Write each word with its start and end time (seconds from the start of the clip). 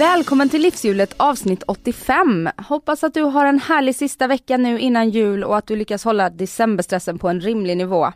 Välkommen 0.00 0.48
till 0.48 0.62
Livshjulet 0.62 1.14
avsnitt 1.16 1.62
85. 1.66 2.48
Hoppas 2.56 3.04
att 3.04 3.14
du 3.14 3.22
har 3.22 3.46
en 3.46 3.58
härlig 3.58 3.96
sista 3.96 4.26
vecka 4.26 4.56
nu 4.56 4.78
innan 4.78 5.10
jul 5.10 5.44
och 5.44 5.56
att 5.56 5.66
du 5.66 5.76
lyckas 5.76 6.04
hålla 6.04 6.30
decemberstressen 6.30 7.18
på 7.18 7.28
en 7.28 7.40
rimlig 7.40 7.76
nivå. 7.76 8.12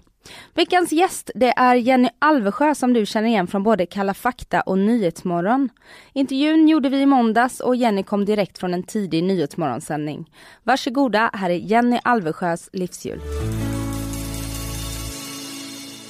Veckans 0.55 0.92
gäst 0.92 1.30
det 1.34 1.52
är 1.56 1.74
Jenny 1.74 2.08
Alvesjö 2.18 2.74
som 2.74 2.92
du 2.92 3.06
känner 3.06 3.28
igen 3.28 3.46
från 3.46 3.62
både 3.62 3.86
Kalla 3.86 4.14
fakta 4.14 4.60
och 4.60 4.78
Nyhetsmorgon. 4.78 5.68
Intervjun 6.12 6.68
gjorde 6.68 6.88
vi 6.88 7.00
i 7.00 7.06
måndags 7.06 7.60
och 7.60 7.77
Jenny 7.77 8.02
kom 8.02 8.24
direkt 8.24 8.58
från 8.58 8.74
en 8.74 8.82
tidig 8.82 9.24
Nyhetsmorgonsändning. 9.24 10.30
Varsågoda, 10.62 11.30
här 11.32 11.50
är 11.50 11.55
Jenny 11.55 11.98
Alvesjös 12.05 12.70
livshjul. 12.72 13.20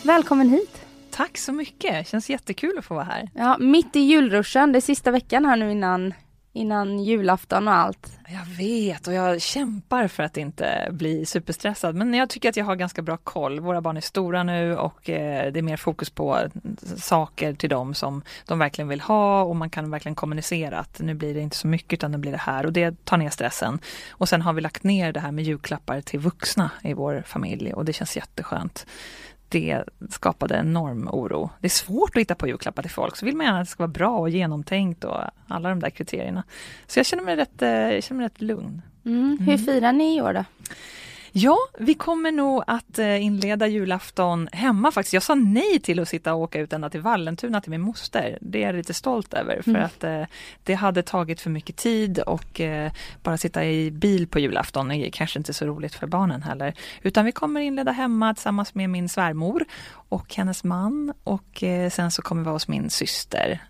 Välkommen 0.03 0.48
hit! 0.48 0.84
Tack 1.17 1.39
så 1.39 1.53
mycket, 1.53 2.09
känns 2.09 2.31
jättekul 2.31 2.79
att 2.79 2.85
få 2.85 2.95
vara 2.95 3.05
här. 3.05 3.31
Ja, 3.35 3.57
mitt 3.59 3.97
i 3.97 4.01
julruschen, 4.01 4.73
det 4.73 4.79
är 4.79 4.81
sista 4.81 5.11
veckan 5.11 5.45
här 5.45 5.57
nu 5.57 5.73
innan, 5.73 6.15
innan 6.53 6.99
julafton 6.99 7.69
och 7.69 7.75
allt. 7.75 8.19
Jag 8.29 8.45
vet 8.59 9.07
och 9.07 9.15
jag 9.15 9.43
kämpar 9.43 10.09
för 10.09 10.23
att 10.23 10.37
inte 10.37 10.89
bli 10.91 11.27
superstressad 11.27 11.95
men 11.95 12.15
jag 12.15 12.31
tycker 12.31 12.48
att 12.48 12.56
jag 12.56 12.65
har 12.65 12.77
ganska 12.77 13.03
bra 13.03 13.17
koll. 13.17 13.61
Våra 13.61 13.81
barn 13.81 13.97
är 13.97 14.01
stora 14.01 14.43
nu 14.43 14.77
och 14.77 15.11
eh, 15.11 15.53
det 15.53 15.61
är 15.61 15.62
mer 15.62 15.77
fokus 15.77 16.11
på 16.11 16.39
saker 16.97 17.55
till 17.55 17.71
dem 17.71 17.95
som 17.95 18.23
de 18.47 18.59
verkligen 18.59 18.89
vill 18.89 19.01
ha 19.01 19.43
och 19.43 19.56
man 19.56 19.71
kan 19.71 19.91
verkligen 19.91 20.15
kommunicera 20.15 20.78
att 20.78 21.01
nu 21.01 21.15
blir 21.15 21.34
det 21.34 21.41
inte 21.41 21.56
så 21.56 21.67
mycket 21.67 21.93
utan 21.93 22.12
nu 22.12 22.19
blir 22.19 22.33
det 22.33 22.39
här 22.39 22.67
och 22.67 22.73
det 22.73 23.05
tar 23.05 23.17
ner 23.17 23.31
stressen. 23.31 23.78
Och 24.11 24.28
sen 24.28 24.43
har 24.43 24.53
vi 24.53 24.61
lagt 24.61 24.84
ner 24.84 25.12
det 25.12 25.21
här 25.21 25.33
med 25.33 25.45
julklappar 25.45 26.01
till 26.01 26.21
vuxna 26.21 26.71
i 26.83 26.95
vår 26.95 27.23
familj 27.27 27.73
och 27.73 27.84
det 27.84 27.93
känns 27.93 28.17
jätteskönt 28.17 28.87
det 29.55 29.84
skapade 30.10 30.56
enorm 30.56 31.08
oro. 31.12 31.50
Det 31.60 31.66
är 31.66 31.70
svårt 31.70 32.16
att 32.16 32.20
hitta 32.20 32.34
på 32.34 32.48
julklappar 32.48 32.83
till 32.83 32.91
folk, 32.91 33.16
så 33.16 33.27
vill 33.27 33.36
man 33.36 33.47
gärna 33.47 33.60
att 33.60 33.66
det 33.66 33.70
ska 33.70 33.83
vara 33.83 33.88
bra 33.88 34.19
och 34.19 34.30
genomtänkt 34.30 35.05
och 35.05 35.20
alla 35.48 35.69
de 35.69 35.80
där 35.80 35.91
kriterierna. 35.91 36.42
Så 36.86 36.98
jag 36.98 37.06
känner 37.06 37.22
mig 37.22 37.36
rätt, 37.36 37.62
eh, 37.62 37.69
jag 37.69 38.05
känner 38.05 38.19
mig 38.19 38.27
rätt 38.27 38.41
lugn. 38.41 38.82
Mm. 39.05 39.38
Hur 39.41 39.55
mm. 39.55 39.58
firar 39.58 39.92
ni 39.92 40.16
i 40.16 40.20
år 40.20 40.32
då? 40.32 40.44
Ja, 41.37 41.59
vi 41.79 41.95
kommer 41.95 42.33
nog 42.33 42.65
att 42.67 42.99
eh, 42.99 43.25
inleda 43.25 43.67
julafton 43.67 44.49
hemma 44.53 44.91
faktiskt. 44.91 45.13
Jag 45.13 45.23
sa 45.23 45.35
nej 45.35 45.81
till 45.83 46.01
att 46.01 46.09
sitta 46.09 46.35
och 46.35 46.41
åka 46.41 46.61
ut 46.61 46.73
ända 46.73 46.91
till 46.91 47.01
Vallentuna 47.01 47.61
till 47.61 47.71
min 47.71 47.81
moster. 47.81 48.39
Det 48.41 48.63
är 48.63 48.67
jag 48.67 48.75
lite 48.75 48.95
stolt 48.95 49.35
över 49.35 49.62
för 49.62 49.71
mm. 49.71 49.85
att 49.85 50.05
eh, 50.05 50.23
det 50.62 50.75
hade 50.75 51.03
tagit 51.03 51.41
för 51.41 51.51
mycket 51.51 51.77
tid 51.77 52.19
och 52.19 52.61
eh, 52.61 52.93
bara 53.23 53.37
sitta 53.37 53.65
i 53.65 53.91
bil 53.91 54.27
på 54.27 54.39
julafton 54.39 54.91
är 54.91 55.11
kanske 55.11 55.39
inte 55.39 55.53
så 55.53 55.67
roligt 55.67 55.95
för 55.95 56.07
barnen 56.07 56.43
heller. 56.43 56.75
Utan 57.03 57.25
vi 57.25 57.33
kommer 57.33 57.61
inleda 57.61 57.93
hemma 57.93 58.35
tillsammans 58.35 58.75
med 58.75 58.91
min 58.91 59.09
svärmor 59.09 59.65
och 60.09 60.35
hennes 60.35 60.65
man 60.65 61.12
och 61.25 61.65
sen 61.91 62.11
så 62.11 62.23
kommer 62.23 62.43
vi 62.43 62.45
vara 62.45 62.55
hos 62.55 62.69
min 62.69 62.91
syster 62.91 63.61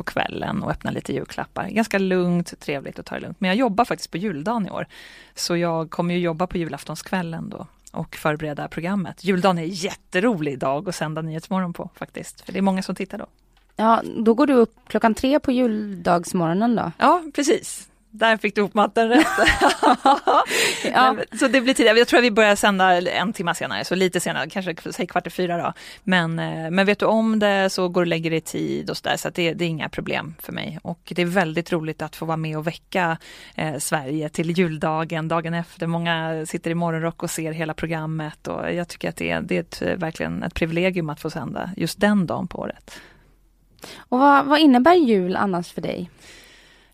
på 0.00 0.04
kvällen 0.04 0.62
och 0.62 0.70
öppna 0.70 0.90
lite 0.90 1.12
julklappar. 1.12 1.68
Ganska 1.68 1.98
lugnt, 1.98 2.60
trevligt 2.60 2.98
och 2.98 3.04
ta 3.04 3.14
det 3.14 3.20
lugnt. 3.20 3.40
Men 3.40 3.48
jag 3.48 3.56
jobbar 3.56 3.84
faktiskt 3.84 4.10
på 4.10 4.16
juldagen 4.16 4.66
i 4.66 4.70
år. 4.70 4.86
Så 5.34 5.56
jag 5.56 5.90
kommer 5.90 6.14
ju 6.14 6.20
jobba 6.20 6.46
på 6.46 6.58
julaftonskvällen 6.58 7.48
då 7.48 7.66
och 7.92 8.16
förbereda 8.16 8.68
programmet. 8.68 9.24
Juldagen 9.24 9.58
är 9.58 9.62
en 9.62 9.68
jätterolig 9.68 10.58
dag 10.58 10.88
att 10.88 10.94
sända 10.94 11.22
Nyhetsmorgon 11.22 11.72
på 11.72 11.90
faktiskt. 11.94 12.40
För 12.40 12.52
det 12.52 12.58
är 12.58 12.62
många 12.62 12.82
som 12.82 12.94
tittar 12.94 13.18
då. 13.18 13.26
Ja, 13.76 14.02
då 14.16 14.34
går 14.34 14.46
du 14.46 14.54
upp 14.54 14.74
klockan 14.86 15.14
tre 15.14 15.40
på 15.40 15.52
juldagsmorgonen 15.52 16.76
då? 16.76 16.92
Ja, 16.98 17.22
precis. 17.34 17.89
Där 18.10 18.36
fick 18.36 18.54
du 18.54 18.60
ihop 18.60 18.74
matten 18.74 19.08
rätt. 19.08 19.26
ja. 20.84 21.16
Så 21.38 21.48
det 21.48 21.60
blir 21.60 21.74
tidigare. 21.74 21.98
Jag 21.98 22.08
tror 22.08 22.18
att 22.18 22.24
vi 22.24 22.30
börjar 22.30 22.56
sända 22.56 23.10
en 23.10 23.32
timme 23.32 23.54
senare, 23.54 23.84
så 23.84 23.94
lite 23.94 24.20
senare, 24.20 24.50
kanske 24.50 24.92
säg 24.92 25.06
kvart 25.06 25.26
i 25.26 25.30
fyra 25.30 25.56
då. 25.56 25.72
Men, 26.04 26.38
eh, 26.38 26.70
men 26.70 26.86
vet 26.86 26.98
du 26.98 27.06
om 27.06 27.38
det 27.38 27.70
så 27.70 27.88
går 27.88 28.00
du 28.00 28.04
och 28.04 28.06
lägger 28.06 28.30
dig 28.30 28.40
tid 28.40 28.90
och 28.90 28.96
så 28.96 29.08
där, 29.08 29.16
så 29.16 29.30
det, 29.30 29.52
det, 29.52 29.64
är 29.64 29.68
inga 29.68 29.88
problem 29.88 30.34
för 30.38 30.52
mig. 30.52 30.78
Och 30.82 31.00
det 31.14 31.22
är 31.22 31.26
väldigt 31.26 31.72
roligt 31.72 32.02
att 32.02 32.16
få 32.16 32.24
vara 32.24 32.36
med 32.36 32.58
och 32.58 32.66
väcka 32.66 33.18
eh, 33.54 33.78
Sverige 33.78 34.28
till 34.28 34.50
juldagen, 34.50 35.28
dagen 35.28 35.54
efter. 35.54 35.86
Många 35.86 36.46
sitter 36.46 36.70
i 36.70 36.74
morgonrock 36.74 37.22
och 37.22 37.30
ser 37.30 37.52
hela 37.52 37.74
programmet 37.74 38.46
och 38.48 38.74
jag 38.74 38.88
tycker 38.88 39.08
att 39.08 39.16
det 39.16 39.30
är, 39.30 39.40
det 39.40 39.56
är 39.56 39.60
ett, 39.60 40.00
verkligen 40.02 40.42
ett 40.42 40.54
privilegium 40.54 41.10
att 41.10 41.20
få 41.20 41.30
sända 41.30 41.70
just 41.76 42.00
den 42.00 42.26
dagen 42.26 42.48
på 42.48 42.58
året. 42.58 43.00
Och 43.98 44.18
vad, 44.18 44.46
vad 44.46 44.60
innebär 44.60 44.94
jul 44.94 45.36
annars 45.36 45.72
för 45.72 45.80
dig? 45.80 46.10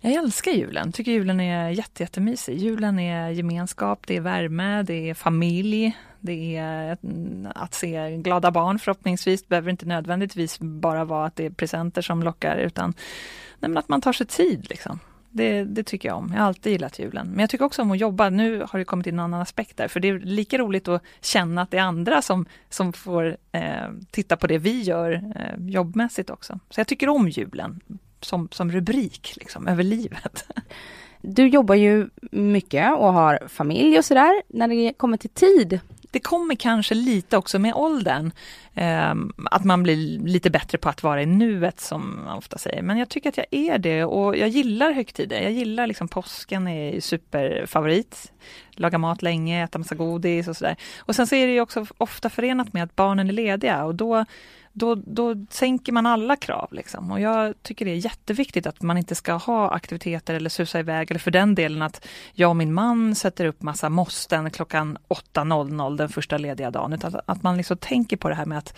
Jag 0.06 0.24
älskar 0.24 0.50
julen, 0.50 0.92
tycker 0.92 1.12
julen 1.12 1.40
är 1.40 1.70
jätte, 1.70 2.02
jättemysig. 2.02 2.58
Julen 2.58 2.98
är 2.98 3.30
gemenskap, 3.30 4.06
det 4.06 4.16
är 4.16 4.20
värme, 4.20 4.82
det 4.82 5.10
är 5.10 5.14
familj, 5.14 5.96
det 6.20 6.56
är 6.56 6.98
mm, 7.02 7.48
att 7.54 7.74
se 7.74 8.16
glada 8.16 8.50
barn 8.50 8.78
förhoppningsvis. 8.78 9.42
Det 9.42 9.48
behöver 9.48 9.70
inte 9.70 9.86
nödvändigtvis 9.86 10.58
bara 10.58 11.04
vara 11.04 11.26
att 11.26 11.36
det 11.36 11.46
är 11.46 11.50
presenter 11.50 12.02
som 12.02 12.22
lockar 12.22 12.56
utan 12.56 12.94
nej, 13.60 13.76
att 13.76 13.88
man 13.88 14.00
tar 14.00 14.12
sig 14.12 14.26
tid. 14.26 14.66
Liksom. 14.70 14.98
Det, 15.30 15.64
det, 15.64 15.82
tycker 15.82 16.08
jag 16.08 16.18
om. 16.18 16.32
Jag 16.32 16.40
har 16.40 16.46
alltid 16.46 16.72
gillat 16.72 16.98
julen. 16.98 17.26
Men 17.26 17.38
jag 17.38 17.50
tycker 17.50 17.64
också 17.64 17.82
om 17.82 17.90
att 17.90 17.98
jobba. 17.98 18.30
Nu 18.30 18.64
har 18.68 18.78
det 18.78 18.84
kommit 18.84 19.06
in 19.06 19.14
en 19.14 19.20
annan 19.20 19.40
aspekt 19.40 19.76
där. 19.76 19.88
För 19.88 20.00
det 20.00 20.08
är 20.08 20.18
lika 20.18 20.58
roligt 20.58 20.88
att 20.88 21.02
känna 21.20 21.62
att 21.62 21.70
det 21.70 21.78
är 21.78 21.82
andra 21.82 22.22
som, 22.22 22.46
som 22.70 22.92
får 22.92 23.36
eh, 23.52 23.62
titta 24.10 24.36
på 24.36 24.46
det 24.46 24.58
vi 24.58 24.82
gör 24.82 25.12
eh, 25.12 25.66
jobbmässigt 25.66 26.30
också. 26.30 26.58
Så 26.70 26.80
jag 26.80 26.86
tycker 26.86 27.08
om 27.08 27.28
julen 27.28 27.80
som, 28.26 28.48
som 28.52 28.72
rubrik 28.72 29.34
liksom, 29.36 29.68
över 29.68 29.82
livet. 29.82 30.46
Du 31.20 31.48
jobbar 31.48 31.74
ju 31.74 32.08
mycket 32.30 32.92
och 32.96 33.12
har 33.12 33.48
familj 33.48 33.98
och 33.98 34.04
sådär. 34.04 34.42
När 34.48 34.68
det 34.68 34.92
kommer 34.96 35.16
till 35.16 35.30
tid? 35.30 35.80
Det 36.10 36.20
kommer 36.20 36.54
kanske 36.54 36.94
lite 36.94 37.36
också 37.36 37.58
med 37.58 37.74
åldern. 37.74 38.30
Eh, 38.74 39.14
att 39.50 39.64
man 39.64 39.82
blir 39.82 40.18
lite 40.18 40.50
bättre 40.50 40.78
på 40.78 40.88
att 40.88 41.02
vara 41.02 41.22
i 41.22 41.26
nuet 41.26 41.80
som 41.80 42.20
man 42.24 42.38
ofta 42.38 42.58
säger. 42.58 42.82
Men 42.82 42.98
jag 42.98 43.08
tycker 43.08 43.28
att 43.28 43.36
jag 43.36 43.46
är 43.50 43.78
det 43.78 44.04
och 44.04 44.36
jag 44.36 44.48
gillar 44.48 44.92
högtider. 44.92 45.40
Jag 45.40 45.52
gillar 45.52 45.86
liksom 45.86 46.08
påsken 46.08 46.68
är 46.68 47.00
superfavorit. 47.00 48.32
Laga 48.70 48.98
mat 48.98 49.22
länge, 49.22 49.64
äta 49.64 49.78
massa 49.78 49.94
godis 49.94 50.48
och 50.48 50.56
sådär. 50.56 50.76
Och 50.98 51.16
sen 51.16 51.26
så 51.26 51.34
är 51.34 51.46
det 51.46 51.60
också 51.60 51.86
ofta 51.98 52.30
förenat 52.30 52.72
med 52.72 52.82
att 52.82 52.96
barnen 52.96 53.28
är 53.28 53.32
lediga 53.32 53.84
och 53.84 53.94
då 53.94 54.24
då, 54.78 54.94
då 54.94 55.34
sänker 55.50 55.92
man 55.92 56.06
alla 56.06 56.36
krav. 56.36 56.68
Liksom. 56.72 57.10
Och 57.10 57.20
jag 57.20 57.62
tycker 57.62 57.84
det 57.84 57.90
är 57.90 57.96
jätteviktigt 58.04 58.66
att 58.66 58.82
man 58.82 58.98
inte 58.98 59.14
ska 59.14 59.32
ha 59.32 59.70
aktiviteter 59.70 60.34
eller 60.34 60.50
susa 60.50 60.80
iväg 60.80 61.10
eller 61.10 61.20
för 61.20 61.30
den 61.30 61.54
delen 61.54 61.82
att 61.82 62.06
jag 62.32 62.50
och 62.50 62.56
min 62.56 62.74
man 62.74 63.14
sätter 63.14 63.44
upp 63.44 63.62
massa 63.62 63.88
måsten 63.88 64.50
klockan 64.50 64.98
8.00 65.08 65.96
den 65.96 66.08
första 66.08 66.38
lediga 66.38 66.70
dagen. 66.70 66.92
Utan 66.92 67.20
att 67.26 67.42
man 67.42 67.56
liksom 67.56 67.76
tänker 67.76 68.16
på 68.16 68.28
det 68.28 68.34
här 68.34 68.46
med 68.46 68.58
att 68.58 68.74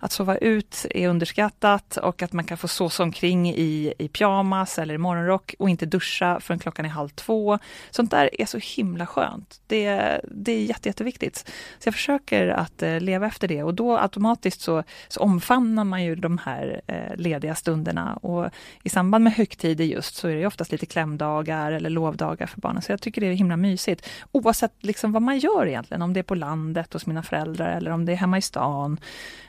att 0.00 0.12
sova 0.12 0.36
ut 0.36 0.86
är 0.90 1.08
underskattat 1.08 1.96
och 1.96 2.22
att 2.22 2.32
man 2.32 2.44
kan 2.44 2.58
få 2.58 2.68
såsa 2.68 3.02
omkring 3.02 3.50
i, 3.50 3.94
i 3.98 4.08
pyjamas 4.08 4.78
eller 4.78 4.94
i 4.94 4.98
morgonrock 4.98 5.54
och 5.58 5.70
inte 5.70 5.86
duscha 5.86 6.40
förrän 6.40 6.58
klockan 6.58 6.84
är 6.84 6.88
halv 6.88 7.08
två. 7.08 7.58
Sånt 7.90 8.10
där 8.10 8.40
är 8.40 8.46
så 8.46 8.58
himla 8.76 9.06
skönt. 9.06 9.60
Det, 9.66 10.20
det 10.24 10.52
är 10.52 10.64
jätte, 10.64 10.88
jätteviktigt. 10.88 11.36
Så 11.78 11.86
jag 11.86 11.94
försöker 11.94 12.48
att 12.48 12.82
eh, 12.82 13.00
leva 13.00 13.26
efter 13.26 13.48
det 13.48 13.62
och 13.62 13.74
då 13.74 13.98
automatiskt 13.98 14.60
så, 14.60 14.82
så 15.08 15.20
omfamnar 15.20 15.84
man 15.84 16.04
ju 16.04 16.14
de 16.14 16.38
här 16.38 16.80
eh, 16.86 17.16
lediga 17.16 17.54
stunderna 17.54 18.16
och 18.16 18.50
i 18.82 18.88
samband 18.88 19.24
med 19.24 19.32
högtider 19.32 19.84
just 19.84 20.14
så 20.14 20.28
är 20.28 20.36
det 20.36 20.46
oftast 20.46 20.72
lite 20.72 20.86
klämdagar 20.86 21.72
eller 21.72 21.90
lovdagar 21.90 22.46
för 22.46 22.60
barnen. 22.60 22.82
Så 22.82 22.92
jag 22.92 23.00
tycker 23.00 23.20
det 23.20 23.26
är 23.26 23.32
himla 23.32 23.56
mysigt. 23.56 24.08
Oavsett 24.32 24.72
liksom 24.80 25.12
vad 25.12 25.22
man 25.22 25.38
gör 25.38 25.66
egentligen, 25.66 26.02
om 26.02 26.12
det 26.12 26.20
är 26.20 26.24
på 26.24 26.34
landet 26.34 26.92
hos 26.92 27.06
mina 27.06 27.22
föräldrar 27.22 27.76
eller 27.76 27.90
om 27.90 28.04
det 28.04 28.12
är 28.12 28.16
hemma 28.16 28.38
i 28.38 28.42
stan. 28.42 29.00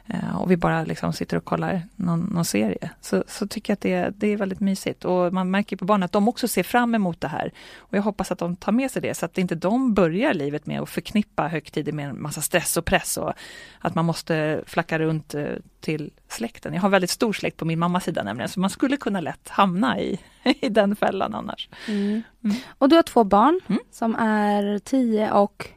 Eh, 0.07 0.36
och 0.37 0.51
vi 0.51 0.57
bara 0.57 0.83
liksom 0.83 1.13
sitter 1.13 1.37
och 1.37 1.45
kollar 1.45 1.81
någon, 1.95 2.19
någon 2.19 2.45
serie. 2.45 2.89
Så, 3.01 3.23
så 3.27 3.47
tycker 3.47 3.71
jag 3.71 3.75
att 3.75 3.81
det, 3.81 4.19
det 4.19 4.33
är 4.33 4.37
väldigt 4.37 4.59
mysigt. 4.59 5.05
Och 5.05 5.33
man 5.33 5.51
märker 5.51 5.77
på 5.77 5.85
barnen 5.85 6.03
att 6.03 6.11
de 6.11 6.27
också 6.27 6.47
ser 6.47 6.63
fram 6.63 6.95
emot 6.95 7.21
det 7.21 7.27
här. 7.27 7.51
Och 7.77 7.97
jag 7.97 8.01
hoppas 8.01 8.31
att 8.31 8.39
de 8.39 8.55
tar 8.55 8.71
med 8.71 8.91
sig 8.91 9.01
det 9.01 9.13
så 9.13 9.25
att 9.25 9.37
inte 9.37 9.55
de 9.55 9.93
börjar 9.93 10.33
livet 10.33 10.65
med 10.65 10.81
att 10.81 10.89
förknippa 10.89 11.47
högtider 11.47 11.91
med 11.91 12.09
en 12.09 12.21
massa 12.21 12.41
stress 12.41 12.77
och 12.77 12.85
press 12.85 13.17
och 13.17 13.33
att 13.79 13.95
man 13.95 14.05
måste 14.05 14.63
flacka 14.65 14.99
runt 14.99 15.33
eh, 15.33 15.45
till 15.81 16.11
släkten. 16.29 16.73
Jag 16.73 16.81
har 16.81 16.89
väldigt 16.89 17.09
stor 17.09 17.33
släkt 17.33 17.57
på 17.57 17.65
min 17.65 17.79
mammas 17.79 18.03
sida 18.03 18.23
nämligen, 18.23 18.49
så 18.49 18.59
man 18.59 18.69
skulle 18.69 18.97
kunna 18.97 19.21
lätt 19.21 19.49
hamna 19.49 19.99
i, 19.99 20.19
i 20.43 20.69
den 20.69 20.95
fällan 20.95 21.35
annars. 21.35 21.69
Mm. 21.87 22.23
Mm. 22.43 22.55
Och 22.77 22.89
du 22.89 22.95
har 22.95 23.03
två 23.03 23.23
barn 23.23 23.59
mm. 23.67 23.81
som 23.91 24.15
är 24.15 24.79
10 24.79 25.31
och 25.31 25.69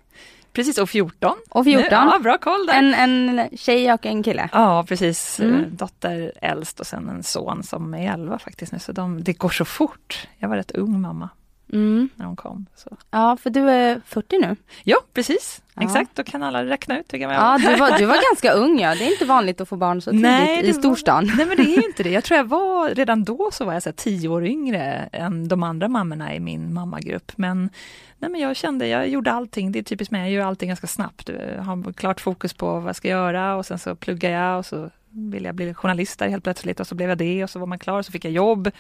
precis, 0.61 0.79
och 0.79 0.91
14. 0.91 1.37
Och 1.51 1.65
14. 1.65 1.83
Nu, 1.83 1.89
ja, 1.91 2.19
bra 2.23 2.39
koll 2.39 2.67
där. 2.67 2.75
En, 2.75 2.95
en 2.95 3.49
tjej 3.57 3.93
och 3.93 4.07
en 4.07 4.23
kille. 4.23 4.49
Ja, 4.53 4.85
precis. 4.89 5.41
Mm. 5.41 5.61
Eh, 5.61 5.67
Dotter 5.67 6.33
äldst 6.43 6.81
och 6.81 6.87
sen 6.87 7.09
en 7.09 7.23
son 7.23 7.63
som 7.63 7.95
är 7.95 8.13
11 8.13 8.39
faktiskt 8.39 8.73
nu, 8.73 8.79
så 8.79 8.93
de, 8.93 9.25
det 9.25 9.33
går 9.33 9.49
så 9.49 9.65
fort. 9.65 10.29
Jag 10.39 10.49
var 10.49 10.57
rätt 10.57 10.71
ung 10.71 11.01
mamma 11.01 11.29
Mm. 11.73 12.09
när 12.15 12.25
de 12.25 12.37
kom. 12.37 12.67
Så. 12.77 12.97
Ja, 13.11 13.37
för 13.37 13.51
du 13.51 13.71
är 13.71 14.01
40 14.07 14.39
nu. 14.41 14.57
Ja, 14.85 14.97
precis. 15.15 15.63
Ja. 15.75 15.83
Exakt, 15.83 16.17
då 16.17 16.23
kan 16.23 16.43
alla 16.43 16.65
räkna 16.65 16.99
ut 16.99 17.13
hur 17.13 17.19
gammal 17.19 17.35
jag 17.37 17.45
Ja, 17.45 17.49
var. 17.51 17.73
du 17.73 17.77
var, 17.81 17.99
du 17.99 18.07
var 18.07 18.15
ganska 18.31 18.53
ung 18.53 18.81
ja. 18.81 18.95
Det 18.95 19.05
är 19.05 19.13
inte 19.13 19.25
vanligt 19.25 19.61
att 19.61 19.69
få 19.69 19.77
barn 19.77 20.01
så 20.01 20.11
tidigt 20.11 20.23
Nej, 20.23 20.69
i 20.69 20.73
storstan. 20.73 21.27
Var, 21.27 21.37
nej 21.37 21.47
men 21.47 21.57
det 21.57 21.77
är 21.77 21.87
inte 21.87 22.03
det. 22.03 22.11
Jag 22.11 22.25
tror 22.25 22.37
jag 22.37 22.45
var, 22.49 22.89
redan 22.91 23.25
då 23.25 23.51
så 23.53 23.65
var 23.65 23.73
jag 23.73 23.83
så 23.83 23.89
här, 23.89 23.95
tio 23.95 24.29
år 24.29 24.47
yngre 24.47 25.09
än 25.13 25.49
de 25.49 25.63
andra 25.63 25.89
mammorna 25.89 26.35
i 26.35 26.41
min 26.41 26.75
mammagrupp. 26.75 27.33
Men, 27.37 27.71
nej 28.19 28.31
men 28.31 28.41
jag 28.41 28.57
kände, 28.57 28.87
jag 28.87 29.09
gjorde 29.09 29.33
allting, 29.33 29.73
det 29.73 29.79
är 29.79 29.83
typiskt 29.83 30.13
mig, 30.13 30.21
jag 30.21 30.31
gör 30.31 30.47
allting 30.47 30.69
ganska 30.69 30.87
snabbt. 30.87 31.29
Jag 31.57 31.63
har 31.63 31.93
klart 31.93 32.21
fokus 32.21 32.55
på 32.55 32.67
vad 32.81 32.89
jag 32.89 32.97
ska 32.97 33.09
göra 33.09 33.57
och 33.57 33.67
sen 33.67 33.79
så 33.79 33.95
pluggar 33.95 34.31
jag 34.31 34.59
och 34.59 34.67
så 34.67 34.91
ville 35.13 35.49
jag 35.49 35.55
bli 35.55 35.75
journalist 35.75 36.19
där 36.19 36.29
helt 36.29 36.45
plötsligt 36.45 36.81
och 36.81 36.87
så 36.87 36.95
blev 36.95 37.09
jag 37.09 37.19
det 37.19 37.45
och 37.45 37.51
så 37.51 37.59
var 37.59 37.67
man 37.67 37.79
klar 37.79 37.99
och 37.99 38.07
så 38.07 38.13
fick 38.13 38.25
jag 38.25 38.33
jobb. 38.33 38.71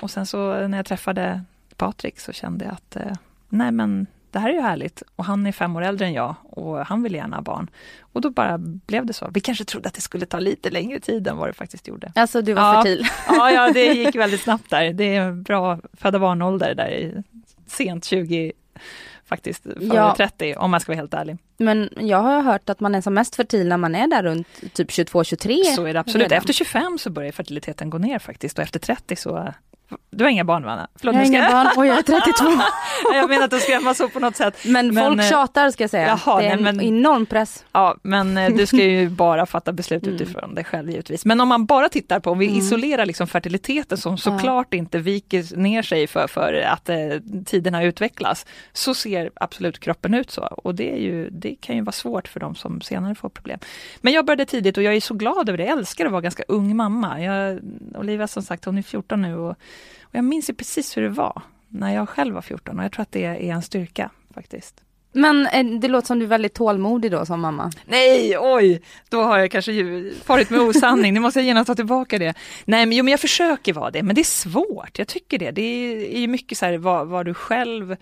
Och 0.00 0.10
sen 0.10 0.26
så 0.26 0.68
när 0.68 0.78
jag 0.78 0.86
träffade 0.86 1.40
Patrik 1.78 2.20
så 2.20 2.32
kände 2.32 2.64
jag 2.64 2.74
att 2.74 2.96
eh, 2.96 3.12
nej 3.48 3.70
men 3.72 4.06
det 4.30 4.38
här 4.38 4.48
är 4.50 4.54
ju 4.54 4.60
härligt 4.60 5.02
och 5.16 5.24
han 5.24 5.46
är 5.46 5.52
fem 5.52 5.76
år 5.76 5.82
äldre 5.82 6.06
än 6.06 6.12
jag 6.12 6.34
och 6.42 6.86
han 6.86 7.02
vill 7.02 7.14
gärna 7.14 7.36
ha 7.36 7.42
barn. 7.42 7.70
Och 8.00 8.20
då 8.20 8.30
bara 8.30 8.58
blev 8.58 9.06
det 9.06 9.12
så. 9.12 9.28
Vi 9.34 9.40
kanske 9.40 9.64
trodde 9.64 9.88
att 9.88 9.94
det 9.94 10.00
skulle 10.00 10.26
ta 10.26 10.38
lite 10.38 10.70
längre 10.70 11.00
tid 11.00 11.28
än 11.28 11.36
vad 11.36 11.48
det 11.48 11.52
faktiskt 11.52 11.88
gjorde. 11.88 12.12
Alltså 12.14 12.42
du 12.42 12.52
var 12.52 12.62
Ja. 12.74 12.82
fertil. 12.82 13.06
Ja, 13.28 13.50
ja, 13.50 13.70
det 13.72 13.84
gick 13.84 14.14
väldigt 14.24 14.40
snabbt 14.40 14.70
där. 14.70 14.92
Det 14.92 15.16
är 15.16 15.32
bra 15.32 15.78
föda 15.92 16.18
barnålder 16.18 16.74
där 16.74 16.88
i 16.90 17.22
sent 17.66 18.04
20, 18.04 18.52
faktiskt 19.24 19.62
före 19.62 19.76
Ja. 19.94 20.14
30 20.16 20.54
om 20.56 20.70
man 20.70 20.80
ska 20.80 20.92
vara 20.92 21.00
helt 21.00 21.14
ärlig. 21.14 21.36
Men 21.56 21.88
jag 22.00 22.18
har 22.18 22.42
hört 22.42 22.68
att 22.70 22.80
man 22.80 22.94
är 22.94 23.00
som 23.00 23.14
mest 23.14 23.36
fertil 23.36 23.68
när 23.68 23.76
man 23.76 23.94
är 23.94 24.06
där 24.06 24.22
runt 24.22 24.48
typ 24.74 24.88
22-23. 24.90 25.64
Så 25.64 25.84
är 25.84 25.94
det 25.94 26.00
absolut. 26.00 26.22
redan. 26.24 26.38
Efter 26.38 26.52
25 26.52 26.98
så 26.98 27.10
börjar 27.10 27.32
fertiliteten 27.32 27.90
gå 27.90 27.98
ner 27.98 28.18
faktiskt 28.18 28.58
och 28.58 28.62
efter 28.64 28.78
30 28.78 29.16
så 29.16 29.54
du 30.10 30.24
har 30.24 30.30
inga 30.30 30.44
barn 30.44 30.64
va? 30.64 30.88
Förlåt, 30.96 31.14
Jag 31.14 31.20
har 31.20 31.26
inga 31.26 31.50
barn 31.50 31.68
och 31.76 31.86
jag 31.86 31.98
är 31.98 32.02
32. 32.02 32.44
jag 33.14 33.28
menar 33.30 33.44
att 33.44 33.52
att 33.52 33.62
skrämma 33.62 33.94
så 33.94 34.08
på 34.08 34.20
något 34.20 34.36
sätt. 34.36 34.54
Men, 34.64 34.94
Men, 34.94 35.04
folk 35.06 35.20
eh, 35.20 35.28
tjatar 35.30 35.70
ska 35.70 35.82
jag 35.82 35.90
säga. 35.90 36.18
jaha, 36.24 36.40
det 36.40 36.46
är 36.46 36.52
en 36.52 36.62
men- 36.62 36.80
enorm 36.80 37.26
press. 37.26 37.64
Ja, 37.72 37.96
men 38.02 38.36
eh, 38.38 38.50
du 38.54 38.66
ska 38.66 38.76
ju 38.76 39.08
bara 39.10 39.46
fatta 39.46 39.72
beslut 39.72 40.02
Mm. 40.02 40.14
utifrån 40.14 40.54
dig 40.54 40.64
själv 40.64 40.90
givetvis. 40.90 41.24
Men 41.24 41.40
om 41.40 41.48
man 41.48 41.66
bara 41.66 41.88
tittar 41.88 42.20
på, 42.20 42.30
om 42.30 42.38
vi 42.38 42.46
Mm. 42.46 42.58
isolerar 42.58 43.06
liksom 43.06 43.26
fertiliteten 43.26 43.98
som 43.98 44.18
såklart 44.18 44.74
inte 44.74 44.98
viker 44.98 45.56
ner 45.56 45.82
sig 45.82 46.06
för, 46.06 46.26
för 46.26 46.52
att 46.54 46.88
eh, 46.88 46.96
tiderna 47.46 47.82
utvecklas, 47.84 48.46
så 48.72 48.94
ser 48.94 49.30
absolut 49.34 49.78
kroppen 49.80 50.14
ut 50.14 50.30
så. 50.30 50.42
Och 50.42 50.74
det, 50.74 50.92
är 50.92 50.98
ju, 50.98 51.30
det 51.30 51.54
kan 51.60 51.76
ju 51.76 51.82
vara 51.82 51.92
svårt 51.92 52.28
för 52.28 52.40
de 52.40 52.54
som 52.54 52.80
senare 52.80 53.14
får 53.14 53.28
problem. 53.28 53.58
Men 54.00 54.12
jag 54.12 54.24
började 54.26 54.44
tidigt 54.44 54.76
och 54.76 54.82
jag 54.82 54.94
är 54.96 55.00
så 55.00 55.14
glad 55.14 55.48
över 55.48 55.58
det. 55.58 55.64
Jag 55.64 55.78
älskar 55.78 56.06
att 56.06 56.12
vara 56.12 56.22
ganska 56.22 56.42
ung 56.48 56.76
mamma. 56.76 57.22
Jag, 57.22 57.58
Olivia 57.94 58.26
som 58.26 58.42
sagt, 58.42 58.64
hon 58.64 58.78
är 58.78 58.82
14 58.82 59.22
nu 59.22 59.36
och, 59.36 59.56
och 60.08 60.14
jag 60.14 60.24
minns 60.24 60.50
ju 60.50 60.54
precis 60.54 60.96
hur 60.96 61.02
det 61.02 61.08
var 61.08 61.42
när 61.68 61.94
jag 61.94 62.08
själv 62.08 62.34
var 62.34 62.42
14 62.42 62.78
och 62.78 62.84
jag 62.84 62.92
tror 62.92 63.02
att 63.02 63.12
det 63.12 63.24
är 63.24 63.40
en 63.40 63.62
styrka 63.62 64.10
faktiskt. 64.34 64.82
Men 65.12 65.46
eh, 65.46 65.64
det 65.64 65.88
låter 65.88 66.06
som 66.06 66.18
du 66.18 66.24
är 66.24 66.28
väldigt 66.28 66.54
tålmodig 66.54 67.10
då 67.10 67.26
som 67.26 67.40
mamma. 67.40 67.72
Nej, 67.86 68.38
oj, 68.38 68.82
då 69.08 69.22
har 69.22 69.38
jag 69.38 69.50
kanske 69.50 69.72
farit 70.24 70.50
med 70.50 70.60
osanning. 70.60 71.14
Nu 71.14 71.20
måste 71.20 71.40
jag 71.40 71.46
genast 71.46 71.66
ta 71.66 71.74
tillbaka 71.74 72.18
det. 72.18 72.34
Nej, 72.64 72.86
men, 72.86 72.96
jo, 72.96 73.04
men 73.04 73.10
jag 73.10 73.20
försöker 73.20 73.72
vara 73.72 73.90
det, 73.90 74.02
men 74.02 74.14
det 74.14 74.20
är 74.20 74.24
svårt. 74.24 74.98
Jag 74.98 75.08
tycker 75.08 75.38
det. 75.38 75.50
Det 75.50 75.62
är 76.16 76.20
ju 76.20 76.28
mycket 76.28 76.58
så 76.58 76.66
här 76.66 76.78
vad, 76.78 77.06
vad 77.06 77.26
du 77.26 77.34
själv 77.34 77.96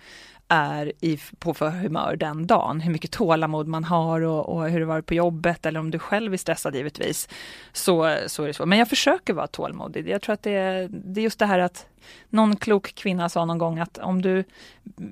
är 0.47 0.91
i, 1.01 1.19
på 1.39 1.53
för 1.53 1.69
humör 1.69 2.15
den 2.15 2.47
dagen, 2.47 2.81
hur 2.81 2.91
mycket 2.91 3.11
tålamod 3.11 3.67
man 3.67 3.83
har 3.83 4.21
och, 4.21 4.49
och 4.49 4.69
hur 4.69 4.79
det 4.79 4.85
var 4.85 5.01
på 5.01 5.13
jobbet 5.13 5.65
eller 5.65 5.79
om 5.79 5.91
du 5.91 5.99
själv 5.99 6.33
är 6.33 6.37
stressad 6.37 6.75
givetvis. 6.75 7.29
Så, 7.71 8.17
så 8.27 8.43
är 8.43 8.47
det 8.47 8.53
så. 8.53 8.65
Men 8.65 8.79
jag 8.79 8.89
försöker 8.89 9.33
vara 9.33 9.47
tålmodig. 9.47 10.09
Jag 10.09 10.21
tror 10.21 10.33
att 10.33 10.43
det 10.43 10.51
är, 10.51 10.89
det 10.91 11.21
är 11.21 11.23
just 11.23 11.39
det 11.39 11.45
här 11.45 11.59
att 11.59 11.85
någon 12.29 12.55
klok 12.55 12.95
kvinna 12.95 13.29
sa 13.29 13.45
någon 13.45 13.57
gång 13.57 13.79
att 13.79 13.97
om 13.97 14.21
du 14.21 14.43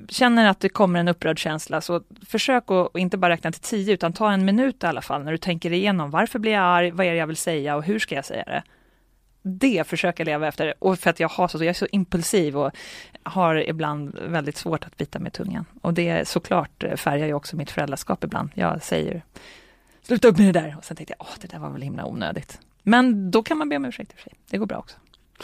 känner 0.09 0.49
att 0.49 0.59
det 0.59 0.69
kommer 0.69 0.99
en 0.99 1.07
upprörd 1.07 1.39
känsla 1.39 1.81
så 1.81 2.01
försök 2.25 2.71
att 2.71 2.97
inte 2.97 3.17
bara 3.17 3.33
räkna 3.33 3.51
till 3.51 3.61
tio 3.61 3.93
utan 3.93 4.13
ta 4.13 4.31
en 4.31 4.45
minut 4.45 4.83
i 4.83 4.87
alla 4.87 5.01
fall 5.01 5.23
när 5.23 5.31
du 5.31 5.37
tänker 5.37 5.71
igenom 5.71 6.11
varför 6.11 6.39
blir 6.39 6.51
jag 6.51 6.63
arg, 6.63 6.91
vad 6.91 7.05
är 7.05 7.11
det 7.11 7.17
jag 7.17 7.27
vill 7.27 7.37
säga 7.37 7.75
och 7.75 7.83
hur 7.83 7.99
ska 7.99 8.15
jag 8.15 8.25
säga 8.25 8.43
det? 8.43 8.63
Det 9.47 9.87
försöker 9.87 10.21
jag 10.21 10.25
leva 10.25 10.47
efter 10.47 10.73
och 10.79 10.99
för 10.99 11.09
att 11.09 11.19
jag 11.19 11.29
har 11.29 11.47
så, 11.47 11.57
jag 11.57 11.67
är 11.67 11.73
så 11.73 11.87
impulsiv 11.91 12.57
och 12.57 12.71
har 13.23 13.69
ibland 13.69 14.19
väldigt 14.27 14.57
svårt 14.57 14.85
att 14.85 14.97
bita 14.97 15.19
med 15.19 15.33
tungan. 15.33 15.65
Och 15.81 15.93
det 15.93 16.27
såklart 16.27 16.83
eh, 16.83 16.95
färgar 16.95 17.27
ju 17.27 17.33
också 17.33 17.55
mitt 17.55 17.71
föräldraskap 17.71 18.23
ibland. 18.23 18.49
Jag 18.53 18.83
säger 18.83 19.23
sluta 20.01 20.27
upp 20.27 20.37
med 20.37 20.53
det 20.53 20.59
där 20.59 20.75
och 20.77 20.85
sen 20.85 20.97
tänkte 20.97 21.15
jag, 21.17 21.27
åh 21.27 21.35
det 21.41 21.47
där 21.47 21.59
var 21.59 21.69
väl 21.69 21.81
himla 21.81 22.05
onödigt. 22.05 22.59
Men 22.83 23.31
då 23.31 23.43
kan 23.43 23.57
man 23.57 23.69
be 23.69 23.75
om 23.75 23.85
ursäkt 23.85 24.11
i 24.11 24.15
och 24.15 24.19
för 24.19 24.23
sig. 24.23 24.33
Det 24.49 24.57
går 24.57 24.65
bra 24.65 24.77
också. 24.77 24.97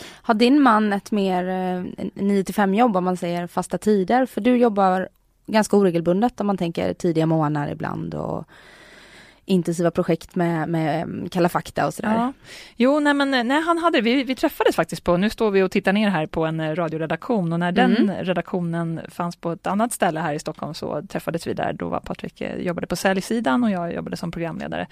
Har 0.03 0.33
din 0.33 0.61
man 0.61 0.93
ett 0.93 1.11
mer 1.11 1.47
eh, 1.47 2.05
9 2.13 2.43
till 2.43 2.55
5 2.55 2.73
jobb 2.75 2.97
om 2.97 3.03
man 3.03 3.17
säger 3.17 3.47
fasta 3.47 3.77
tider? 3.77 4.25
För 4.25 4.41
du 4.41 4.57
jobbar 4.57 5.09
ganska 5.45 5.77
oregelbundet 5.77 6.41
om 6.41 6.47
man 6.47 6.57
tänker 6.57 6.93
tidiga 6.93 7.25
morgnar 7.25 7.71
ibland 7.71 8.13
och 8.13 8.47
intensiva 9.51 9.91
projekt 9.91 10.35
med, 10.35 10.69
med 10.69 11.01
mm, 11.01 11.29
Kalla 11.29 11.49
fakta 11.49 11.87
och 11.87 11.93
sådär. 11.93 12.13
Ja. 12.15 12.33
Jo, 12.75 12.99
nej, 12.99 13.13
men 13.13 13.31
nej, 13.47 13.61
han 13.61 13.77
hade, 13.77 14.01
vi, 14.01 14.23
vi 14.23 14.35
träffades 14.35 14.75
faktiskt 14.75 15.03
på, 15.03 15.17
nu 15.17 15.29
står 15.29 15.51
vi 15.51 15.63
och 15.63 15.71
tittar 15.71 15.93
ner 15.93 16.09
här 16.09 16.27
på 16.27 16.45
en 16.45 16.59
eh, 16.59 16.75
radioredaktion 16.75 17.53
och 17.53 17.59
när 17.59 17.71
den 17.71 17.91
Mm. 17.97 18.25
redaktionen 18.25 19.01
fanns 19.09 19.35
på 19.35 19.51
ett 19.51 19.67
annat 19.67 19.93
ställe 19.93 20.19
här 20.19 20.33
i 20.33 20.39
Stockholm 20.39 20.73
så 20.73 21.01
träffades 21.01 21.47
vi 21.47 21.53
där. 21.53 21.73
Då 21.73 21.89
var 21.89 21.99
Patrik 21.99 22.41
eh, 22.41 22.55
jobbade 22.55 22.87
på 22.87 22.95
säljsidan 22.95 23.63
och 23.63 23.71
jag 23.71 23.93
jobbade 23.93 24.17
som 24.17 24.31
programledare. 24.31 24.87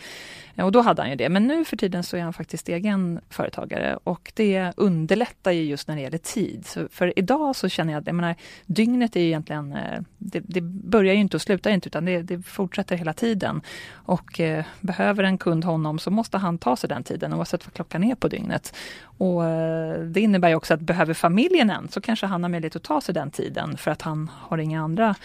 Eh, 0.56 0.66
Och 0.66 0.72
då 0.72 0.82
hade 0.82 1.02
han 1.02 1.10
ju 1.10 1.16
det, 1.16 1.30
men 1.30 1.48
nu 1.48 1.66
för 1.66 1.78
tiden 1.78 2.04
så 2.04 2.18
är 2.18 2.22
han 2.22 2.34
faktiskt 2.34 2.70
egen 2.70 3.20
företagare 3.30 3.98
och 4.04 4.32
det 4.36 4.74
underlättar 4.78 5.52
ju 5.52 5.64
just 5.64 5.88
när 5.88 5.96
det 5.96 6.02
gäller 6.02 6.18
tid. 6.18 6.66
Så 6.66 6.88
för 6.92 7.20
idag 7.20 7.56
så 7.56 7.70
känner 7.70 7.94
jag 7.94 8.02
att, 8.02 8.08
jag 8.08 8.16
menar, 8.16 8.36
dygnet 8.66 9.16
är 9.16 9.20
ju 9.20 9.26
egentligen, 9.28 9.78
det, 10.18 10.40
det 10.40 10.62
börjar 10.62 11.14
ju 11.14 11.20
inte 11.20 11.38
och 11.38 11.42
slutar 11.42 11.72
inte 11.72 11.88
utan 11.90 12.06
det, 12.06 12.22
det 12.22 12.42
fortsätter 12.42 12.96
hela 12.96 13.14
tiden. 13.14 13.62
Och 13.94 14.40
eh, 14.58 14.66
behöver 14.82 15.24
en 15.24 15.38
kund 15.38 15.64
honom 15.64 16.00
så 16.00 16.12
måste 16.12 16.38
han 16.38 16.58
ta 16.58 16.76
sig 16.76 16.90
den 16.90 17.04
tiden 17.04 17.34
oavsett 17.34 17.66
vad 17.66 17.74
klockan 17.74 18.04
är 18.04 18.16
på 18.16 18.28
dygnet. 18.28 18.76
Och 19.02 19.46
eh, 19.46 20.00
det 20.00 20.22
innebär 20.22 20.50
ju 20.50 20.56
också 20.56 20.74
att 20.74 20.80
behöver 20.80 21.14
familjen 21.14 21.70
en 21.70 21.90
så 21.90 22.02
kanske 22.02 22.26
han 22.26 22.44
har 22.44 22.50
möjlighet 22.50 22.76
att 22.76 22.84
ta 22.84 23.02
sig 23.02 23.14
den 23.14 23.32
tiden 23.32 23.78
för 23.78 23.92
att 23.92 24.02
han 24.02 24.32
har 24.34 24.58
inga 24.58 24.82
andra, 24.82 25.16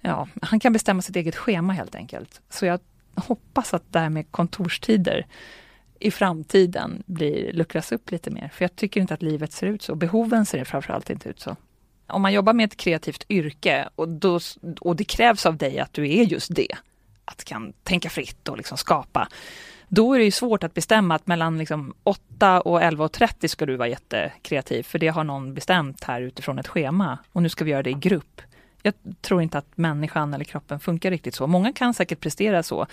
ja, 0.00 0.28
han 0.42 0.60
kan 0.60 0.72
bestämma 0.72 1.02
sitt 1.02 1.16
eget 1.16 1.36
schema 1.36 1.72
helt 1.72 1.94
enkelt. 1.94 2.40
Så 2.50 2.66
jag 2.66 2.80
hoppas 3.14 3.74
att 3.74 3.92
det 3.92 3.98
här 3.98 4.10
med 4.10 4.30
kontorstider 4.30 5.26
i 5.98 6.10
framtiden 6.10 7.02
blir, 7.06 7.52
luckras 7.52 7.92
upp 7.92 8.10
lite 8.10 8.30
mer. 8.30 8.50
För 8.54 8.64
jag 8.64 8.76
tycker 8.76 9.00
inte 9.00 9.14
att 9.14 9.22
livet 9.22 9.52
ser 9.52 9.66
ut 9.66 9.82
så. 9.82 9.94
Behoven 9.94 10.46
ser 10.46 10.64
framförallt 10.64 11.10
inte 11.10 11.28
ut 11.28 11.40
så. 11.40 11.56
Om 12.06 12.22
man 12.22 12.32
jobbar 12.32 12.52
med 12.52 12.64
ett 12.64 12.76
kreativt 12.76 13.24
yrke 13.28 13.88
och, 13.94 14.08
då, 14.08 14.40
och 14.80 14.96
det 14.96 15.04
krävs 15.04 15.46
av 15.46 15.56
dig 15.56 15.78
att 15.78 15.92
du 15.92 16.02
är 16.02 16.22
just 16.22 16.54
det, 16.54 16.76
att 17.26 17.44
kan 17.44 17.72
tänka 17.82 18.10
fritt 18.10 18.48
och 18.48 18.56
liksom 18.56 18.78
skapa, 18.78 19.28
då 19.88 20.14
är 20.14 20.18
det 20.18 20.24
ju 20.24 20.30
svårt 20.30 20.64
att 20.64 20.74
bestämma 20.74 21.14
att 21.14 21.26
mellan 21.26 21.58
liksom 21.58 21.94
8 22.02 22.60
och 22.60 22.80
11.30 22.80 23.48
ska 23.48 23.66
du 23.66 23.76
vara 23.76 23.88
jättekreativ, 23.88 24.82
för 24.82 24.98
det 24.98 25.08
har 25.08 25.24
någon 25.24 25.54
bestämt 25.54 26.04
här 26.04 26.20
utifrån 26.20 26.58
ett 26.58 26.68
schema 26.68 27.18
och 27.32 27.42
nu 27.42 27.48
ska 27.48 27.64
vi 27.64 27.70
göra 27.70 27.82
det 27.82 27.90
i 27.90 27.94
grupp. 27.94 28.40
Jag 28.82 28.94
tror 29.20 29.42
inte 29.42 29.58
att 29.58 29.76
människan 29.76 30.34
eller 30.34 30.44
kroppen 30.44 30.80
funkar 30.80 31.10
riktigt 31.10 31.34
så. 31.34 31.46
Många 31.46 31.72
kan 31.72 31.94
säkert 31.94 32.20
prestera 32.20 32.62
så, 32.62 32.86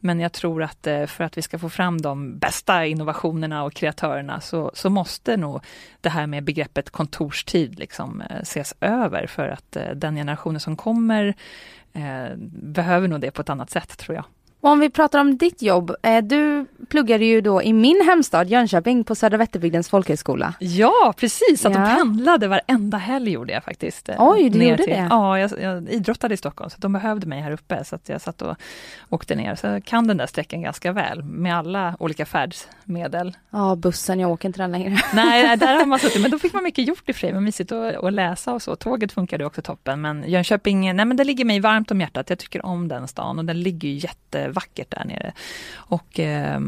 men 0.00 0.20
jag 0.20 0.32
tror 0.32 0.62
att 0.62 0.86
eh, 0.86 1.06
för 1.06 1.24
att 1.24 1.38
vi 1.38 1.42
ska 1.42 1.58
få 1.58 1.68
fram 1.68 2.00
de 2.00 2.38
bästa 2.38 2.86
innovationerna 2.86 3.64
och 3.64 3.74
kreatörerna 3.74 4.40
så, 4.40 4.70
så 4.74 4.90
måste 4.90 5.36
nog 5.36 5.60
det 6.00 6.08
här 6.08 6.26
med 6.26 6.44
begreppet 6.44 6.90
kontorstid 6.90 7.78
liksom 7.78 8.20
eh, 8.20 8.36
ses 8.42 8.74
över 8.80 9.26
för 9.26 9.48
att 9.48 9.76
eh, 9.76 9.90
den 9.90 10.16
generationen 10.16 10.60
som 10.60 10.76
kommer 10.76 11.34
Eh, 11.92 12.36
behöver 12.52 13.08
nog 13.08 13.20
det 13.20 13.30
på 13.30 13.42
ett 13.42 13.50
annat 13.50 13.70
sätt 13.70 13.98
tror 13.98 14.14
jag. 14.16 14.24
Och 14.62 14.70
om 14.70 14.80
vi 14.80 14.90
pratar 14.90 15.20
om 15.20 15.36
ditt 15.36 15.62
jobb, 15.62 15.94
eh, 16.02 16.22
du 16.24 16.66
pluggade 16.88 17.24
ju 17.24 17.40
då 17.40 17.62
i 17.62 17.72
min 17.72 18.00
hemstad 18.06 18.48
Jönköping 18.48 19.04
på 19.04 19.14
Södra 19.14 19.36
Vätterbygdens 19.38 19.88
folkhögskola. 19.88 20.54
Ja, 20.60 21.14
precis! 21.16 21.66
Att 21.66 21.74
Ja. 21.74 21.78
de 21.80 21.96
pendlade 21.96 22.48
varenda 22.48 22.98
helg 22.98 23.30
gjorde 23.30 23.52
jag 23.52 23.64
faktiskt. 23.64 24.08
eh, 24.08 24.14
Oj, 24.18 24.50
du 24.50 24.64
gjorde 24.64 24.86
det? 24.86 25.06
Ja, 25.10 25.38
jag, 25.38 25.50
jag 25.62 25.88
idrottade 25.88 26.34
i 26.34 26.36
Stockholm 26.36 26.70
så 26.70 26.76
de 26.78 26.92
behövde 26.92 27.26
mig 27.26 27.40
här 27.40 27.50
uppe 27.50 27.84
så 27.84 27.94
att 27.96 28.08
jag 28.08 28.20
satt 28.20 28.42
och 28.42 28.56
åkte 29.10 29.34
ner. 29.34 29.54
Så 29.54 29.66
jag 29.66 29.84
kan 29.84 30.06
den 30.06 30.16
där 30.16 30.26
sträckan 30.26 30.62
ganska 30.62 30.92
väl 30.92 31.22
med 31.22 31.56
alla 31.56 31.96
olika 31.98 32.26
färdsmedel. 32.26 33.36
Ja, 33.50 33.76
bussen, 33.76 34.20
jag 34.20 34.30
åker 34.30 34.48
inte 34.48 34.62
den 34.62 34.72
längre. 34.72 34.98
Nej, 35.14 35.56
där 35.56 35.74
har 35.78 35.86
man 35.86 35.98
suttit, 35.98 36.22
men 36.22 36.30
då 36.30 36.38
fick 36.42 36.52
man 36.52 36.64
mycket 36.64 36.88
gjort 36.88 37.08
i 37.08 37.12
och 37.12 37.16
för 37.16 37.20
sig. 37.20 37.32
Mysigt 37.40 37.72
att, 37.72 37.96
att 38.04 38.12
läsa 38.12 38.52
och 38.52 38.62
så. 38.62 38.76
Tåget 38.76 39.12
funkade 39.12 39.44
också 39.44 39.62
toppen, 39.62 40.00
men 40.00 40.24
Jönköping, 40.30 40.80
nej 40.96 41.06
men 41.06 41.16
det 41.16 41.24
ligger 41.24 41.44
mig 41.44 41.60
varmt 41.60 41.90
om 41.90 42.00
hjärtat. 42.00 42.30
Jag 42.30 42.38
tycker 42.38 42.66
om 42.66 42.88
den 42.88 43.08
stan 43.08 43.38
och 43.38 43.44
den 43.44 43.60
ligger 43.62 43.88
ju 43.88 43.94
jättevackert 44.52 44.90
där 44.90 45.04
nere. 45.04 45.32
Och 45.74 46.20
eh, 46.20 46.60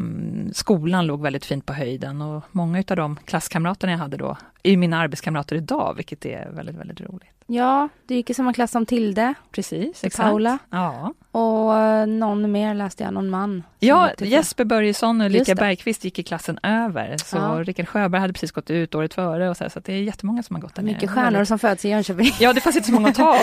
skolan 0.52 1.06
låg 1.06 1.22
väldigt 1.22 1.44
fint 1.44 1.66
på 1.66 1.72
höjden 1.72 2.22
och 2.22 2.42
många 2.52 2.78
utav 2.80 2.96
de 2.96 3.16
klasskamraterna 3.16 3.92
jag 3.92 3.98
hade 3.98 4.16
då 4.16 4.36
är 4.62 4.76
mina 4.76 4.98
arbetskamrater 4.98 5.56
idag, 5.56 5.94
vilket 5.96 6.26
är 6.26 6.50
väldigt, 6.50 6.76
väldigt 6.76 7.00
roligt. 7.00 7.30
Ja, 7.46 7.88
du 8.06 8.14
gick 8.14 8.30
i 8.30 8.34
samma 8.34 8.52
klass 8.52 8.70
som 8.70 8.86
Tilde. 8.86 9.34
Precis, 9.50 10.04
exakt. 10.04 10.28
Paula. 10.28 10.58
Ja, 10.70 11.14
Och 11.34 11.78
eh, 11.78 12.06
någon 12.06 12.52
mer 12.52 12.74
läste 12.74 13.02
jag, 13.04 13.12
någon 13.14 13.30
man. 13.30 13.62
ja 13.78 14.10
Jesper 14.18 14.64
Börjesson 14.64 15.20
och 15.20 15.26
Ulrika. 15.26 15.54
Bergqvist 15.54 16.04
gick 16.04 16.18
i 16.18 16.22
klassen 16.22 16.58
över. 16.62 17.16
Så 17.16 17.36
Ja. 17.36 17.62
Rickard 17.64 17.88
Sjöberg 17.88 18.20
hade 18.20 18.32
precis 18.32 18.52
gått 18.52 18.70
ut 18.70 18.94
året 18.94 19.14
före 19.14 19.50
och 19.50 19.56
så, 19.56 19.64
här, 19.64 19.68
så 19.68 19.80
det 19.80 19.92
är 19.92 20.02
jättemånga 20.02 20.42
som 20.42 20.56
har 20.56 20.60
gått 20.60 20.74
där. 20.74 20.82
Mycket 20.82 21.10
stjärnor 21.10 21.44
som 21.44 21.58
föds 21.58 21.84
i 21.84 21.88
Jönköping. 21.88 22.30
Ja, 22.40 22.52
det 22.52 22.60
fanns 22.60 22.76
inte 22.76 22.88
så 22.88 22.94
många 22.94 23.08
att 23.08 23.14
ta 23.14 23.28
av. 23.28 23.40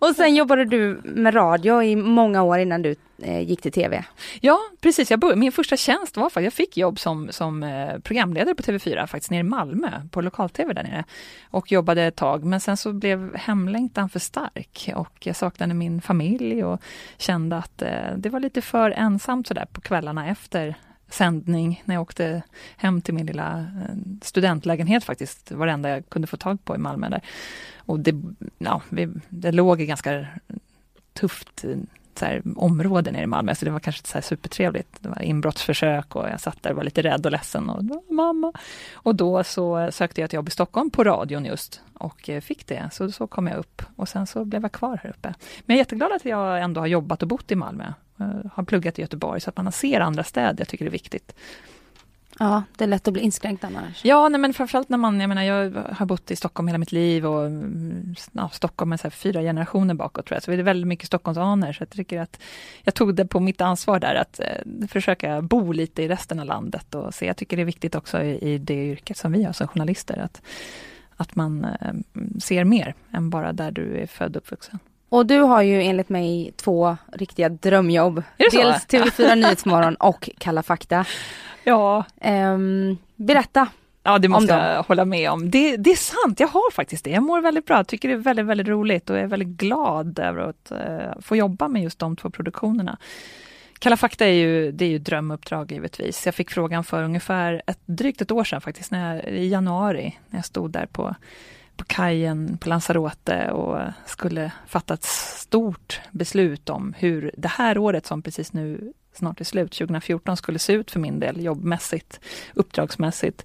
Och 0.08 0.16
sen 0.16 0.34
jobbade 0.34 0.64
du 0.64 1.00
med 1.04 1.34
radio 1.34 1.82
i 1.82 1.96
många 1.96 2.42
år 2.42 2.58
innan 2.58 2.82
du 2.82 2.96
eh, 3.22 3.40
gick 3.40 3.62
till 3.62 3.72
tv. 3.72 4.04
Ja, 4.40 4.58
precis. 4.80 5.10
Jag 5.10 5.20
började, 5.20 5.40
min 5.40 5.52
första 5.52 5.76
tjänst 5.76 6.16
var 6.16 6.30
faktiskt, 6.30 6.44
jag 6.44 6.52
fick 6.52 6.76
jobb 6.76 6.98
som, 6.98 7.28
som 7.30 7.62
eh, 7.62 7.98
programledare 7.98 8.54
på 8.54 8.62
TV4 8.62 9.06
faktiskt 9.06 9.30
nere 9.30 9.40
i 9.40 9.42
Malmö 9.42 9.90
på 10.10 10.20
lokal-tv 10.20 10.72
där 10.72 10.82
nere. 10.82 11.04
Och 11.50 11.72
jobbade 11.72 12.02
ett 12.02 12.16
tag, 12.16 12.44
men 12.44 12.60
sen 12.60 12.76
så 12.76 12.92
blev 12.92 13.36
hemlängtan 13.36 14.08
för 14.08 14.18
stark 14.18 14.90
och 14.96 15.26
jag 15.26 15.36
saknade 15.36 15.74
min 15.74 16.00
familj 16.00 16.13
och 16.64 16.82
kände 17.18 17.56
att 17.56 17.82
eh, 17.82 18.16
det 18.16 18.28
var 18.28 18.40
lite 18.40 18.62
för 18.62 18.90
ensamt 18.90 19.46
sådär 19.46 19.66
på 19.72 19.80
kvällarna 19.80 20.28
efter 20.28 20.74
sändning 21.08 21.82
när 21.84 21.94
jag 21.94 22.02
åkte 22.02 22.42
hem 22.76 23.00
till 23.00 23.14
min 23.14 23.26
lilla 23.26 23.58
eh, 23.58 23.96
studentlägenhet 24.22 25.04
faktiskt, 25.04 25.50
var 25.50 25.66
det 25.66 25.72
enda 25.72 25.88
jag 25.88 26.08
kunde 26.08 26.28
få 26.28 26.36
tag 26.36 26.64
på 26.64 26.74
i 26.74 26.78
Malmö 26.78 27.08
där. 27.08 27.20
Och 27.76 28.00
det, 28.00 28.22
ja, 28.58 28.82
vi, 28.88 29.08
det 29.28 29.52
låg 29.52 29.80
i 29.80 29.86
ganska 29.86 30.26
tufft 31.12 31.64
eh, 31.64 31.76
så 32.18 32.24
här, 32.24 32.42
område 32.56 33.12
nere 33.12 33.22
i 33.22 33.26
Malmö, 33.26 33.54
så 33.54 33.64
det 33.64 33.70
var 33.70 33.80
kanske 33.80 34.00
inte 34.00 34.08
så 34.08 34.14
här 34.14 34.22
supertrevligt. 34.22 34.88
Det 35.00 35.08
var 35.08 35.22
inbrottsförsök 35.22 36.16
och 36.16 36.28
jag 36.28 36.40
satt 36.40 36.62
där 36.62 36.70
och 36.70 36.76
var 36.76 36.84
lite 36.84 37.02
rädd 37.02 37.26
och 37.26 37.32
ledsen 37.32 37.70
och 37.70 37.84
då, 37.84 38.02
mamma. 38.10 38.52
Och 38.92 39.14
då 39.14 39.44
så 39.44 39.88
sökte 39.92 40.20
jag 40.20 40.24
ett 40.26 40.32
jobb 40.32 40.48
i 40.48 40.50
Stockholm 40.50 40.90
på 40.90 41.04
radion 41.04 41.44
just 41.44 41.80
och 41.94 42.28
eh, 42.28 42.40
fick 42.40 42.66
det, 42.66 42.88
så 42.92 43.12
så 43.12 43.26
kom 43.26 43.46
jag 43.46 43.58
upp 43.58 43.82
och 43.96 44.08
sen 44.08 44.26
så 44.26 44.44
blev 44.44 44.62
jag 44.62 44.72
kvar 44.72 45.00
här 45.02 45.10
uppe. 45.10 45.34
Men 45.66 45.74
jag 45.74 45.74
är 45.74 45.78
jätteglad 45.78 46.12
att 46.12 46.24
jag 46.24 46.62
ändå 46.62 46.80
har 46.80 46.86
jobbat 46.86 47.22
och 47.22 47.28
bott 47.28 47.50
i 47.50 47.54
Malmö. 47.54 47.92
Jag 48.16 48.50
har 48.54 48.64
pluggat 48.64 48.98
i 48.98 49.02
Göteborg 49.02 49.40
så 49.40 49.50
att 49.50 49.56
man 49.56 49.72
ser 49.72 50.00
andra 50.00 50.24
städer, 50.24 50.54
jag 50.58 50.68
tycker 50.68 50.84
det 50.84 50.88
är 50.88 50.92
viktigt. 50.92 51.34
Ja, 52.38 52.62
det 52.76 52.84
är 52.84 52.88
lätt 52.88 53.08
att 53.08 53.14
bli 53.14 53.22
inskränkt 53.22 53.64
annars. 53.64 54.04
Ja, 54.04 54.28
nej, 54.28 54.40
men 54.40 54.54
framförallt 54.54 54.88
när 54.88 54.98
man, 54.98 55.20
jag 55.20 55.28
menar 55.28 55.42
jag 55.42 55.72
har 55.92 56.06
bott 56.06 56.30
i 56.30 56.36
Stockholm 56.36 56.68
hela 56.68 56.78
mitt 56.78 56.92
liv 56.92 57.26
och 57.26 57.46
mm, 57.46 58.14
ja, 58.32 58.48
Stockholm 58.52 58.92
är 58.92 58.96
så 58.96 59.10
fyra 59.10 59.40
generationer 59.40 59.94
bakåt 59.94 60.26
tror 60.26 60.36
jag, 60.36 60.42
så 60.42 60.50
det 60.50 60.56
är 60.56 60.62
väldigt 60.62 60.88
mycket 60.88 61.06
Stockholmsaner, 61.06 61.72
så 61.72 61.82
jag 61.82 61.90
tycker 61.90 62.20
att 62.20 62.40
jag 62.82 62.94
tog 62.94 63.14
det 63.14 63.26
på 63.26 63.40
mitt 63.40 63.60
ansvar 63.60 64.00
där 64.00 64.14
att 64.14 64.40
eh, 64.40 64.86
försöka 64.88 65.42
bo 65.42 65.72
lite 65.72 66.02
i 66.02 66.08
resten 66.08 66.40
av 66.40 66.46
landet 66.46 66.94
och 66.94 67.14
se, 67.14 67.26
jag 67.26 67.36
tycker 67.36 67.56
det 67.56 67.62
är 67.62 67.64
viktigt 67.64 67.94
också 67.94 68.22
i, 68.22 68.54
i 68.54 68.58
det 68.58 68.86
yrket 68.86 69.16
som 69.16 69.32
vi 69.32 69.44
har 69.44 69.52
som 69.52 69.68
journalister, 69.68 70.18
att, 70.18 70.42
att 71.16 71.36
man 71.36 71.64
eh, 71.64 71.94
ser 72.40 72.64
mer 72.64 72.94
än 73.12 73.30
bara 73.30 73.52
där 73.52 73.70
du 73.70 73.96
är 73.98 74.06
född 74.06 74.36
och 74.36 74.42
uppvuxen. 74.42 74.78
Och 75.08 75.26
du 75.26 75.38
har 75.38 75.62
ju 75.62 75.82
enligt 75.82 76.08
mig 76.08 76.52
två 76.56 76.96
riktiga 77.12 77.48
drömjobb. 77.48 78.22
Dels 78.36 78.86
TV4 78.86 79.34
Nyhetsmorgon 79.34 79.94
och 79.94 80.30
Kalla 80.38 80.62
fakta. 80.62 81.04
Ja, 81.64 82.04
Ehm, 82.20 82.96
berätta. 83.16 83.68
Ja, 84.02 84.18
det 84.18 84.28
måste 84.28 84.52
jag 84.52 84.82
hålla 84.82 85.04
med 85.04 85.30
om. 85.30 85.50
Det, 85.50 85.76
det 85.76 85.90
är 85.90 85.96
sant, 85.96 86.40
jag 86.40 86.48
har 86.48 86.70
faktiskt 86.70 87.04
det. 87.04 87.10
Jag 87.10 87.22
mår 87.22 87.40
väldigt 87.40 87.66
bra, 87.66 87.84
tycker 87.84 88.08
det 88.08 88.14
är 88.14 88.18
väldigt, 88.18 88.46
väldigt 88.46 88.68
roligt 88.68 89.10
och 89.10 89.18
är 89.18 89.26
väldigt 89.26 89.48
glad 89.48 90.18
över 90.18 90.40
att 90.40 90.70
eh, 90.70 91.20
få 91.20 91.36
jobba 91.36 91.68
med 91.68 91.82
just 91.82 91.98
de 91.98 92.16
två 92.16 92.30
produktionerna. 92.30 92.98
Kalla 93.78 93.96
fakta 93.96 94.26
är 94.26 94.32
ju, 94.32 94.72
det 94.72 94.84
är 94.84 94.88
ju 94.88 94.98
drömuppdrag 94.98 95.72
givetvis. 95.72 96.26
Jag 96.26 96.34
fick 96.34 96.50
frågan 96.50 96.84
för 96.84 97.02
ungefär 97.02 97.62
ett, 97.66 97.80
drygt 97.86 98.20
ett 98.20 98.30
år 98.30 98.44
sedan 98.44 98.60
faktiskt, 98.60 98.90
när 98.90 99.14
jag, 99.14 99.24
i 99.24 99.48
januari, 99.48 100.18
när 100.30 100.38
jag 100.38 100.44
stod 100.44 100.70
där 100.70 100.86
på, 100.86 101.14
på 101.76 101.84
kajen 101.84 102.58
på 102.58 102.68
Lanzarote 102.68 103.50
och 103.50 103.78
skulle 104.06 104.52
fatta 104.66 104.94
ett 104.94 105.04
stort 105.04 106.00
beslut 106.10 106.70
om 106.70 106.94
hur 106.98 107.30
det 107.36 107.48
här 107.48 107.78
året 107.78 108.06
som 108.06 108.22
precis 108.22 108.52
nu 108.52 108.92
snart 109.16 109.40
är 109.40 109.44
slut, 109.44 109.72
2014, 109.72 110.36
skulle 110.36 110.58
se 110.58 110.72
ut 110.72 110.90
för 110.90 111.00
min 111.00 111.20
del 111.20 111.44
jobbmässigt, 111.44 112.20
uppdragsmässigt. 112.54 113.44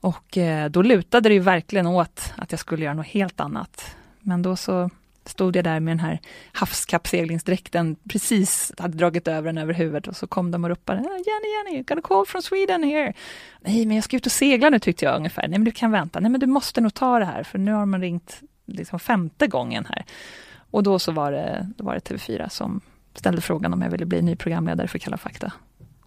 Och 0.00 0.38
eh, 0.38 0.70
då 0.70 0.82
lutade 0.82 1.28
det 1.28 1.34
ju 1.34 1.40
verkligen 1.40 1.86
åt 1.86 2.32
att 2.36 2.52
jag 2.52 2.60
skulle 2.60 2.84
göra 2.84 2.94
något 2.94 3.06
helt 3.06 3.40
annat. 3.40 3.96
Men 4.20 4.42
då 4.42 4.56
så 4.56 4.90
stod 5.24 5.56
jag 5.56 5.64
där 5.64 5.80
med 5.80 5.92
den 5.92 6.00
här 6.00 6.20
havskappseglingsdräkten, 6.52 7.96
precis 8.08 8.72
hade 8.78 8.96
dragit 8.96 9.28
över 9.28 9.46
den 9.46 9.58
över 9.58 9.74
huvudet 9.74 10.08
och 10.08 10.16
så 10.16 10.26
kom 10.26 10.50
de 10.50 10.64
och 10.64 10.70
ropade 10.70 11.00
ah, 11.00 11.02
Jenny, 11.02 11.72
Jenny, 11.72 11.82
got 11.82 11.98
a 11.98 12.00
call 12.04 12.26
from 12.26 12.42
Sweden 12.42 12.82
here. 12.82 13.12
Nej, 13.60 13.86
men 13.86 13.96
jag 13.96 14.04
ska 14.04 14.16
ut 14.16 14.26
och 14.26 14.32
segla 14.32 14.70
nu 14.70 14.78
tyckte 14.78 15.04
jag 15.04 15.16
ungefär. 15.16 15.42
Nej, 15.42 15.58
men 15.58 15.64
du 15.64 15.70
kan 15.70 15.90
vänta. 15.90 16.20
Nej, 16.20 16.30
men 16.30 16.40
du 16.40 16.46
måste 16.46 16.80
nog 16.80 16.94
ta 16.94 17.18
det 17.18 17.24
här, 17.24 17.42
för 17.42 17.58
nu 17.58 17.72
har 17.72 17.86
man 17.86 18.00
ringt 18.00 18.40
liksom 18.66 18.98
femte 19.00 19.46
gången 19.46 19.86
här. 19.88 20.04
Och 20.70 20.82
då 20.82 20.98
så 20.98 21.12
var 21.12 21.32
det, 21.32 21.68
då 21.76 21.84
var 21.84 21.94
det 21.94 22.00
TV4 22.00 22.48
som 22.48 22.80
ställde 23.18 23.40
frågan 23.40 23.72
om 23.72 23.82
jag 23.82 23.90
ville 23.90 24.06
bli 24.06 24.22
ny 24.22 24.36
programledare 24.36 24.88
för 24.88 24.98
Kalla 24.98 25.16
fakta. 25.16 25.52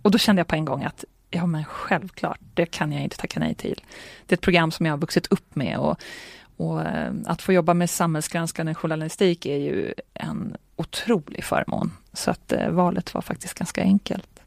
Och 0.01 0.11
då 0.11 0.17
kände 0.17 0.39
jag 0.39 0.47
på 0.47 0.55
en 0.55 0.65
gång 0.65 0.83
att 0.83 1.05
ja 1.29 1.45
men 1.45 1.65
självklart, 1.65 2.39
det 2.53 2.65
kan 2.65 2.91
jag 2.91 3.03
inte 3.03 3.17
tacka 3.17 3.39
nej 3.39 3.55
till. 3.55 3.83
Det 4.25 4.33
är 4.33 4.37
ett 4.37 4.41
program 4.41 4.71
som 4.71 4.85
jag 4.85 4.93
har 4.93 4.97
vuxit 4.97 5.27
upp 5.27 5.55
med 5.55 5.77
och, 5.77 5.99
och 6.57 6.81
eh, 6.81 7.13
att 7.25 7.41
få 7.41 7.53
jobba 7.53 7.73
med 7.73 7.89
samhällsgranskande 7.89 8.73
journalistik 8.73 9.45
är 9.45 9.57
ju 9.57 9.93
en 10.13 10.57
otrolig 10.75 11.43
förmån. 11.43 11.91
Så 12.13 12.31
att 12.31 12.51
eh, 12.51 12.69
valet 12.69 13.13
var 13.13 13.21
faktiskt 13.21 13.53
ganska 13.53 13.81
enkelt. 13.81 14.39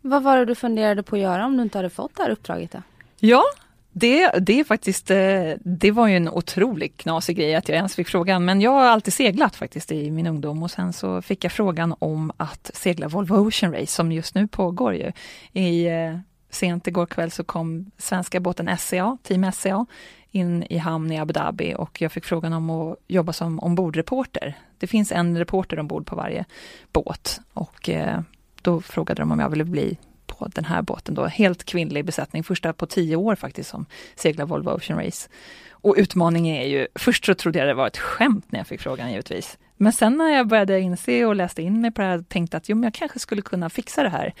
Vad 0.00 0.22
var 0.22 0.36
det 0.36 0.44
du 0.44 0.54
funderade 0.54 1.02
på 1.02 1.16
att 1.16 1.22
göra 1.22 1.46
om 1.46 1.56
du 1.56 1.62
inte 1.62 1.78
hade 1.78 1.90
fått 1.90 2.16
det 2.16 2.22
här 2.22 2.30
uppdraget 2.30 2.72
då? 2.72 2.82
Ja, 3.18 3.44
det, 3.92 4.30
det 4.40 4.60
är 4.60 4.64
faktiskt, 4.64 5.10
eh, 5.10 5.52
det 5.60 5.90
var 5.90 6.08
ju 6.08 6.16
en 6.16 6.28
otroligt 6.28 6.96
knasig 6.96 7.36
grej 7.36 7.54
att 7.54 7.68
jag 7.68 7.76
ens 7.76 7.94
fick 7.94 8.08
frågan, 8.08 8.44
men 8.44 8.60
jag 8.60 8.70
har 8.70 8.84
alltid 8.84 9.12
seglat 9.14 9.56
faktiskt 9.56 9.92
i 9.92 10.10
min 10.10 10.26
ungdom 10.26 10.62
och 10.62 10.70
sen 10.70 10.92
så 10.92 11.22
fick 11.22 11.44
jag 11.44 11.52
frågan 11.52 11.94
om 11.98 12.32
att 12.36 12.70
segla 12.74 13.08
Volvo 13.08 13.48
Ocean 13.48 13.72
Race 13.72 13.86
som 13.86 14.12
just 14.12 14.34
nu 14.34 14.46
pågår 14.46 14.94
ju. 14.94 15.12
I, 15.52 15.86
eh, 15.86 16.18
sent 16.50 16.86
igår 16.86 17.06
kväll 17.06 17.30
så 17.30 17.44
kom 17.44 17.90
svenska 17.98 18.40
båten 18.40 18.76
SCA, 18.78 19.18
Team 19.22 19.52
SCA, 19.52 19.86
in 20.30 20.64
i 20.70 20.78
hamn 20.78 21.12
i 21.12 21.18
Abu 21.18 21.32
Dhabi 21.32 21.74
och 21.74 22.02
jag 22.02 22.12
fick 22.12 22.24
frågan 22.24 22.52
om 22.52 22.70
att 22.70 22.96
jobba 23.08 23.32
som 23.32 23.60
ombordreporter. 23.60 24.58
Det 24.78 24.86
finns 24.86 25.12
en 25.12 25.38
reporter 25.38 25.78
ombord 25.78 26.06
på 26.06 26.16
varje 26.16 26.44
båt 26.92 27.40
och 27.52 27.88
eh, 27.88 28.20
då 28.62 28.80
frågade 28.80 29.22
de 29.22 29.32
om 29.32 29.40
jag 29.40 29.50
ville 29.50 29.64
bli 29.64 29.98
på 30.38 30.48
den 30.48 30.64
här 30.64 30.82
båten 30.82 31.14
då, 31.14 31.26
helt 31.26 31.64
kvinnlig 31.64 32.04
besättning, 32.04 32.44
första 32.44 32.72
på 32.72 32.86
tio 32.86 33.16
år 33.16 33.34
faktiskt 33.34 33.70
som 33.70 33.86
seglar 34.14 34.46
Volvo 34.46 34.70
Ocean 34.70 35.04
Race. 35.04 35.28
Och 35.70 35.94
utmaningen 35.98 36.56
är 36.56 36.66
ju, 36.66 36.86
först 36.94 37.24
så 37.24 37.34
trodde 37.34 37.58
jag 37.58 37.68
det 37.68 37.74
var 37.74 37.86
ett 37.86 37.98
skämt 37.98 38.52
när 38.52 38.60
jag 38.60 38.66
fick 38.66 38.80
frågan 38.80 39.10
givetvis. 39.10 39.58
Men 39.76 39.92
sen 39.92 40.18
när 40.18 40.36
jag 40.36 40.46
började 40.46 40.80
inse 40.80 41.24
och 41.24 41.36
läste 41.36 41.62
in 41.62 41.80
mig 41.80 41.90
på 41.90 42.00
det 42.00 42.06
här, 42.06 42.22
tänkte 42.22 42.56
att 42.56 42.68
jo, 42.68 42.76
men 42.76 42.82
jag 42.82 42.94
kanske 42.94 43.18
skulle 43.18 43.42
kunna 43.42 43.70
fixa 43.70 44.02
det 44.02 44.08
här. 44.08 44.34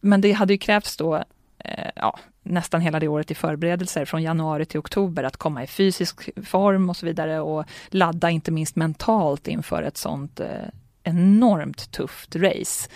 Men 0.00 0.20
det 0.20 0.32
hade 0.32 0.52
ju 0.52 0.58
krävts 0.58 0.96
då, 0.96 1.16
eh, 1.58 1.90
ja, 1.96 2.18
nästan 2.42 2.80
hela 2.80 3.00
det 3.00 3.08
året 3.08 3.30
i 3.30 3.34
förberedelser, 3.34 4.04
från 4.04 4.22
januari 4.22 4.64
till 4.64 4.80
oktober, 4.80 5.24
att 5.24 5.36
komma 5.36 5.64
i 5.64 5.66
fysisk 5.66 6.30
form 6.46 6.90
och 6.90 6.96
så 6.96 7.06
vidare 7.06 7.40
och 7.40 7.64
ladda 7.88 8.30
inte 8.30 8.50
minst 8.50 8.76
mentalt 8.76 9.48
inför 9.48 9.82
ett 9.82 9.96
sånt 9.96 10.40
eh, 10.40 10.48
enormt 11.04 11.90
tufft 11.90 12.36
race. 12.36 12.90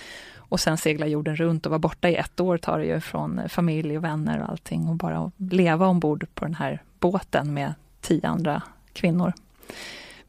Och 0.48 0.60
sen 0.60 0.78
segla 0.78 1.06
jorden 1.06 1.36
runt 1.36 1.66
och 1.66 1.70
vara 1.70 1.78
borta 1.78 2.08
i 2.08 2.16
ett 2.16 2.40
år 2.40 2.58
tar 2.58 2.78
det 2.78 2.86
ju 2.86 3.00
från 3.00 3.48
familj 3.48 3.96
och 3.98 4.04
vänner 4.04 4.42
och 4.42 4.50
allting 4.50 4.88
och 4.88 4.96
bara 4.96 5.32
leva 5.36 5.86
ombord 5.86 6.26
på 6.34 6.44
den 6.44 6.54
här 6.54 6.82
båten 7.00 7.54
med 7.54 7.74
tio 8.00 8.28
andra 8.28 8.62
kvinnor. 8.92 9.32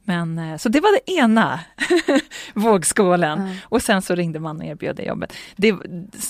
Men 0.08 0.40
eh, 0.40 0.58
så 0.58 0.70
det 0.70 0.80
var 0.80 0.92
det 0.92 1.12
ena 1.12 1.60
vågskålen. 2.54 3.40
Mm. 3.40 3.56
Och 3.64 3.82
sen 3.82 4.02
så 4.02 4.16
ringde 4.16 4.40
man 4.40 4.58
och 4.58 4.66
erbjöd 4.66 4.96
det 4.96 5.04
jobbet. 5.04 5.34
Det, 5.56 5.76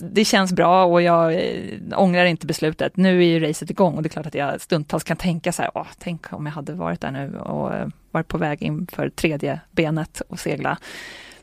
det 0.01 0.25
känns 0.25 0.53
bra 0.53 0.85
och 0.85 1.01
jag 1.01 1.33
eh, 1.33 1.79
ångrar 1.95 2.25
inte 2.25 2.45
beslutet. 2.45 2.97
Nu 2.97 3.23
är 3.23 3.27
ju 3.27 3.39
racet 3.39 3.69
igång 3.69 3.95
och 3.95 4.03
det 4.03 4.07
är 4.07 4.09
klart 4.09 4.25
att 4.25 4.35
jag 4.35 4.61
stundtals 4.61 5.03
kan 5.03 5.17
tänka 5.17 5.51
så 5.51 5.61
här, 5.61 5.71
åh, 5.75 5.87
tänk 5.97 6.33
om 6.33 6.45
jag 6.45 6.53
hade 6.53 6.73
varit 6.73 7.01
där 7.01 7.11
nu 7.11 7.37
och 7.39 7.73
eh, 7.73 7.87
varit 8.11 8.27
på 8.27 8.37
väg 8.37 8.61
in 8.61 8.87
för 8.91 9.09
tredje 9.09 9.59
benet 9.71 10.21
och 10.27 10.39
segla. 10.39 10.77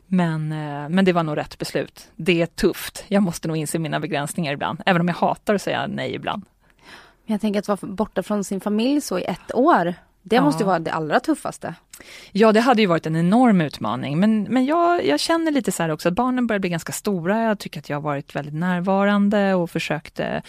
Men, 0.07 0.51
eh, 0.51 0.89
men 0.89 1.05
det 1.05 1.13
var 1.13 1.23
nog 1.23 1.37
rätt 1.37 1.57
beslut. 1.57 2.11
Det 2.15 2.41
är 2.41 2.45
tufft. 2.45 3.05
Jag 3.07 3.23
måste 3.23 3.47
nog 3.47 3.57
inse 3.57 3.79
mina 3.79 3.99
begränsningar 3.99 4.53
ibland, 4.53 4.81
även 4.85 5.01
om 5.01 5.07
jag 5.07 5.15
hatar 5.15 5.55
att 5.55 5.61
säga 5.61 5.87
nej 5.87 6.15
ibland. 6.15 6.45
Jag 7.25 7.41
tänker 7.41 7.59
att 7.59 7.67
vara 7.67 7.79
borta 7.81 8.23
från 8.23 8.43
sin 8.43 8.59
familj 8.61 9.01
så 9.01 9.19
i 9.19 9.23
ett 9.23 9.55
år. 9.55 9.93
Det 10.27 10.35
Ja. 10.35 10.41
måste 10.41 10.63
ju 10.63 10.67
vara 10.67 10.79
det 10.79 10.91
allra 10.93 11.19
tuffaste. 11.19 11.73
Ja, 12.31 12.51
det 12.51 12.59
hade 12.59 12.81
ju 12.81 12.87
varit 12.87 13.05
en 13.05 13.15
enorm 13.15 13.61
utmaning, 13.61 14.19
men, 14.19 14.43
men 14.43 14.65
jag, 14.65 15.05
jag 15.05 15.19
känner 15.19 15.51
lite 15.51 15.71
så 15.71 15.83
här 15.83 15.89
också 15.89 16.09
att 16.09 16.15
barnen 16.15 16.47
börjar 16.47 16.59
bli 16.59 16.69
ganska 16.69 16.91
stora. 16.93 17.43
Jag 17.43 17.59
tycker 17.59 17.79
att 17.79 17.89
jag 17.89 17.97
har 17.97 18.01
varit 18.01 18.35
väldigt 18.35 18.53
närvarande 18.53 19.53
och 19.53 19.69
försökte 19.71 20.41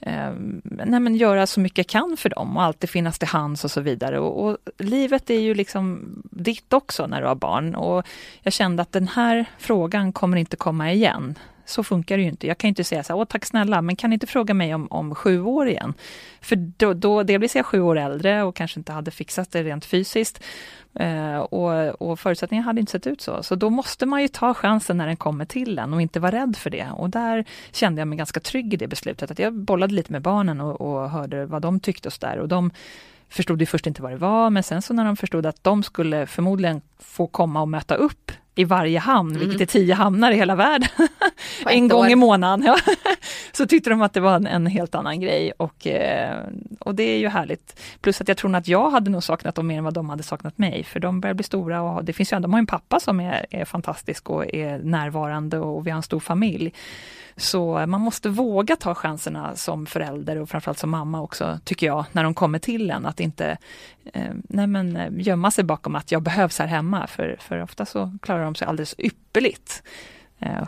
eh, 0.00 0.30
nej, 0.64 1.00
men 1.00 1.16
göra 1.16 1.46
så 1.46 1.60
mycket 1.60 1.78
jag 1.78 1.86
kan 1.86 2.16
för 2.16 2.28
dem 2.28 2.56
och 2.56 2.62
alltid 2.62 2.90
finnas 2.90 3.18
till 3.18 3.28
hands 3.28 3.64
och 3.64 3.70
så 3.70 3.80
vidare. 3.80 4.18
Och, 4.18 4.44
och 4.48 4.56
livet 4.78 5.30
är 5.30 5.40
ju 5.40 5.54
liksom 5.54 6.00
ditt 6.30 6.72
också 6.72 7.06
när 7.06 7.20
du 7.20 7.26
har 7.26 7.34
barn 7.34 7.74
och 7.74 8.06
jag 8.42 8.52
kände 8.52 8.82
att 8.82 8.92
den 8.92 9.08
här 9.08 9.44
frågan 9.58 10.12
kommer 10.12 10.36
inte 10.36 10.56
komma 10.56 10.92
igen 10.92 11.38
så 11.72 11.84
funkar 11.84 12.16
det 12.16 12.22
ju 12.22 12.28
inte. 12.28 12.46
Jag 12.46 12.58
kan 12.58 12.68
inte 12.68 12.84
säga 12.84 13.02
så 13.02 13.12
här, 13.12 13.20
åh 13.20 13.24
tack 13.24 13.44
snälla, 13.44 13.82
men 13.82 13.96
kan 13.96 14.10
ni 14.10 14.14
inte 14.14 14.26
fråga 14.26 14.54
mig 14.54 14.74
om, 14.74 14.86
om 14.90 15.14
sju 15.14 15.42
år 15.42 15.68
igen? 15.68 15.94
För 16.40 16.56
då, 16.56 16.94
då 16.94 17.22
delvis 17.22 17.54
är 17.54 17.58
jag 17.58 17.66
sju 17.66 17.80
år 17.80 17.98
äldre 17.98 18.42
och 18.42 18.56
kanske 18.56 18.80
inte 18.80 18.92
hade 18.92 19.10
fixat 19.10 19.52
det 19.52 19.62
rent 19.62 19.84
fysiskt. 19.84 20.42
Eh, 20.94 21.38
och, 21.38 22.02
och 22.02 22.20
förutsättningarna 22.20 22.66
hade 22.66 22.80
inte 22.80 22.92
sett 22.92 23.06
ut 23.06 23.20
så. 23.20 23.42
Så 23.42 23.54
då 23.54 23.70
måste 23.70 24.06
man 24.06 24.22
ju 24.22 24.28
ta 24.28 24.54
chansen 24.54 24.96
när 24.96 25.06
den 25.06 25.16
kommer 25.16 25.44
till 25.44 25.78
en 25.78 25.94
och 25.94 26.02
inte 26.02 26.20
vara 26.20 26.32
rädd 26.32 26.56
för 26.56 26.70
det. 26.70 26.86
Och 26.96 27.10
där 27.10 27.44
kände 27.72 28.00
jag 28.00 28.08
mig 28.08 28.18
ganska 28.18 28.40
trygg 28.40 28.74
i 28.74 28.76
det 28.76 28.88
beslutet. 28.88 29.30
Att 29.30 29.38
jag 29.38 29.54
bollade 29.54 29.94
lite 29.94 30.12
med 30.12 30.22
barnen 30.22 30.60
och, 30.60 30.80
och 30.80 31.10
hörde 31.10 31.46
vad 31.46 31.62
de 31.62 31.80
tyckte 31.80 32.08
och 32.08 32.12
så 32.12 32.26
där. 32.26 32.38
Och 32.38 32.48
de 32.48 32.70
förstod 33.28 33.60
ju 33.60 33.66
först 33.66 33.86
inte 33.86 34.02
vad 34.02 34.12
det 34.12 34.16
var, 34.16 34.50
men 34.50 34.62
sen 34.62 34.82
så 34.82 34.94
när 34.94 35.04
de 35.04 35.16
förstod 35.16 35.46
att 35.46 35.64
de 35.64 35.82
skulle 35.82 36.26
förmodligen 36.26 36.80
få 36.98 37.26
komma 37.26 37.60
och 37.60 37.68
möta 37.68 37.94
upp 37.94 38.32
i 38.54 38.64
varje 38.64 38.98
hamn, 38.98 39.30
mm. 39.30 39.40
vilket 39.40 39.60
är 39.60 39.72
tio 39.72 39.94
hamnar 39.94 40.32
i 40.32 40.34
hela 40.34 40.54
världen, 40.54 40.88
en 41.66 41.88
gång 41.88 42.04
år. 42.04 42.10
i 42.10 42.14
månaden. 42.14 42.76
Så 43.52 43.66
tyckte 43.66 43.90
de 43.90 44.02
att 44.02 44.12
det 44.12 44.20
var 44.20 44.36
en, 44.36 44.46
en, 44.46 44.66
helt 44.66 44.94
annan 44.94 45.20
grej 45.20 45.52
och, 45.56 45.86
eh, 45.86 46.38
och 46.80 46.94
det 46.94 47.02
är 47.02 47.18
ju 47.18 47.28
härligt. 47.28 47.80
Plus 48.00 48.20
att 48.20 48.28
jag 48.28 48.36
tror 48.36 48.56
att 48.56 48.68
jag 48.68 48.90
hade 48.90 49.10
nog 49.10 49.22
saknat 49.22 49.54
dem 49.54 49.66
mer 49.66 49.78
än 49.78 49.84
vad 49.84 49.94
de 49.94 50.10
hade 50.10 50.22
saknat 50.22 50.58
mig, 50.58 50.84
för 50.84 51.00
de 51.00 51.20
börjar 51.20 51.34
bli 51.34 51.44
stora 51.44 51.82
och 51.82 52.04
det 52.04 52.12
finns 52.12 52.32
ju, 52.32 52.38
de 52.38 52.52
har 52.52 52.58
en 52.58 52.66
pappa 52.66 53.00
som 53.00 53.20
är, 53.20 53.46
är 53.50 53.64
fantastisk 53.64 54.30
och 54.30 54.54
är 54.54 54.78
närvarande 54.78 55.58
och 55.58 55.86
vi 55.86 55.90
har 55.90 55.96
en 55.96 56.02
stor 56.02 56.20
familj. 56.20 56.72
Så 57.42 57.86
man 57.86 58.00
måste 58.00 58.28
våga 58.28 58.76
ta 58.76 58.94
chanserna 58.94 59.56
som 59.56 59.86
förälder 59.86 60.38
och 60.38 60.48
framförallt 60.48 60.78
som 60.78 60.90
mamma 60.90 61.22
också, 61.22 61.58
tycker 61.64 61.86
jag, 61.86 62.04
när 62.12 62.24
de 62.24 62.34
kommer 62.34 62.58
till 62.58 62.90
en. 62.90 63.06
Att 63.06 63.20
inte 63.20 63.58
eh, 64.12 64.34
nej 64.48 64.66
men, 64.66 64.96
eh, 64.96 65.08
gömma 65.10 65.50
sig 65.50 65.64
bakom 65.64 65.94
att 65.94 66.12
jag 66.12 66.22
behövs 66.22 66.58
här 66.58 66.66
hemma, 66.66 67.06
för, 67.06 67.36
för 67.40 67.62
ofta 67.62 67.86
så 67.86 68.18
klarar 68.22 68.44
de 68.44 68.54
sig 68.54 68.68
alldeles 68.68 68.94
ypperligt. 68.98 69.82
Eh, 70.38 70.62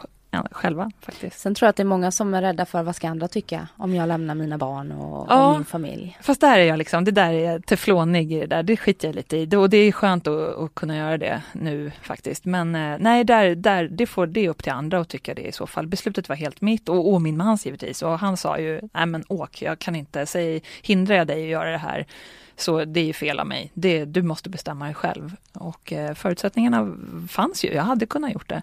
själva 0.51 0.91
faktiskt. 1.01 1.41
Sen 1.41 1.55
tror 1.55 1.67
jag 1.67 1.71
att 1.71 1.77
det 1.77 1.83
är 1.83 1.85
många 1.85 2.11
som 2.11 2.35
är 2.35 2.43
rädda 2.43 2.67
för 2.67 2.83
vad 2.83 2.97
ska 2.97 3.09
andra 3.09 3.29
tycka 3.29 3.69
om 3.77 3.95
jag 3.95 4.09
lämnar 4.09 4.35
mina 4.35 4.59
barn 4.59 4.93
och, 4.93 5.27
ja, 5.31 5.47
och 5.47 5.55
min 5.55 5.65
familj. 5.65 6.19
Fast 6.23 6.41
där 6.41 6.59
är 6.59 6.65
jag 6.65 6.79
liksom, 6.79 7.05
det 7.05 7.11
där 7.11 7.33
är 7.33 7.59
teflonig 7.59 8.33
i 8.33 8.41
det 8.41 8.47
där, 8.47 8.63
det 8.63 8.77
skiter 8.77 9.09
jag 9.09 9.15
lite 9.15 9.37
i. 9.37 9.57
Och 9.57 9.71
det 9.71 9.77
är 9.77 9.93
skönt 9.93 10.27
att, 10.27 10.59
att 10.59 10.75
kunna 10.75 10.97
göra 10.97 11.19
det 11.19 11.43
nu 11.53 11.93
faktiskt. 12.03 12.45
Men 12.45 12.75
eh, 12.75 12.97
nej, 13.01 13.25
där, 13.25 13.55
där, 13.55 13.89
det, 13.89 14.07
får, 14.07 14.27
det 14.27 14.49
upp 14.49 14.63
till 14.63 14.73
andra 14.73 15.01
att 15.01 15.09
tycka 15.09 15.35
det 15.35 15.43
i 15.43 15.53
så 15.53 15.67
fall. 15.67 15.87
Beslutet 15.87 16.29
var 16.29 16.37
helt 16.37 16.61
mitt 16.61 16.89
och, 16.89 17.13
och 17.13 17.23
min 17.23 17.37
mans 17.37 17.67
givetvis. 17.67 18.03
Och 18.03 18.19
han 18.19 18.37
sa 18.37 18.59
ju, 18.59 18.81
nej 18.93 19.07
men 19.07 19.25
åk, 19.29 19.63
jag 19.63 19.79
kan 19.79 19.97
inte, 19.97 20.27
säg, 20.27 20.63
hindrar 20.83 21.17
jag 21.17 21.27
dig 21.27 21.43
att 21.43 21.51
göra 21.51 21.71
det 21.71 21.79
här 21.79 22.07
så 22.57 22.85
det 22.85 23.09
är 23.09 23.13
fel 23.13 23.41
av 23.41 23.47
mig. 23.47 23.71
Det, 23.75 24.05
du 24.05 24.23
måste 24.23 24.51
bestämma 24.51 24.85
dig 24.85 24.95
själv. 24.95 25.37
Och 25.53 25.93
eh, 25.93 26.15
förutsättningarna 26.15 26.97
fanns 27.29 27.65
ju, 27.65 27.73
jag 27.73 27.83
hade 27.83 28.07
kunnat 28.07 28.33
gjort 28.33 28.49
det. 28.49 28.63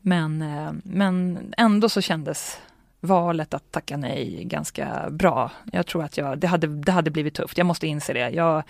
Men, 0.00 0.42
eh, 0.42 0.72
men 0.82 1.38
ändå 1.56 1.88
så 1.88 2.00
kändes 2.00 2.60
valet 3.00 3.54
att 3.54 3.72
tacka 3.72 3.96
nej 3.96 4.44
ganska 4.44 5.10
bra. 5.10 5.50
Jag 5.72 5.86
tror 5.86 6.04
att 6.04 6.16
jag, 6.16 6.38
det, 6.38 6.46
hade, 6.46 6.66
det 6.66 6.92
hade 6.92 7.10
blivit 7.10 7.34
tufft, 7.34 7.58
jag 7.58 7.66
måste 7.66 7.86
inse 7.86 8.12
det. 8.12 8.30
Jag, 8.30 8.62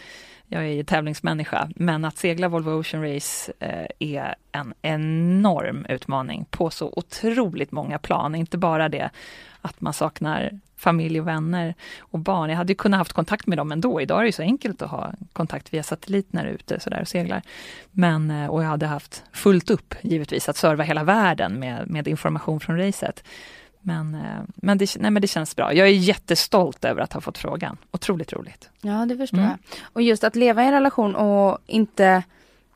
jag 0.47 0.67
är 0.67 0.85
tävlingsmänniska, 0.85 1.71
men 1.77 2.05
att 2.05 2.19
segla 2.19 2.49
Volvo 2.49 2.71
Ocean 2.71 3.15
Race 3.15 3.53
eh, 3.59 3.87
är 3.99 4.35
en 4.53 4.75
enorm 4.83 5.87
utmaning 5.89 6.47
på 6.51 6.71
så 6.71 6.93
otroligt 6.97 7.73
många 7.73 7.99
plan. 7.99 8.35
Inte 8.35 8.59
bara 8.59 8.89
det 8.89 9.11
att 9.63 9.81
man 9.81 9.93
saknar 9.93 10.61
familj 10.77 11.21
och 11.21 11.27
vänner 11.27 11.75
och 12.01 12.19
barn. 12.19 12.51
Jag 12.51 12.57
hade 12.57 12.75
kunnat 12.75 12.99
haft 12.99 13.13
kontakt 13.13 13.47
med 13.47 13.59
dem 13.59 13.73
ändå. 13.73 14.01
Idag 14.01 14.21
är 14.21 14.25
det 14.25 14.33
så 14.33 14.43
enkelt 14.43 14.83
att 14.83 14.91
ha 14.91 15.13
kontakt 15.33 15.75
via 15.75 15.83
satellit 15.83 16.33
när 16.33 16.45
du 16.45 16.51
är 16.51 16.55
ute 16.55 16.81
så 16.81 16.91
där 16.91 17.01
och 17.01 17.09
seglar. 17.09 17.43
Men, 17.91 18.31
eh, 18.31 18.47
och 18.47 18.63
jag 18.63 18.69
hade 18.69 18.87
haft 18.87 19.25
fullt 19.33 19.71
upp 19.71 19.95
givetvis 20.03 20.49
att 20.49 20.57
serva 20.57 20.85
hela 20.85 21.05
världen 21.05 21.59
med, 21.61 21.91
med 21.91 22.09
information 22.09 22.61
från 22.61 22.79
racet. 22.79 23.25
Men, 23.81 24.15
eh, 24.15 24.21
men, 24.55 24.79
det, 24.79 24.97
nej, 25.01 25.11
men 25.11 25.23
det 25.23 25.29
känns 25.29 25.57
bra. 25.57 25.75
Jag 25.75 25.89
är 25.89 25.93
jättestolt 25.93 26.85
över 26.85 27.03
att 27.03 27.13
ha 27.13 27.21
fått 27.21 27.39
frågan. 27.39 27.77
Otroligt 27.91 28.33
roligt. 28.33 28.71
Ja, 28.81 29.07
det 29.07 29.17
förstår 29.17 29.39
mm. 29.39 29.51
jag. 29.51 29.59
Och 29.83 30.03
just 30.03 30.25
att 30.25 30.37
leva 30.37 30.63
i 30.63 30.67
en 30.67 30.73
relation 30.73 31.17
och 31.17 31.59
inte 31.67 32.23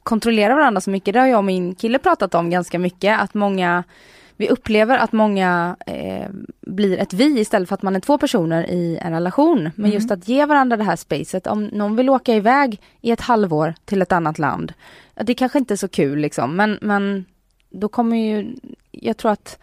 kontrollera 0.02 0.54
varandra 0.54 0.80
så 0.80 0.90
mycket, 0.90 1.14
det 1.14 1.20
har 1.20 1.26
jag 1.26 1.38
och 1.38 1.44
min 1.44 1.74
kille 1.74 1.98
pratat 1.98 2.34
om 2.34 2.50
ganska 2.50 2.78
mycket. 2.78 3.20
Att 3.20 3.34
många 3.34 3.84
vi 4.36 4.48
upplever 4.48 4.98
att 4.98 5.12
många 5.12 5.76
eh, 5.86 6.28
blir 6.60 6.98
ett 6.98 7.12
vi 7.12 7.40
istället 7.40 7.68
för 7.68 7.74
att 7.74 7.82
man 7.82 7.96
är 7.96 8.00
två 8.00 8.18
personer 8.18 8.70
i 8.70 8.98
en 9.02 9.12
relation. 9.12 9.62
Men 9.62 9.84
mm. 9.84 9.90
just 9.90 10.10
att 10.10 10.28
ge 10.28 10.46
varandra 10.46 10.76
det 10.76 10.84
här 10.84 10.96
spacet. 10.96 11.46
Om 11.46 11.64
någon 11.64 11.96
vill 11.96 12.10
åka 12.10 12.34
iväg 12.34 12.80
i 13.00 13.10
ett 13.10 13.20
halvår 13.20 13.74
till 13.84 14.02
ett 14.02 14.12
annat 14.12 14.38
land. 14.38 14.72
Det 15.14 15.34
kanske 15.34 15.58
inte 15.58 15.74
är 15.74 15.76
så 15.76 15.88
kul 15.88 16.18
liksom 16.18 16.56
men, 16.56 16.78
men 16.82 17.24
då 17.70 17.88
kommer 17.88 18.16
ju, 18.16 18.54
jag 18.90 19.16
tror 19.16 19.30
att 19.30 19.58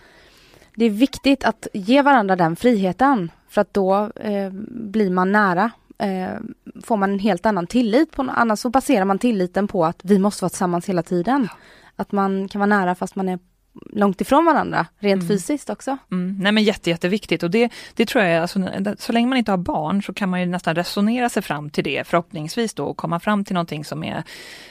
det 0.76 0.86
är 0.86 0.90
viktigt 0.90 1.44
att 1.44 1.68
ge 1.74 2.02
varandra 2.02 2.36
den 2.36 2.56
friheten. 2.56 3.32
För 3.50 3.62
att 3.62 3.74
då 3.74 4.12
eh, 4.16 4.50
blir 4.70 5.10
man 5.10 5.32
nära. 5.32 5.72
Eh, 5.98 6.40
får 6.84 6.98
man 6.98 7.12
en 7.12 7.20
helt 7.20 7.46
annan 7.46 7.68
tillit. 7.68 8.12
På, 8.12 8.28
annars 8.36 8.60
så 8.60 8.70
baserar 8.70 9.06
man 9.06 9.20
tilliten 9.20 9.68
på 9.68 9.86
att 9.86 10.00
vi 10.04 10.20
måste 10.20 10.44
vara 10.44 10.50
tillsammans 10.50 10.90
hela 10.90 11.04
tiden. 11.04 11.48
Att 11.96 12.12
man 12.12 12.48
kan 12.48 12.60
vara 12.60 12.68
nära 12.68 12.96
fast 12.96 13.16
man 13.16 13.30
är 13.30 13.40
långt 13.74 14.22
ifrån 14.22 14.46
varandra, 14.46 14.86
rent 15.00 15.24
mm. 15.24 15.28
fysiskt 15.28 15.70
också. 15.70 15.98
Mm. 16.12 16.38
Nej 16.40 16.52
men 16.52 16.64
jätte, 16.64 16.90
jätteviktigt 16.90 17.44
och 17.44 17.52
det, 17.52 17.72
det 17.96 18.06
tror 18.06 18.24
jag, 18.24 18.42
alltså, 18.42 18.60
så 18.98 19.12
länge 19.12 19.28
man 19.28 19.38
inte 19.38 19.52
har 19.52 19.58
barn 19.58 20.04
så 20.04 20.14
kan 20.14 20.30
man 20.30 20.40
ju 20.40 20.46
nästan 20.46 20.76
resonera 20.76 21.30
sig 21.30 21.44
fram 21.44 21.70
till 21.70 21.84
det 21.84 22.08
förhoppningsvis 22.08 22.74
då 22.74 22.86
och 22.86 22.98
komma 22.98 23.20
fram 23.20 23.46
till 23.46 23.54
någonting 23.54 23.86
som, 23.86 24.04
är, 24.04 24.24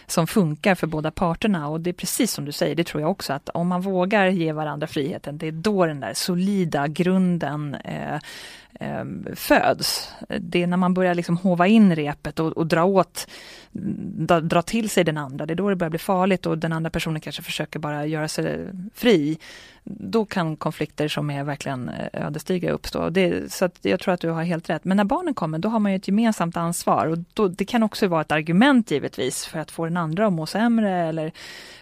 som 0.06 0.26
funkar 0.26 0.74
för 0.74 0.86
båda 0.86 1.10
parterna 1.10 1.68
och 1.68 1.80
det 1.80 1.90
är 1.90 1.94
precis 1.94 2.32
som 2.32 2.44
du 2.44 2.52
säger, 2.52 2.74
det 2.74 2.84
tror 2.84 3.00
jag 3.00 3.10
också 3.10 3.32
att 3.32 3.48
om 3.48 3.68
man 3.68 3.80
vågar 3.80 4.26
ge 4.26 4.52
varandra 4.52 4.86
friheten, 4.86 5.38
det 5.38 5.46
är 5.46 5.52
då 5.52 5.86
den 5.86 6.00
där 6.00 6.14
solida 6.14 6.88
grunden 6.88 7.74
eh, 7.74 8.20
eh, 8.80 9.34
föds. 9.34 10.12
Det 10.40 10.62
är 10.62 10.66
när 10.66 10.76
man 10.76 10.94
börjar 10.94 11.14
liksom 11.14 11.36
hova 11.36 11.66
in 11.66 11.96
repet 11.96 12.40
och, 12.40 12.52
och 12.52 12.66
dra 12.66 12.84
åt, 12.84 13.26
da, 13.72 14.40
dra, 14.40 14.62
till 14.62 14.90
sig 14.90 15.04
den 15.04 15.16
andra, 15.16 15.46
det 15.46 15.54
är 15.54 15.56
då 15.56 15.68
det 15.68 15.76
börjar 15.76 15.90
bli 15.90 15.98
farligt 15.98 16.46
och 16.46 16.58
den 16.58 16.72
andra 16.72 16.90
personen 16.90 17.20
kanske 17.20 17.42
försöker 17.42 17.78
bara 17.78 18.06
göra 18.06 18.28
sig 18.28 18.68
fri. 18.94 19.38
Då 19.84 20.24
kan 20.24 20.56
konflikter 20.56 21.08
som 21.08 21.30
är 21.30 21.44
verkligen 21.44 21.88
eh, 21.88 22.26
ödesdigra 22.26 22.72
uppstå. 22.72 23.10
Det, 23.10 23.52
så 23.52 23.70
jag 23.82 24.00
tror 24.00 24.14
att 24.14 24.20
du 24.20 24.28
har 24.30 24.42
helt 24.42 24.70
rätt. 24.70 24.84
Men 24.84 24.96
när 24.96 25.04
barnen 25.04 25.34
kommer, 25.34 25.58
då 25.58 25.68
har 25.68 25.78
man 25.78 25.92
ju 25.92 25.96
ett 25.96 26.08
gemensamt 26.08 26.56
ansvar 26.56 27.06
och 27.06 27.18
då, 27.34 27.48
det 27.48 27.64
kan 27.64 27.82
också 27.82 28.08
vara 28.08 28.20
ett 28.20 28.32
argument 28.32 28.90
givetvis 28.90 29.46
för 29.46 29.58
att 29.58 29.70
få 29.70 29.84
den 29.84 29.96
andra 29.96 30.26
att 30.26 30.32
må 30.32 30.46
sämre 30.46 30.90
eller 30.90 31.32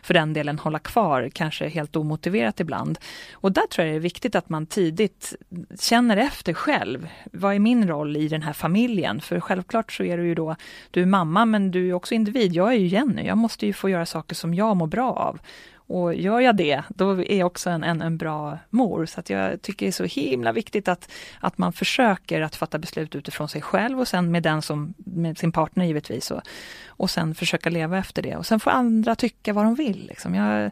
för 0.03 0.15
den 0.15 0.33
delen 0.33 0.59
hålla 0.59 0.79
kvar, 0.79 1.31
kanske 1.33 1.69
helt 1.69 1.97
omotiverat 1.97 2.61
ibland. 2.61 2.99
Och 3.33 3.53
där 3.53 3.67
tror 3.67 3.87
jag 3.87 3.95
det 3.95 3.99
är 3.99 4.01
viktigt 4.01 4.35
att 4.35 4.49
man 4.49 4.67
tidigt 4.67 5.35
känner 5.81 6.17
efter 6.17 6.55
själv. 6.55 7.09
Vad 7.33 7.55
är 7.55 7.59
min 7.59 7.89
roll 7.89 8.17
i 8.17 8.29
den 8.29 8.43
här 8.43 8.53
familjen? 8.53 9.21
För 9.21 9.41
självklart 9.41 9.93
så 9.93 10.05
är 10.05 10.19
du 10.19 10.27
ju 10.27 10.35
då, 10.35 10.57
du 10.91 11.03
är 11.03 11.07
mamma 11.07 11.45
men 11.45 11.71
du 11.71 11.89
är 11.89 11.93
också 11.93 12.15
individ. 12.15 12.53
Jag 12.53 12.69
är 12.69 12.79
ju 12.79 12.87
Jenny, 12.87 13.27
jag 13.27 13.39
måste 13.39 13.67
ju 13.67 13.73
få 13.73 13.89
göra 13.89 14.07
saker 14.07 14.35
som 14.35 14.55
jag 14.55 14.77
mår 14.77 14.87
bra 14.87 15.13
av. 15.13 15.41
Och 15.89 16.15
gör 16.15 16.41
jag 16.41 16.57
det, 16.57 16.83
då 16.89 17.11
är 17.11 17.39
jag 17.39 17.47
också 17.47 17.71
en, 17.71 17.85
en, 17.85 18.03
en 18.03 18.17
bra 18.17 18.59
mor. 18.71 19.07
Så 19.07 19.21
att 19.21 19.31
jag 19.31 19.63
tycker 19.63 19.87
det 19.87 19.91
är 19.91 19.93
så 19.93 20.05
himla 20.05 20.53
viktigt 20.53 20.89
att, 20.89 21.11
att 21.41 21.59
man 21.59 21.73
försöker 21.73 22.41
att 22.41 22.57
fatta 22.57 22.79
beslut 22.79 23.15
utifrån 23.15 23.49
sig 23.49 23.63
själv 23.63 24.01
och 24.01 24.09
sen 24.09 24.31
med 24.31 24.43
den 24.43 24.63
som, 24.63 24.95
med 24.97 25.39
sin 25.39 25.53
partner 25.53 25.85
givetvis. 25.85 26.31
Och, 26.31 26.43
och 26.87 27.11
sen 27.11 27.35
försöka 27.35 27.71
leva 27.71 27.99
efter 27.99 28.23
det. 28.23 28.37
Och 28.37 28.47
sen 28.47 28.61
får 28.61 28.71
andra 28.71 29.15
tycka 29.15 29.53
vad 29.53 29.65
de 29.65 29.75
vill. 29.75 30.07
Liksom. 30.07 30.35
Jag, 30.35 30.71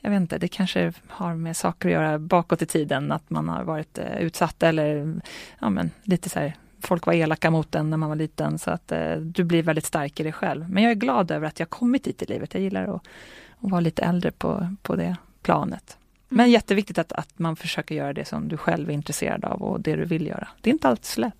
jag 0.00 0.10
vet 0.10 0.20
inte, 0.20 0.38
det 0.38 0.48
kanske 0.48 0.92
har 1.06 1.34
med 1.34 1.56
saker 1.56 1.88
att 1.88 1.92
göra 1.92 2.18
bakåt 2.18 2.62
i 2.62 2.66
tiden, 2.66 3.12
att 3.12 3.30
man 3.30 3.48
har 3.48 3.64
varit 3.64 3.98
eh, 3.98 4.18
utsatt 4.18 4.62
eller 4.62 5.14
ja, 5.60 5.70
men, 5.70 5.90
lite 6.02 6.28
så 6.28 6.38
här 6.40 6.54
folk 6.80 7.06
var 7.06 7.12
elaka 7.12 7.50
mot 7.50 7.74
en 7.74 7.90
när 7.90 7.96
man 7.96 8.08
var 8.08 8.16
liten 8.16 8.58
så 8.58 8.70
att 8.70 8.92
eh, 8.92 9.16
du 9.16 9.44
blir 9.44 9.62
väldigt 9.62 9.84
stark 9.84 10.20
i 10.20 10.22
dig 10.22 10.32
själv. 10.32 10.70
Men 10.70 10.82
jag 10.82 10.90
är 10.90 10.96
glad 10.96 11.30
över 11.30 11.46
att 11.46 11.60
jag 11.60 11.70
kommit 11.70 12.06
hit 12.06 12.22
i 12.22 12.26
livet. 12.26 12.54
Jag 12.54 12.62
gillar 12.62 12.96
att 12.96 13.02
och 13.60 13.70
vara 13.70 13.80
lite 13.80 14.02
äldre 14.02 14.30
på, 14.30 14.74
på 14.82 14.96
det 14.96 15.16
planet. 15.42 15.96
Men 16.28 16.44
mm. 16.44 16.52
jätteviktigt 16.52 16.98
att, 16.98 17.12
att 17.12 17.38
man 17.38 17.56
försöker 17.56 17.94
göra 17.94 18.12
det 18.12 18.24
som 18.24 18.48
du 18.48 18.56
själv 18.56 18.90
är 18.90 18.94
intresserad 18.94 19.44
av 19.44 19.62
och 19.62 19.80
det 19.80 19.96
du 19.96 20.04
vill 20.04 20.26
göra. 20.26 20.48
Det 20.60 20.70
är 20.70 20.72
inte 20.72 20.88
alltid 20.88 21.04
så 21.04 21.20
lätt. 21.20 21.34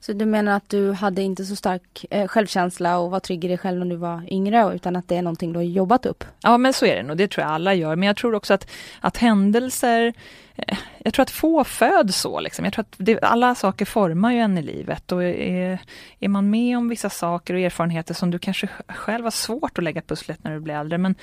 Så 0.00 0.12
du 0.12 0.26
menar 0.26 0.56
att 0.56 0.68
du 0.68 0.92
hade 0.92 1.22
inte 1.22 1.44
så 1.44 1.56
stark 1.56 2.04
eh, 2.10 2.28
självkänsla 2.28 2.98
och 2.98 3.10
var 3.10 3.20
trygg 3.20 3.44
i 3.44 3.48
dig 3.48 3.58
själv 3.58 3.78
när 3.78 3.86
du 3.86 3.96
var 3.96 4.22
yngre 4.28 4.74
utan 4.74 4.96
att 4.96 5.08
det 5.08 5.16
är 5.16 5.22
någonting 5.22 5.52
du 5.52 5.58
har 5.58 5.64
jobbat 5.64 6.06
upp? 6.06 6.24
Ja 6.42 6.58
men 6.58 6.72
så 6.72 6.86
är 6.86 6.96
det 6.96 7.02
nog, 7.02 7.16
det 7.16 7.30
tror 7.30 7.46
jag 7.46 7.54
alla 7.54 7.74
gör. 7.74 7.96
Men 7.96 8.06
jag 8.06 8.16
tror 8.16 8.34
också 8.34 8.54
att, 8.54 8.70
att 9.00 9.16
händelser, 9.16 10.12
eh, 10.56 10.78
jag 10.98 11.14
tror 11.14 11.22
att 11.22 11.30
få 11.30 11.64
föds 11.64 12.20
så. 12.20 12.40
Liksom. 12.40 12.64
Jag 12.64 12.74
tror 12.74 12.82
att 12.82 12.94
det, 12.96 13.22
alla 13.22 13.54
saker 13.54 13.84
formar 13.84 14.32
ju 14.32 14.38
en 14.38 14.58
i 14.58 14.62
livet 14.62 15.12
och 15.12 15.24
är, 15.24 15.78
är 16.20 16.28
man 16.28 16.50
med 16.50 16.78
om 16.78 16.88
vissa 16.88 17.10
saker 17.10 17.54
och 17.54 17.60
erfarenheter 17.60 18.14
som 18.14 18.30
du 18.30 18.38
kanske 18.38 18.68
själv 18.88 19.24
har 19.24 19.30
svårt 19.30 19.78
att 19.78 19.84
lägga 19.84 20.02
pusslet 20.02 20.44
när 20.44 20.54
du 20.54 20.60
blir 20.60 20.74
äldre. 20.74 20.98
Men, 20.98 21.14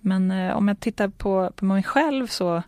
men 0.00 0.30
eh, 0.30 0.56
om 0.56 0.68
jag 0.68 0.80
tittar 0.80 1.08
på, 1.08 1.52
på 1.56 1.64
mig 1.64 1.82
själv 1.82 2.26
så 2.26 2.62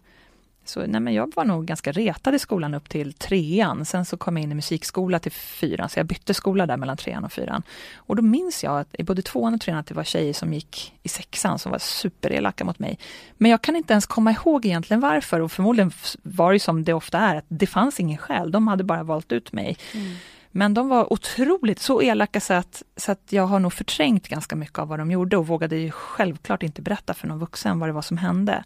så 0.65 0.87
nej, 0.87 1.01
men 1.01 1.15
jag 1.15 1.33
var 1.37 1.45
nog 1.45 1.67
ganska 1.67 1.93
retad 1.93 2.35
i 2.35 2.39
skolan 2.39 2.75
upp 2.75 2.89
till 2.89 3.13
trean. 3.13 3.85
Sen 3.85 4.05
så 4.05 4.17
kom 4.17 4.37
jag 4.37 4.45
in 4.45 4.53
i 4.53 4.55
musikskola 4.55 5.19
till 5.19 5.33
fyran, 5.33 5.89
så 5.89 5.99
jag 5.99 6.07
bytte 6.07 6.35
skola 6.35 6.67
där 6.67 6.77
mellan 6.77 6.97
trean 6.97 7.25
och 7.25 7.33
fyran. 7.33 7.63
Och 7.97 8.17
då 8.17 8.23
minns 8.23 8.65
jag 8.65 8.81
att 8.81 8.95
i 8.99 9.03
både 9.03 9.23
tvåan 9.23 9.55
och 9.55 9.61
trean 9.61 9.79
att 9.79 9.87
det 9.87 9.95
var 9.95 10.05
tjejer 10.05 10.33
som 10.33 10.55
gick 10.55 10.95
i 11.03 11.09
sexan 11.09 11.59
som 11.59 11.73
var 11.73 11.79
superelaka 11.79 12.65
mot 12.65 12.79
mig. 12.79 12.99
Men 13.37 13.51
jag 13.51 13.63
kan 13.63 13.77
inte 13.77 13.93
ens 13.93 14.07
komma 14.07 14.33
ihåg 14.33 14.67
egentligen 14.67 15.01
varför 15.01 15.41
och 15.41 15.53
förmodligen 15.53 15.93
var 16.23 16.53
det 16.53 16.61
som 16.61 16.85
det 16.85 16.93
ofta 16.93 17.19
är, 17.19 17.37
att 17.37 17.45
det 17.49 17.67
fanns 17.67 18.01
ingen 18.01 18.19
skäl. 18.19 18.51
De 18.51 18.69
hade 18.69 18.85
bara 18.85 19.03
valt 19.03 19.33
ut 19.33 19.53
mig. 19.53 19.77
Mm. 19.95 20.17
Men 20.57 20.75
de 20.75 20.89
var 20.89 21.13
otroligt 21.13 21.81
så 21.81 22.03
elaka 22.03 22.41
så 22.41 22.55
att, 22.55 22.83
så 22.97 23.13
att 23.13 23.21
jag 23.29 23.47
har 23.47 23.59
nog 23.59 23.73
förträngt 23.73 24.29
ganska 24.29 24.57
mycket 24.57 24.79
av 24.79 24.89
vad 24.89 24.99
de 24.99 25.11
gjorde 25.11 25.37
och 25.37 25.47
vågade 25.47 25.91
självklart 25.91 26.63
inte 26.63 26.83
berätta 26.83 27.15
för 27.15 27.29
någon 27.29 27.39
vuxen 27.39 27.79
vad 27.79 27.89
det 27.89 27.93
var 27.93 28.03
som 28.03 28.19
hände. 28.19 28.65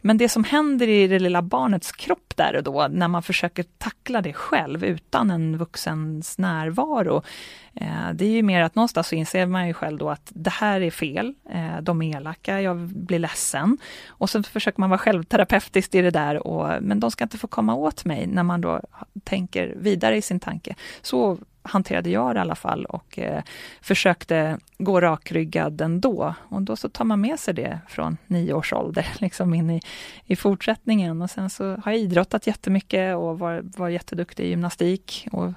Men 0.00 0.18
det 0.18 0.28
som 0.28 0.44
händer 0.44 0.88
i 0.88 1.06
det 1.06 1.18
lilla 1.18 1.42
barnets 1.42 1.92
kropp 1.92 2.36
där 2.36 2.56
och 2.56 2.62
då, 2.62 2.88
när 2.90 3.08
man 3.08 3.22
försöker 3.22 3.62
tackla 3.62 4.22
det 4.22 4.32
själv 4.32 4.84
utan 4.84 5.30
en 5.30 5.58
vuxens 5.58 6.38
närvaro, 6.38 7.22
eh, 7.74 8.10
det 8.14 8.24
är 8.24 8.30
ju 8.30 8.42
mer 8.42 8.62
att 8.62 8.74
någonstans 8.74 9.08
så 9.08 9.14
inser 9.14 9.46
man 9.46 9.66
ju 9.66 9.74
själv 9.74 9.98
då 9.98 10.10
att 10.10 10.32
det 10.34 10.50
här 10.50 10.80
är 10.80 10.90
fel, 10.90 11.34
eh, 11.50 11.80
de 11.82 12.02
är 12.02 12.16
elaka, 12.16 12.60
jag 12.60 12.76
blir 12.78 13.18
ledsen. 13.18 13.78
Och 14.08 14.30
så 14.30 14.42
försöker 14.42 14.80
man 14.80 14.90
vara 14.90 14.98
självterapeutisk 14.98 15.94
i 15.94 16.02
det 16.02 16.10
där, 16.10 16.46
och, 16.46 16.82
men 16.82 17.00
de 17.00 17.10
ska 17.10 17.24
inte 17.24 17.38
få 17.38 17.46
komma 17.46 17.74
åt 17.74 18.04
mig 18.04 18.26
när 18.26 18.42
man 18.42 18.60
då 18.60 18.80
tänker 19.24 19.74
vidare 19.76 20.16
i 20.16 20.22
sin 20.22 20.40
tanke. 20.40 20.74
Så 21.02 21.38
hanterade 21.68 22.10
jag 22.10 22.34
det 22.34 22.38
i 22.38 22.40
alla 22.40 22.54
fall 22.54 22.84
och 22.84 23.18
eh, 23.18 23.42
försökte 23.80 24.58
gå 24.78 25.00
rakryggad 25.00 25.80
ändå. 25.80 26.34
Och 26.48 26.62
då 26.62 26.76
så 26.76 26.88
tar 26.88 27.04
man 27.04 27.20
med 27.20 27.40
sig 27.40 27.54
det 27.54 27.80
från 27.88 28.16
nio 28.26 28.52
års 28.52 28.72
ålder 28.72 29.06
liksom 29.18 29.54
in 29.54 29.70
i, 29.70 29.80
i 30.24 30.36
fortsättningen. 30.36 31.22
Och 31.22 31.30
sen 31.30 31.50
så 31.50 31.64
har 31.64 31.92
jag 31.92 32.00
idrottat 32.00 32.46
jättemycket 32.46 33.16
och 33.16 33.38
var, 33.38 33.62
var 33.76 33.88
jätteduktig 33.88 34.44
i 34.44 34.48
gymnastik. 34.48 35.28
Och 35.32 35.52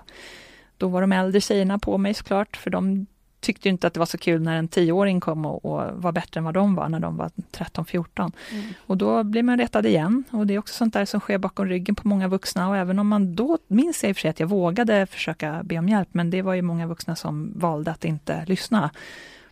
då 0.78 0.88
var 0.88 1.02
de 1.02 1.12
äldre 1.12 1.42
tjejerna 1.42 1.80
på 1.80 1.98
mig 1.98 2.14
såklart, 2.14 2.58
för 2.58 2.70
de 2.70 3.06
tyckte 3.42 3.70
inte 3.70 3.88
att 3.88 3.94
det 3.94 4.00
var 4.00 4.06
så 4.06 4.18
kul 4.18 4.42
när 4.42 4.58
en 4.58 4.68
tioåring 4.68 5.20
kom 5.20 5.46
och, 5.46 5.66
och 5.66 6.02
var 6.02 6.12
bättre 6.12 6.38
än 6.38 6.44
vad 6.44 6.54
de 6.54 6.76
var 6.76 6.90
när 6.90 7.00
de 7.00 7.18
var 7.18 7.32
13-14. 7.52 8.32
Mm. 8.52 8.64
Och 8.88 8.98
då 8.98 9.24
blir 9.24 9.44
man 9.44 9.58
rättad 9.58 9.86
igen 9.86 10.24
och 10.32 10.48
det 10.48 10.54
är 10.54 10.60
också 10.60 10.74
sånt 10.74 10.94
där 10.94 11.06
som 11.06 11.20
sker 11.20 11.38
bakom 11.38 11.66
ryggen 11.66 11.96
på 11.96 12.08
många 12.08 12.28
vuxna 12.28 12.70
och 12.70 12.78
även 12.78 13.00
om 13.00 13.08
man 13.08 13.36
då, 13.36 13.58
minns 13.68 14.04
jag 14.04 14.10
i 14.10 14.14
och 14.14 14.18
för 14.18 14.22
sig 14.22 14.30
att 14.30 14.40
jag 14.40 14.48
vågade 14.48 15.06
försöka 15.06 15.62
be 15.64 15.78
om 15.78 15.90
hjälp, 15.90 16.10
men 16.12 16.30
det 16.30 16.42
var 16.42 16.54
ju 16.54 16.62
många 16.62 16.88
vuxna 16.88 17.16
som 17.16 17.54
valde 17.56 17.92
att 17.92 18.06
inte 18.06 18.46
lyssna. 18.48 18.90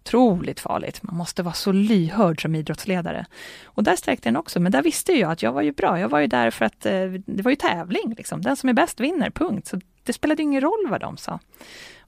Otroligt 0.04 0.60
farligt. 0.60 1.04
Man 1.04 1.16
måste 1.16 1.44
vara 1.44 1.54
så 1.54 1.72
lyhörd 1.72 2.42
som 2.42 2.56
idrottsledare. 2.56 3.26
Och 3.66 3.84
där 3.84 3.96
sträckte 3.96 4.30
den 4.30 4.36
också, 4.36 4.60
men 4.60 4.72
där 4.72 4.82
visste 4.82 5.14
jag 5.14 5.32
att 5.32 5.44
jag 5.44 5.52
var 5.52 5.62
ju 5.62 5.72
bra. 5.72 6.00
Jag 6.00 6.10
var 6.10 6.20
ju 6.20 6.28
där 6.28 6.52
för 6.52 6.66
att 6.66 6.86
eh, 6.86 7.06
det 7.26 7.44
var 7.44 7.52
ju 7.52 7.56
tävling. 7.56 8.14
Liksom. 8.18 8.42
Den 8.42 8.56
som 8.56 8.70
är 8.70 8.74
bäst 8.74 9.00
vinner, 9.00 9.30
punkt. 9.30 9.68
Så 9.68 9.80
det 10.04 10.14
spelade 10.14 10.44
ingen 10.44 10.62
roll 10.62 10.88
vad 10.90 11.02
de 11.02 11.18
sa. 11.18 11.40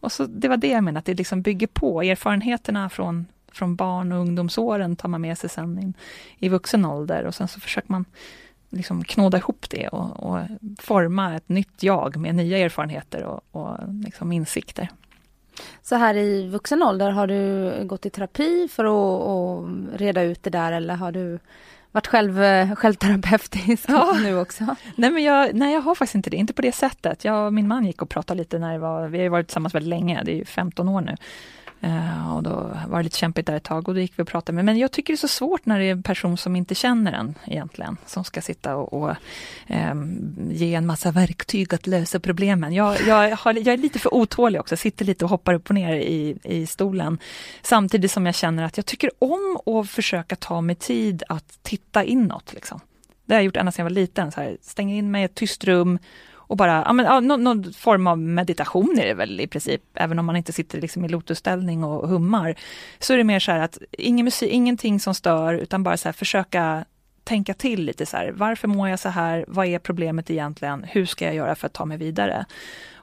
Och 0.01 0.11
så, 0.11 0.25
det 0.25 0.47
var 0.47 0.57
det 0.57 0.67
jag 0.67 0.83
menade, 0.83 0.99
att 0.99 1.05
det 1.05 1.13
liksom 1.13 1.41
bygger 1.41 1.67
på. 1.67 2.01
Erfarenheterna 2.01 2.89
från, 2.89 3.25
från 3.51 3.75
barn 3.75 4.11
och 4.11 4.19
ungdomsåren 4.19 4.95
tar 4.95 5.09
man 5.09 5.21
med 5.21 5.37
sig 5.37 5.49
sen 5.49 5.79
in, 5.79 5.93
i 6.39 6.49
vuxen 6.49 6.85
ålder 6.85 7.25
och 7.25 7.35
sen 7.35 7.47
så 7.47 7.59
försöker 7.59 7.91
man 7.91 8.05
liksom 8.69 9.03
knåda 9.03 9.37
ihop 9.37 9.69
det 9.69 9.87
och, 9.87 10.19
och 10.19 10.39
forma 10.79 11.35
ett 11.35 11.49
nytt 11.49 11.83
jag 11.83 12.17
med 12.17 12.35
nya 12.35 12.57
erfarenheter 12.57 13.23
och, 13.23 13.41
och 13.51 13.77
liksom 14.03 14.31
insikter. 14.31 14.89
Så 15.81 15.95
här 15.95 16.17
i 16.17 16.47
vuxen 16.47 16.83
ålder, 16.83 17.09
har 17.09 17.27
du 17.27 17.71
gått 17.85 18.05
i 18.05 18.09
terapi 18.09 18.67
för 18.71 18.85
att, 18.85 19.21
att 19.21 19.99
reda 19.99 20.21
ut 20.21 20.43
det 20.43 20.49
där 20.49 20.71
eller 20.71 20.95
har 20.95 21.11
du 21.11 21.39
varit 21.91 22.07
själv, 22.07 22.43
eh, 22.43 22.75
självterapeutisk 22.75 23.85
ja. 23.87 24.17
nu 24.23 24.39
också? 24.39 24.75
Nej, 24.95 25.11
men 25.11 25.23
jag, 25.23 25.55
nej, 25.55 25.73
jag 25.73 25.81
har 25.81 25.95
faktiskt 25.95 26.15
inte 26.15 26.29
det, 26.29 26.37
inte 26.37 26.53
på 26.53 26.61
det 26.61 26.71
sättet. 26.71 27.25
Jag 27.25 27.45
och 27.45 27.53
min 27.53 27.67
man 27.67 27.85
gick 27.85 28.01
och 28.01 28.09
pratade 28.09 28.37
lite 28.37 28.59
när 28.59 28.73
det 28.73 28.79
var, 28.79 29.07
vi 29.07 29.21
har 29.21 29.29
varit 29.29 29.47
tillsammans 29.47 29.75
väldigt 29.75 29.89
länge, 29.89 30.21
det 30.23 30.31
är 30.31 30.35
ju 30.35 30.45
15 30.45 30.89
år 30.89 31.01
nu. 31.01 31.15
Uh, 31.83 32.35
och 32.35 32.43
då 32.43 32.77
var 32.87 32.97
det 32.97 33.03
lite 33.03 33.17
kämpigt 33.17 33.47
där 33.47 33.55
ett 33.55 33.63
tag 33.63 33.87
och 33.87 33.93
då 33.93 33.99
gick 33.99 34.13
vi 34.15 34.23
och 34.23 34.27
pratade 34.27 34.55
med, 34.55 34.65
men 34.65 34.77
jag 34.77 34.91
tycker 34.91 35.13
det 35.13 35.15
är 35.15 35.17
så 35.17 35.27
svårt 35.27 35.65
när 35.65 35.79
det 35.79 35.85
är 35.85 35.91
en 35.91 36.03
person 36.03 36.37
som 36.37 36.55
inte 36.55 36.75
känner 36.75 37.13
en 37.13 37.35
egentligen, 37.45 37.97
som 38.05 38.23
ska 38.23 38.41
sitta 38.41 38.75
och, 38.75 38.93
och 38.93 39.15
um, 39.91 40.33
ge 40.51 40.75
en 40.75 40.85
massa 40.85 41.11
verktyg 41.11 41.73
att 41.73 41.87
lösa 41.87 42.19
problemen. 42.19 42.73
Jag, 42.73 43.01
jag, 43.07 43.35
har, 43.35 43.53
jag 43.53 43.67
är 43.67 43.77
lite 43.77 43.99
för 43.99 44.13
otålig 44.13 44.59
också, 44.61 44.77
sitter 44.77 45.05
lite 45.05 45.25
och 45.25 45.29
hoppar 45.29 45.53
upp 45.53 45.69
och 45.69 45.75
ner 45.75 45.95
i, 45.95 46.37
i 46.43 46.67
stolen. 46.67 47.17
Samtidigt 47.61 48.11
som 48.11 48.25
jag 48.25 48.35
känner 48.35 48.63
att 48.63 48.77
jag 48.77 48.85
tycker 48.85 49.11
om 49.19 49.59
att 49.65 49.89
försöka 49.89 50.35
ta 50.35 50.61
mig 50.61 50.75
tid 50.75 51.23
att 51.29 51.59
titta 51.61 52.03
inåt. 52.03 52.53
Liksom. 52.53 52.79
Det 53.25 53.33
har 53.33 53.39
jag 53.39 53.45
gjort 53.45 53.57
ända 53.57 53.71
sedan 53.71 53.83
jag 53.83 53.89
var 53.89 53.95
liten, 53.95 54.31
så 54.31 54.41
här, 54.41 54.57
stänger 54.61 54.95
in 54.95 55.11
mig 55.11 55.21
i 55.21 55.25
ett 55.25 55.35
tyst 55.35 55.63
rum 55.63 55.99
och 56.51 56.57
bara, 56.57 56.83
ja, 56.85 56.93
men, 56.93 57.05
ja, 57.05 57.19
någon, 57.19 57.43
någon, 57.43 57.73
form 57.73 58.07
av 58.07 58.17
meditation 58.17 58.99
är 58.99 59.05
det 59.05 59.13
väl 59.13 59.39
i 59.39 59.47
princip, 59.47 59.81
även 59.93 60.19
om 60.19 60.25
man 60.25 60.35
inte 60.35 60.53
sitter 60.53 60.81
liksom 60.81 61.05
i 61.05 61.09
lotusställning 61.09 61.83
och 61.83 62.09
hummar. 62.09 62.55
Så 62.99 63.13
är 63.13 63.17
det 63.17 63.23
mer 63.23 63.39
så 63.39 63.51
här 63.51 63.59
att 63.59 63.77
ingen 63.91 64.23
musik, 64.23 64.51
ingenting 64.51 64.99
som 64.99 65.13
stör, 65.13 65.53
utan 65.53 65.83
bara 65.83 65.97
så 65.97 66.07
här, 66.07 66.13
försöka 66.13 66.85
tänka 67.23 67.53
till 67.53 67.85
lite 67.85 68.05
så 68.05 68.17
här, 68.17 68.31
varför 68.31 68.67
mår 68.67 68.89
jag 68.89 68.99
så 68.99 69.09
här, 69.09 69.45
vad 69.47 69.65
är 69.65 69.79
problemet 69.79 70.29
egentligen, 70.29 70.83
hur 70.83 71.05
ska 71.05 71.25
jag 71.25 71.35
göra 71.35 71.55
för 71.55 71.67
att 71.67 71.73
ta 71.73 71.85
mig 71.85 71.97
vidare? 71.97 72.45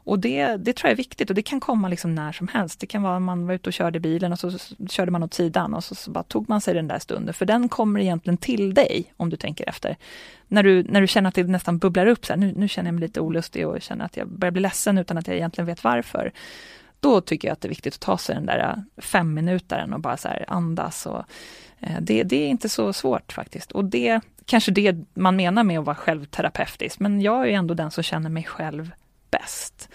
Och 0.08 0.18
det, 0.18 0.56
det 0.56 0.72
tror 0.72 0.88
jag 0.88 0.92
är 0.92 0.96
viktigt 0.96 1.30
och 1.30 1.36
det 1.36 1.42
kan 1.42 1.60
komma 1.60 1.88
liksom 1.88 2.14
när 2.14 2.32
som 2.32 2.48
helst. 2.48 2.80
Det 2.80 2.86
kan 2.86 3.02
vara 3.02 3.20
man 3.20 3.46
var 3.46 3.54
ute 3.54 3.68
och 3.68 3.72
körde 3.72 4.00
bilen 4.00 4.32
och 4.32 4.38
så 4.38 4.52
körde 4.90 5.10
man 5.10 5.22
åt 5.22 5.34
sidan 5.34 5.74
och 5.74 5.84
så, 5.84 5.94
så 5.94 6.10
bara 6.10 6.24
tog 6.24 6.48
man 6.48 6.60
sig 6.60 6.74
den 6.74 6.88
där 6.88 6.98
stunden. 6.98 7.34
För 7.34 7.46
den 7.46 7.68
kommer 7.68 8.00
egentligen 8.00 8.36
till 8.36 8.74
dig 8.74 9.12
om 9.16 9.30
du 9.30 9.36
tänker 9.36 9.68
efter. 9.68 9.96
När 10.46 10.62
du, 10.62 10.82
när 10.82 11.00
du 11.00 11.06
känner 11.06 11.28
att 11.28 11.34
det 11.34 11.44
nästan 11.44 11.78
bubblar 11.78 12.06
upp, 12.06 12.26
så 12.26 12.32
här, 12.32 12.40
nu, 12.40 12.52
nu 12.56 12.68
känner 12.68 12.88
jag 12.88 12.94
mig 12.94 13.00
lite 13.00 13.20
olustig 13.20 13.68
och 13.68 13.82
känner 13.82 14.04
att 14.04 14.16
jag 14.16 14.28
börjar 14.28 14.52
bli 14.52 14.62
ledsen 14.62 14.98
utan 14.98 15.18
att 15.18 15.26
jag 15.26 15.36
egentligen 15.36 15.66
vet 15.66 15.84
varför. 15.84 16.32
Då 17.00 17.20
tycker 17.20 17.48
jag 17.48 17.52
att 17.52 17.60
det 17.60 17.66
är 17.66 17.70
viktigt 17.70 17.94
att 17.94 18.00
ta 18.00 18.18
sig 18.18 18.34
den 18.34 18.46
där 18.46 18.58
äh, 18.58 19.02
fem 19.02 19.34
minutaren 19.34 19.92
och 19.92 20.00
bara 20.00 20.16
så 20.16 20.28
andas. 20.48 21.06
Och, 21.06 21.24
eh, 21.80 22.00
det, 22.00 22.22
det 22.22 22.36
är 22.36 22.48
inte 22.48 22.68
så 22.68 22.92
svårt 22.92 23.32
faktiskt. 23.32 23.72
Och 23.72 23.84
det 23.84 24.20
kanske 24.44 24.70
det 24.70 24.96
man 25.14 25.36
menar 25.36 25.64
med 25.64 25.78
att 25.78 25.86
vara 25.86 25.96
självterapeutisk, 25.96 27.00
men 27.00 27.20
jag 27.20 27.48
är 27.48 27.52
ändå 27.52 27.74
den 27.74 27.90
som 27.90 28.02
känner 28.02 28.30
mig 28.30 28.44
själv 28.44 28.90
bäst. 29.30 29.88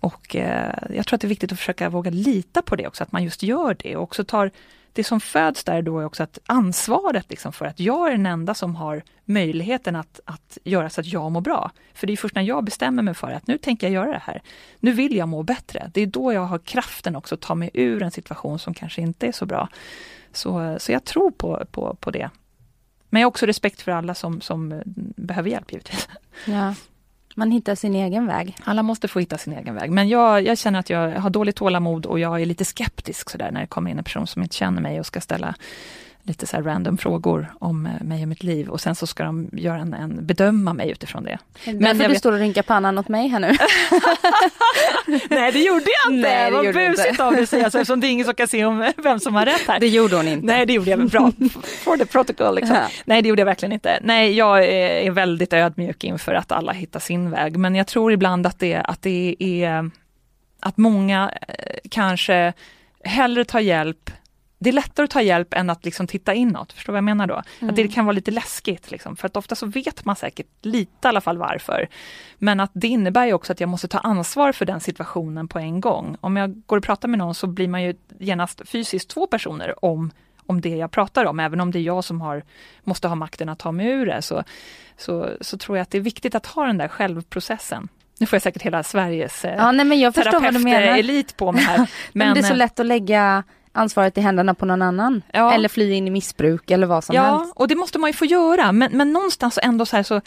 Och 0.00 0.36
eh, 0.36 0.74
jag 0.90 1.06
tror 1.06 1.16
att 1.16 1.20
det 1.20 1.26
är 1.26 1.28
viktigt 1.28 1.52
att 1.52 1.58
försöka 1.58 1.88
våga 1.88 2.10
lita 2.10 2.62
på 2.62 2.76
det 2.76 2.86
också, 2.86 3.02
att 3.02 3.12
man 3.12 3.24
just 3.24 3.42
gör 3.42 3.76
det 3.78 3.96
och 3.96 4.02
också 4.02 4.24
tar 4.24 4.50
det 4.92 5.04
som 5.04 5.20
föds 5.20 5.64
där 5.64 5.82
då 5.82 6.00
är 6.00 6.04
också 6.04 6.22
att 6.22 6.38
ansvaret 6.46 7.26
liksom 7.30 7.52
för 7.52 7.64
att 7.64 7.80
jag 7.80 8.08
är 8.08 8.12
den 8.12 8.26
enda 8.26 8.54
som 8.54 8.76
har 8.76 9.02
möjligheten 9.24 9.96
att, 9.96 10.20
att 10.24 10.58
göra 10.64 10.90
så 10.90 11.00
att 11.00 11.06
jag 11.06 11.32
mår 11.32 11.40
bra. 11.40 11.70
För 11.94 12.06
det 12.06 12.12
är 12.12 12.16
först 12.16 12.34
när 12.34 12.42
jag 12.42 12.64
bestämmer 12.64 13.02
mig 13.02 13.14
för 13.14 13.30
att 13.30 13.46
nu 13.46 13.58
tänker 13.58 13.86
jag 13.86 13.94
göra 13.94 14.12
det 14.12 14.22
här. 14.24 14.42
Nu 14.80 14.92
vill 14.92 15.16
jag 15.16 15.28
må 15.28 15.42
bättre. 15.42 15.90
Det 15.94 16.00
är 16.00 16.06
då 16.06 16.32
jag 16.32 16.44
har 16.44 16.58
kraften 16.58 17.16
också 17.16 17.34
att 17.34 17.40
ta 17.40 17.54
mig 17.54 17.70
ur 17.74 18.02
en 18.02 18.10
situation 18.10 18.58
som 18.58 18.74
kanske 18.74 19.00
inte 19.02 19.26
är 19.26 19.32
så 19.32 19.46
bra. 19.46 19.68
Så, 20.32 20.76
så 20.78 20.92
jag 20.92 21.04
tror 21.04 21.30
på, 21.30 21.64
på, 21.70 21.96
på 22.00 22.10
det. 22.10 22.30
Men 23.10 23.22
jag 23.22 23.26
har 23.26 23.30
också 23.30 23.46
respekt 23.46 23.82
för 23.82 23.92
alla 23.92 24.14
som, 24.14 24.40
som 24.40 24.82
behöver 25.16 25.50
hjälp 25.50 25.72
givetvis. 25.72 26.08
Ja. 26.44 26.74
Man 27.38 27.50
hittar 27.50 27.74
sin 27.74 27.94
egen 27.94 28.26
väg. 28.26 28.56
Alla 28.64 28.82
måste 28.82 29.08
få 29.08 29.20
hitta 29.20 29.38
sin 29.38 29.52
egen 29.52 29.74
väg. 29.74 29.90
Men 29.90 30.08
jag, 30.08 30.42
jag 30.46 30.58
känner 30.58 30.78
att 30.78 30.90
jag 30.90 31.10
har 31.10 31.30
dåligt 31.30 31.56
tålamod 31.56 32.06
och 32.06 32.18
jag 32.18 32.42
är 32.42 32.46
lite 32.46 32.64
skeptisk 32.64 33.30
sådär 33.30 33.50
när 33.50 33.60
det 33.60 33.66
kommer 33.66 33.90
in 33.90 33.98
en 33.98 34.04
person 34.04 34.26
som 34.26 34.42
inte 34.42 34.56
känner 34.56 34.82
mig 34.82 35.00
och 35.00 35.06
ska 35.06 35.20
ställa 35.20 35.54
lite 36.28 36.46
så 36.46 36.56
random 36.56 36.98
frågor 36.98 37.52
om 37.60 37.86
eh, 37.86 37.92
mig 38.02 38.22
och 38.22 38.28
mitt 38.28 38.42
liv 38.42 38.68
och 38.68 38.80
sen 38.80 38.94
så 38.94 39.06
ska 39.06 39.24
de 39.24 39.48
göra 39.52 39.78
en, 39.78 39.94
en 39.94 40.26
bedöma 40.26 40.72
mig 40.72 40.90
utifrån 40.90 41.24
det. 41.24 41.38
Men 41.64 41.78
Därför 41.78 42.02
jag 42.02 42.10
du 42.10 42.14
står 42.14 42.32
och 42.32 42.38
rynkar 42.38 42.62
pannan 42.62 42.98
åt 42.98 43.08
mig 43.08 43.28
här 43.28 43.40
nu. 43.40 43.46
Nej 45.30 45.52
det 45.52 45.58
gjorde 45.58 45.84
jag 46.04 46.14
inte, 46.14 46.28
Nej, 46.28 46.50
det 46.50 46.56
var 46.56 46.72
busigt 46.72 47.20
av 47.20 47.32
dig 47.32 47.42
att 47.42 47.48
säga 47.48 47.70
så 47.70 47.78
eftersom 47.78 48.00
det 48.00 48.06
är 48.06 48.10
ingen 48.10 48.24
som 48.24 48.34
kan 48.34 48.48
se 48.48 48.64
om 48.64 48.92
vem 48.96 49.20
som 49.20 49.34
har 49.34 49.46
rätt 49.46 49.66
här. 49.68 49.80
Det 49.80 49.88
gjorde 49.88 50.16
hon 50.16 50.28
inte. 50.28 50.46
Nej 50.46 50.66
det 50.66 50.72
gjorde 50.72 50.90
jag, 50.90 51.08
bra. 51.08 51.32
For 51.84 51.96
the 51.96 52.06
protocol 52.06 52.54
liksom. 52.54 52.76
Ja. 52.76 52.88
Nej 53.04 53.22
det 53.22 53.28
gjorde 53.28 53.40
jag 53.40 53.46
verkligen 53.46 53.72
inte. 53.72 53.98
Nej 54.02 54.36
jag 54.36 54.64
är 54.64 55.10
väldigt 55.10 55.52
ödmjuk 55.52 56.04
inför 56.04 56.34
att 56.34 56.52
alla 56.52 56.72
hittar 56.72 57.00
sin 57.00 57.30
väg 57.30 57.56
men 57.56 57.74
jag 57.74 57.86
tror 57.86 58.12
ibland 58.12 58.46
att 58.46 58.58
det, 58.58 58.74
att 58.74 59.02
det 59.02 59.36
är 59.38 59.90
att 60.60 60.76
många 60.76 61.30
eh, 61.48 61.78
kanske 61.90 62.52
hellre 63.04 63.44
tar 63.44 63.60
hjälp 63.60 64.10
det 64.58 64.70
är 64.70 64.72
lättare 64.72 65.04
att 65.04 65.10
ta 65.10 65.22
hjälp 65.22 65.54
än 65.54 65.70
att 65.70 65.84
liksom 65.84 66.06
titta 66.06 66.34
inåt, 66.34 66.72
förstår 66.72 66.92
du 66.92 66.94
vad 66.94 66.98
jag 66.98 67.04
menar 67.04 67.26
då? 67.26 67.42
Mm. 67.58 67.70
Att 67.70 67.76
det 67.76 67.88
kan 67.88 68.04
vara 68.04 68.12
lite 68.12 68.30
läskigt, 68.30 68.90
liksom, 68.90 69.16
för 69.16 69.26
att 69.26 69.36
ofta 69.36 69.54
så 69.54 69.66
vet 69.66 70.04
man 70.04 70.16
säkert 70.16 70.46
lite 70.62 70.90
i 71.04 71.08
alla 71.08 71.20
fall 71.20 71.38
varför. 71.38 71.88
Men 72.38 72.60
att 72.60 72.70
det 72.74 72.88
innebär 72.88 73.26
ju 73.26 73.32
också 73.32 73.52
att 73.52 73.60
jag 73.60 73.68
måste 73.68 73.88
ta 73.88 73.98
ansvar 73.98 74.52
för 74.52 74.64
den 74.66 74.80
situationen 74.80 75.48
på 75.48 75.58
en 75.58 75.80
gång. 75.80 76.16
Om 76.20 76.36
jag 76.36 76.62
går 76.66 76.76
och 76.76 76.84
pratar 76.84 77.08
med 77.08 77.18
någon 77.18 77.34
så 77.34 77.46
blir 77.46 77.68
man 77.68 77.82
ju 77.82 77.94
genast 78.18 78.68
fysiskt 78.68 79.10
två 79.10 79.26
personer 79.26 79.84
om, 79.84 80.10
om 80.46 80.60
det 80.60 80.76
jag 80.76 80.90
pratar 80.90 81.24
om, 81.24 81.40
även 81.40 81.60
om 81.60 81.70
det 81.70 81.78
är 81.78 81.82
jag 81.82 82.04
som 82.04 82.20
har, 82.20 82.44
måste 82.84 83.08
ha 83.08 83.14
makten 83.14 83.48
att 83.48 83.58
ta 83.58 83.72
mig 83.72 83.86
ur 83.86 84.06
det, 84.06 84.22
så, 84.22 84.44
så, 84.96 85.30
så 85.40 85.58
tror 85.58 85.78
jag 85.78 85.82
att 85.82 85.90
det 85.90 85.98
är 85.98 86.02
viktigt 86.02 86.34
att 86.34 86.46
ha 86.46 86.66
den 86.66 86.78
där 86.78 86.88
självprocessen. 86.88 87.88
Nu 88.20 88.26
får 88.26 88.36
jag 88.36 88.42
säkert 88.42 88.62
hela 88.62 88.82
Sveriges 88.82 89.44
eh, 89.44 89.54
ja, 89.56 89.72
nej, 89.72 89.86
men 89.86 90.00
jag 90.00 90.14
terapeut-elit 90.14 91.36
på 91.36 91.52
mig 91.52 91.62
här. 91.62 91.78
Men, 91.78 91.86
men 92.12 92.34
det 92.34 92.40
är 92.40 92.42
så 92.42 92.52
eh, 92.52 92.56
lätt 92.56 92.80
att 92.80 92.86
lägga 92.86 93.44
ansvaret 93.72 94.18
i 94.18 94.20
händerna 94.20 94.54
på 94.54 94.66
någon 94.66 94.82
annan. 94.82 95.22
Ja. 95.32 95.52
Eller 95.52 95.68
fly 95.68 95.92
in 95.92 96.06
i 96.06 96.10
missbruk 96.10 96.70
eller 96.70 96.86
vad 96.86 97.04
som 97.04 97.16
ja, 97.16 97.22
helst. 97.22 97.52
Ja, 97.56 97.62
och 97.62 97.68
det 97.68 97.76
måste 97.76 97.98
man 97.98 98.10
ju 98.10 98.14
få 98.14 98.24
göra. 98.24 98.72
Men, 98.72 98.96
men 98.96 99.12
någonstans 99.12 99.58
ändå 99.62 99.86
så 99.86 99.96
här 99.96 100.02
så 100.02 100.20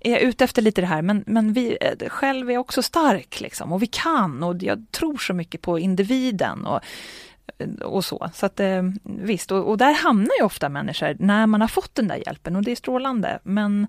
är 0.00 0.10
jag 0.10 0.20
ute 0.20 0.44
efter 0.44 0.62
lite 0.62 0.80
det 0.80 0.86
här, 0.86 1.02
men, 1.02 1.24
men 1.26 1.52
vi 1.52 1.78
eh, 1.80 2.08
själv 2.08 2.50
är 2.50 2.58
också 2.58 2.82
stark 2.82 3.40
liksom 3.40 3.72
och 3.72 3.82
vi 3.82 3.86
kan 3.86 4.42
och 4.42 4.62
jag 4.62 4.84
tror 4.90 5.16
så 5.16 5.34
mycket 5.34 5.62
på 5.62 5.78
individen 5.78 6.66
och, 6.66 6.80
och 7.82 8.04
så. 8.04 8.30
Så 8.34 8.46
att 8.46 8.60
eh, 8.60 8.82
visst, 9.02 9.52
och, 9.52 9.68
och 9.70 9.78
där 9.78 9.92
hamnar 9.92 10.30
ju 10.38 10.44
ofta 10.44 10.68
människor 10.68 11.16
när 11.18 11.46
man 11.46 11.60
har 11.60 11.68
fått 11.68 11.94
den 11.94 12.08
där 12.08 12.22
hjälpen 12.26 12.56
och 12.56 12.62
det 12.62 12.70
är 12.70 12.76
strålande. 12.76 13.38
Men 13.42 13.86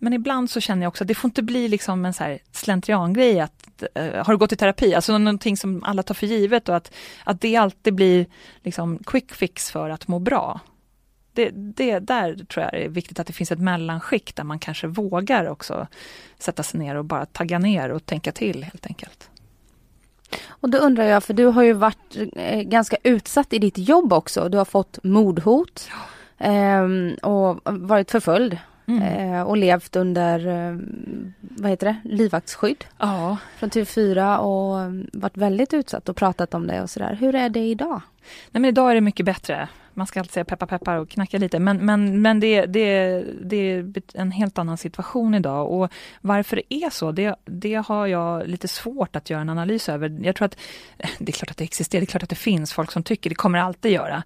men 0.00 0.12
ibland 0.12 0.50
så 0.50 0.60
känner 0.60 0.82
jag 0.82 0.88
också 0.88 1.04
att 1.04 1.08
det 1.08 1.14
får 1.14 1.28
inte 1.28 1.42
bli 1.42 1.68
liksom 1.68 2.04
en 2.04 2.12
så 2.12 2.24
här 2.24 2.38
slentriangrej 2.52 3.40
att 3.40 3.84
uh, 3.98 4.24
har 4.24 4.32
du 4.32 4.38
gått 4.38 4.52
i 4.52 4.56
terapi, 4.56 4.94
alltså 4.94 5.18
någonting 5.18 5.56
som 5.56 5.84
alla 5.84 6.02
tar 6.02 6.14
för 6.14 6.26
givet 6.26 6.68
och 6.68 6.76
att, 6.76 6.92
att 7.24 7.40
det 7.40 7.56
alltid 7.56 7.94
blir 7.94 8.26
liksom 8.62 8.98
quick 9.06 9.34
fix 9.34 9.70
för 9.70 9.90
att 9.90 10.08
må 10.08 10.18
bra. 10.18 10.60
Det, 11.32 11.50
det, 11.50 11.98
där 11.98 12.34
tror 12.34 12.64
jag 12.64 12.74
är 12.74 12.88
viktigt 12.88 13.20
att 13.20 13.26
det 13.26 13.32
finns 13.32 13.52
ett 13.52 13.60
mellanskikt 13.60 14.36
där 14.36 14.44
man 14.44 14.58
kanske 14.58 14.86
vågar 14.86 15.48
också 15.48 15.86
sätta 16.38 16.62
sig 16.62 16.80
ner 16.80 16.94
och 16.94 17.04
bara 17.04 17.26
tagga 17.26 17.58
ner 17.58 17.90
och 17.90 18.06
tänka 18.06 18.32
till 18.32 18.64
helt 18.64 18.86
enkelt. 18.86 19.30
Och 20.48 20.70
då 20.70 20.78
undrar 20.78 21.04
jag, 21.04 21.24
för 21.24 21.34
du 21.34 21.44
har 21.44 21.62
ju 21.62 21.72
varit 21.72 22.16
eh, 22.36 22.60
ganska 22.60 22.96
utsatt 23.02 23.52
i 23.52 23.58
ditt 23.58 23.78
jobb 23.78 24.12
också. 24.12 24.48
Du 24.48 24.58
har 24.58 24.64
fått 24.64 24.98
mordhot 25.02 25.88
ja. 26.38 26.46
eh, 26.46 26.84
och 27.22 27.60
varit 27.64 28.10
förföljd 28.10 28.58
Mm. 28.86 29.02
Eh, 29.02 29.42
och 29.42 29.56
levt 29.56 29.96
under, 29.96 30.46
eh, 30.46 30.78
vad 31.40 31.70
heter 31.70 31.86
det, 31.86 31.96
livvaktsskydd. 32.04 32.84
Ja. 32.98 33.36
Från 33.56 33.70
TV4 33.70 34.36
och 34.36 34.80
mm, 34.80 35.10
varit 35.12 35.36
väldigt 35.36 35.74
utsatt 35.74 36.08
och 36.08 36.16
pratat 36.16 36.54
om 36.54 36.66
det 36.66 36.82
och 36.82 36.90
sådär. 36.90 37.16
Hur 37.20 37.34
är 37.34 37.48
det 37.48 37.60
idag? 37.60 38.00
Nej 38.50 38.60
men 38.60 38.64
idag 38.64 38.90
är 38.90 38.94
det 38.94 39.00
mycket 39.00 39.26
bättre 39.26 39.68
man 40.00 40.06
ska 40.06 40.20
alltid 40.20 40.32
säga 40.32 40.44
peppar 40.44 40.66
peppar 40.66 40.96
och 40.96 41.08
knacka 41.08 41.38
lite, 41.38 41.58
men, 41.58 41.76
men, 41.76 42.22
men 42.22 42.40
det, 42.40 42.66
det, 42.66 43.24
det 43.44 43.56
är 43.56 43.92
en 44.14 44.30
helt 44.30 44.58
annan 44.58 44.78
situation 44.78 45.34
idag 45.34 45.70
och 45.70 45.92
varför 46.20 46.56
det 46.56 46.74
är 46.74 46.90
så, 46.90 47.12
det, 47.12 47.36
det 47.44 47.74
har 47.74 48.06
jag 48.06 48.48
lite 48.48 48.68
svårt 48.68 49.16
att 49.16 49.30
göra 49.30 49.40
en 49.40 49.48
analys 49.48 49.88
över. 49.88 50.18
Jag 50.22 50.36
tror 50.36 50.46
att 50.46 50.56
det 51.18 51.30
är 51.30 51.32
klart 51.32 51.50
att 51.50 51.56
det 51.56 51.64
existerar, 51.64 52.00
det 52.00 52.04
är 52.04 52.06
klart 52.06 52.22
att 52.22 52.28
det 52.28 52.36
finns 52.36 52.72
folk 52.72 52.92
som 52.92 53.02
tycker, 53.02 53.30
det 53.30 53.36
kommer 53.36 53.58
det 53.58 53.64
alltid 53.64 53.92
göra. 53.92 54.22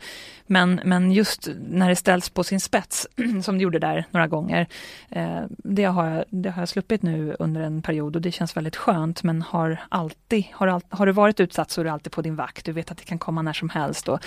Men, 0.47 0.81
men 0.85 1.13
just 1.13 1.49
när 1.69 1.89
det 1.89 1.97
ställs 1.97 2.29
på 2.31 2.45
sin 2.45 2.61
spets, 2.61 3.09
som 3.43 3.59
det 3.59 3.63
gjorde 3.63 3.79
där 3.79 4.05
några 4.11 4.27
gånger, 4.27 4.67
eh, 5.11 5.43
det, 5.49 5.85
har 5.85 6.07
jag, 6.07 6.25
det 6.31 6.51
har 6.51 6.63
jag 6.63 6.69
sluppit 6.69 7.03
nu 7.03 7.37
under 7.39 7.61
en 7.61 7.83
period 7.83 8.17
och 8.17 8.23
det 8.23 8.33
känns 8.33 8.57
väldigt 8.57 8.77
skönt, 8.77 9.23
men 9.23 9.43
har 9.43 9.79
alltid, 9.89 10.45
har, 10.53 10.83
har 10.89 11.07
du 11.07 11.13
varit 11.13 11.41
utsatt 11.41 11.71
så 11.71 11.81
är 11.81 11.85
du 11.85 11.91
alltid 11.91 12.13
på 12.13 12.23
din 12.23 12.37
vakt, 12.37 12.65
du 12.65 12.73
vet 12.73 12.91
att 12.91 12.99
det 12.99 13.05
kan 13.05 13.19
komma 13.19 13.43
när 13.43 13.53
som 13.53 13.69
helst. 13.69 14.09
Och, 14.09 14.21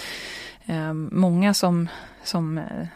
Ehm, 0.67 1.09
många 1.11 1.53
som, 1.53 1.89
som 2.23 2.57
eh, 2.57 2.87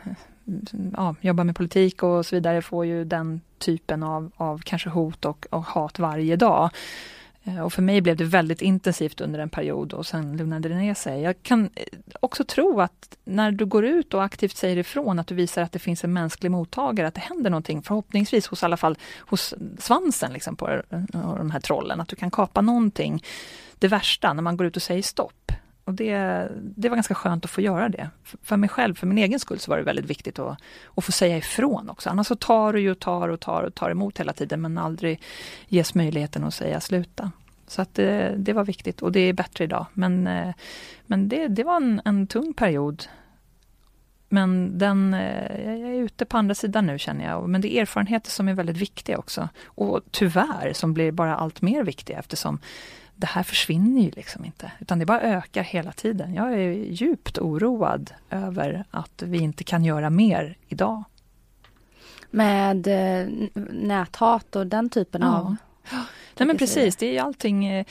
ja, 0.97 1.15
jobbar 1.21 1.43
med 1.43 1.55
politik 1.55 2.03
och 2.03 2.25
så 2.25 2.35
vidare 2.35 2.61
får 2.61 2.85
ju 2.85 3.05
den 3.05 3.41
typen 3.57 4.03
av, 4.03 4.31
av 4.37 4.61
kanske 4.63 4.89
hot 4.89 5.25
och, 5.25 5.47
och 5.49 5.63
hat 5.63 5.99
varje 5.99 6.35
dag. 6.35 6.69
Eh, 7.43 7.59
och 7.59 7.73
för 7.73 7.81
mig 7.81 8.01
blev 8.01 8.17
det 8.17 8.23
väldigt 8.23 8.61
intensivt 8.61 9.21
under 9.21 9.39
en 9.39 9.49
period 9.49 9.93
och 9.93 10.05
sen 10.05 10.37
lugnade 10.37 10.69
det 10.69 10.75
ner 10.75 10.93
sig. 10.93 11.21
Jag 11.21 11.43
kan 11.43 11.69
eh, 11.75 11.83
också 12.19 12.43
tro 12.43 12.81
att 12.81 13.17
när 13.25 13.51
du 13.51 13.65
går 13.65 13.85
ut 13.85 14.13
och 14.13 14.23
aktivt 14.23 14.57
säger 14.57 14.77
ifrån, 14.77 15.19
att 15.19 15.27
du 15.27 15.35
visar 15.35 15.61
att 15.61 15.71
det 15.71 15.79
finns 15.79 16.03
en 16.03 16.13
mänsklig 16.13 16.51
mottagare, 16.51 17.07
att 17.07 17.15
det 17.15 17.21
händer 17.21 17.49
någonting, 17.49 17.81
förhoppningsvis 17.81 18.47
hos 18.47 18.63
alla 18.63 18.77
fall 18.77 18.97
hos 19.19 19.53
svansen 19.79 20.33
liksom 20.33 20.55
på 20.55 20.81
de 21.37 21.51
här 21.51 21.59
trollen, 21.59 22.01
att 22.01 22.07
du 22.07 22.15
kan 22.15 22.31
kapa 22.31 22.61
någonting. 22.61 23.23
Det 23.79 23.87
värsta, 23.87 24.33
när 24.33 24.41
man 24.41 24.57
går 24.57 24.67
ut 24.67 24.75
och 24.75 24.81
säger 24.81 25.01
stopp. 25.01 25.40
Och 25.91 25.95
det, 25.95 26.47
det 26.55 26.89
var 26.89 26.95
ganska 26.95 27.15
skönt 27.15 27.45
att 27.45 27.51
få 27.51 27.61
göra 27.61 27.89
det. 27.89 28.09
För 28.23 28.57
mig 28.57 28.69
själv, 28.69 28.95
för 28.95 29.07
min 29.07 29.17
egen 29.17 29.39
skull, 29.39 29.59
så 29.59 29.71
var 29.71 29.77
det 29.77 29.83
väldigt 29.83 30.05
viktigt 30.05 30.39
att, 30.39 30.57
att 30.95 31.05
få 31.05 31.11
säga 31.11 31.37
ifrån 31.37 31.89
också. 31.89 32.09
Annars 32.09 32.27
så 32.27 32.35
tar 32.35 32.73
du 32.73 32.81
ju 32.81 32.91
och 32.91 32.99
tar 32.99 33.29
och 33.29 33.39
tar 33.39 33.63
och 33.63 33.75
tar 33.75 33.89
emot 33.89 34.19
hela 34.19 34.33
tiden 34.33 34.61
men 34.61 34.77
aldrig 34.77 35.21
ges 35.67 35.95
möjligheten 35.95 36.43
att 36.43 36.53
säga 36.53 36.79
sluta. 36.79 37.31
Så 37.67 37.81
att 37.81 37.93
det, 37.93 38.35
det 38.37 38.53
var 38.53 38.63
viktigt 38.63 39.01
och 39.01 39.11
det 39.11 39.19
är 39.19 39.33
bättre 39.33 39.63
idag. 39.63 39.85
Men, 39.93 40.27
eh, 40.27 40.53
men 41.05 41.29
det, 41.29 41.47
det 41.47 41.63
var 41.63 41.75
en, 41.75 42.01
en 42.05 42.27
tung 42.27 42.53
period. 42.53 43.03
Men 44.29 44.77
den, 44.77 45.13
eh, 45.13 45.69
jag 45.69 45.95
är 45.95 46.01
ute 46.01 46.25
på 46.25 46.37
andra 46.37 46.55
sidan 46.55 46.85
nu 46.85 46.99
känner 46.99 47.25
jag. 47.25 47.49
Men 47.49 47.61
det 47.61 47.75
är 47.75 47.81
erfarenheter 47.81 48.31
som 48.31 48.47
är 48.47 48.53
väldigt 48.53 48.77
viktiga 48.77 49.17
också. 49.17 49.49
Och 49.65 50.01
tyvärr 50.11 50.73
som 50.73 50.93
blir 50.93 51.11
bara 51.11 51.35
allt 51.35 51.61
mer 51.61 51.83
viktiga 51.83 52.19
eftersom 52.19 52.59
det 53.21 53.27
här 53.27 53.43
försvinner 53.43 54.01
ju 54.01 54.11
liksom 54.11 54.45
inte, 54.45 54.71
utan 54.79 54.99
det 54.99 55.05
bara 55.05 55.21
ökar 55.21 55.63
hela 55.63 55.91
tiden. 55.91 56.33
Jag 56.33 56.53
är 56.53 56.71
djupt 56.71 57.37
oroad 57.37 58.11
över 58.29 58.85
att 58.91 59.21
vi 59.21 59.37
inte 59.37 59.63
kan 59.63 59.85
göra 59.85 60.09
mer 60.09 60.57
idag. 60.67 61.03
Med 62.31 62.87
eh, 62.87 63.27
näthat 63.71 64.55
och 64.55 64.67
den 64.67 64.89
typen 64.89 65.21
ja. 65.21 65.27
av... 65.27 65.55
Nej 66.37 66.47
men 66.47 66.57
precis, 66.57 66.95
det 66.95 67.05
är 67.05 67.11
ju 67.11 67.19
allting 67.19 67.65
eh, 67.65 67.85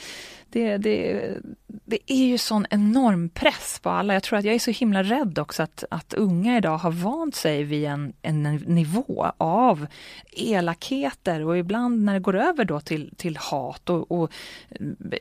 det, 0.51 0.77
det, 0.77 1.37
det 1.67 1.99
är 2.07 2.25
ju 2.25 2.37
sån 2.37 2.65
enorm 2.69 3.29
press 3.29 3.79
på 3.83 3.89
alla. 3.89 4.13
Jag 4.13 4.23
tror 4.23 4.39
att 4.39 4.45
jag 4.45 4.55
är 4.55 4.59
så 4.59 4.71
himla 4.71 5.03
rädd 5.03 5.39
också 5.39 5.63
att, 5.63 5.83
att 5.89 6.13
unga 6.13 6.57
idag 6.57 6.77
har 6.77 6.91
vant 6.91 7.35
sig 7.35 7.63
vid 7.63 7.85
en, 7.85 8.13
en 8.21 8.43
nivå 8.55 9.31
av 9.37 9.87
elakheter 10.31 11.45
och 11.45 11.57
ibland 11.57 12.03
när 12.03 12.13
det 12.13 12.19
går 12.19 12.35
över 12.35 12.65
då 12.65 12.79
till, 12.79 13.13
till 13.17 13.37
hat 13.37 13.89
och, 13.89 14.11
och 14.11 14.31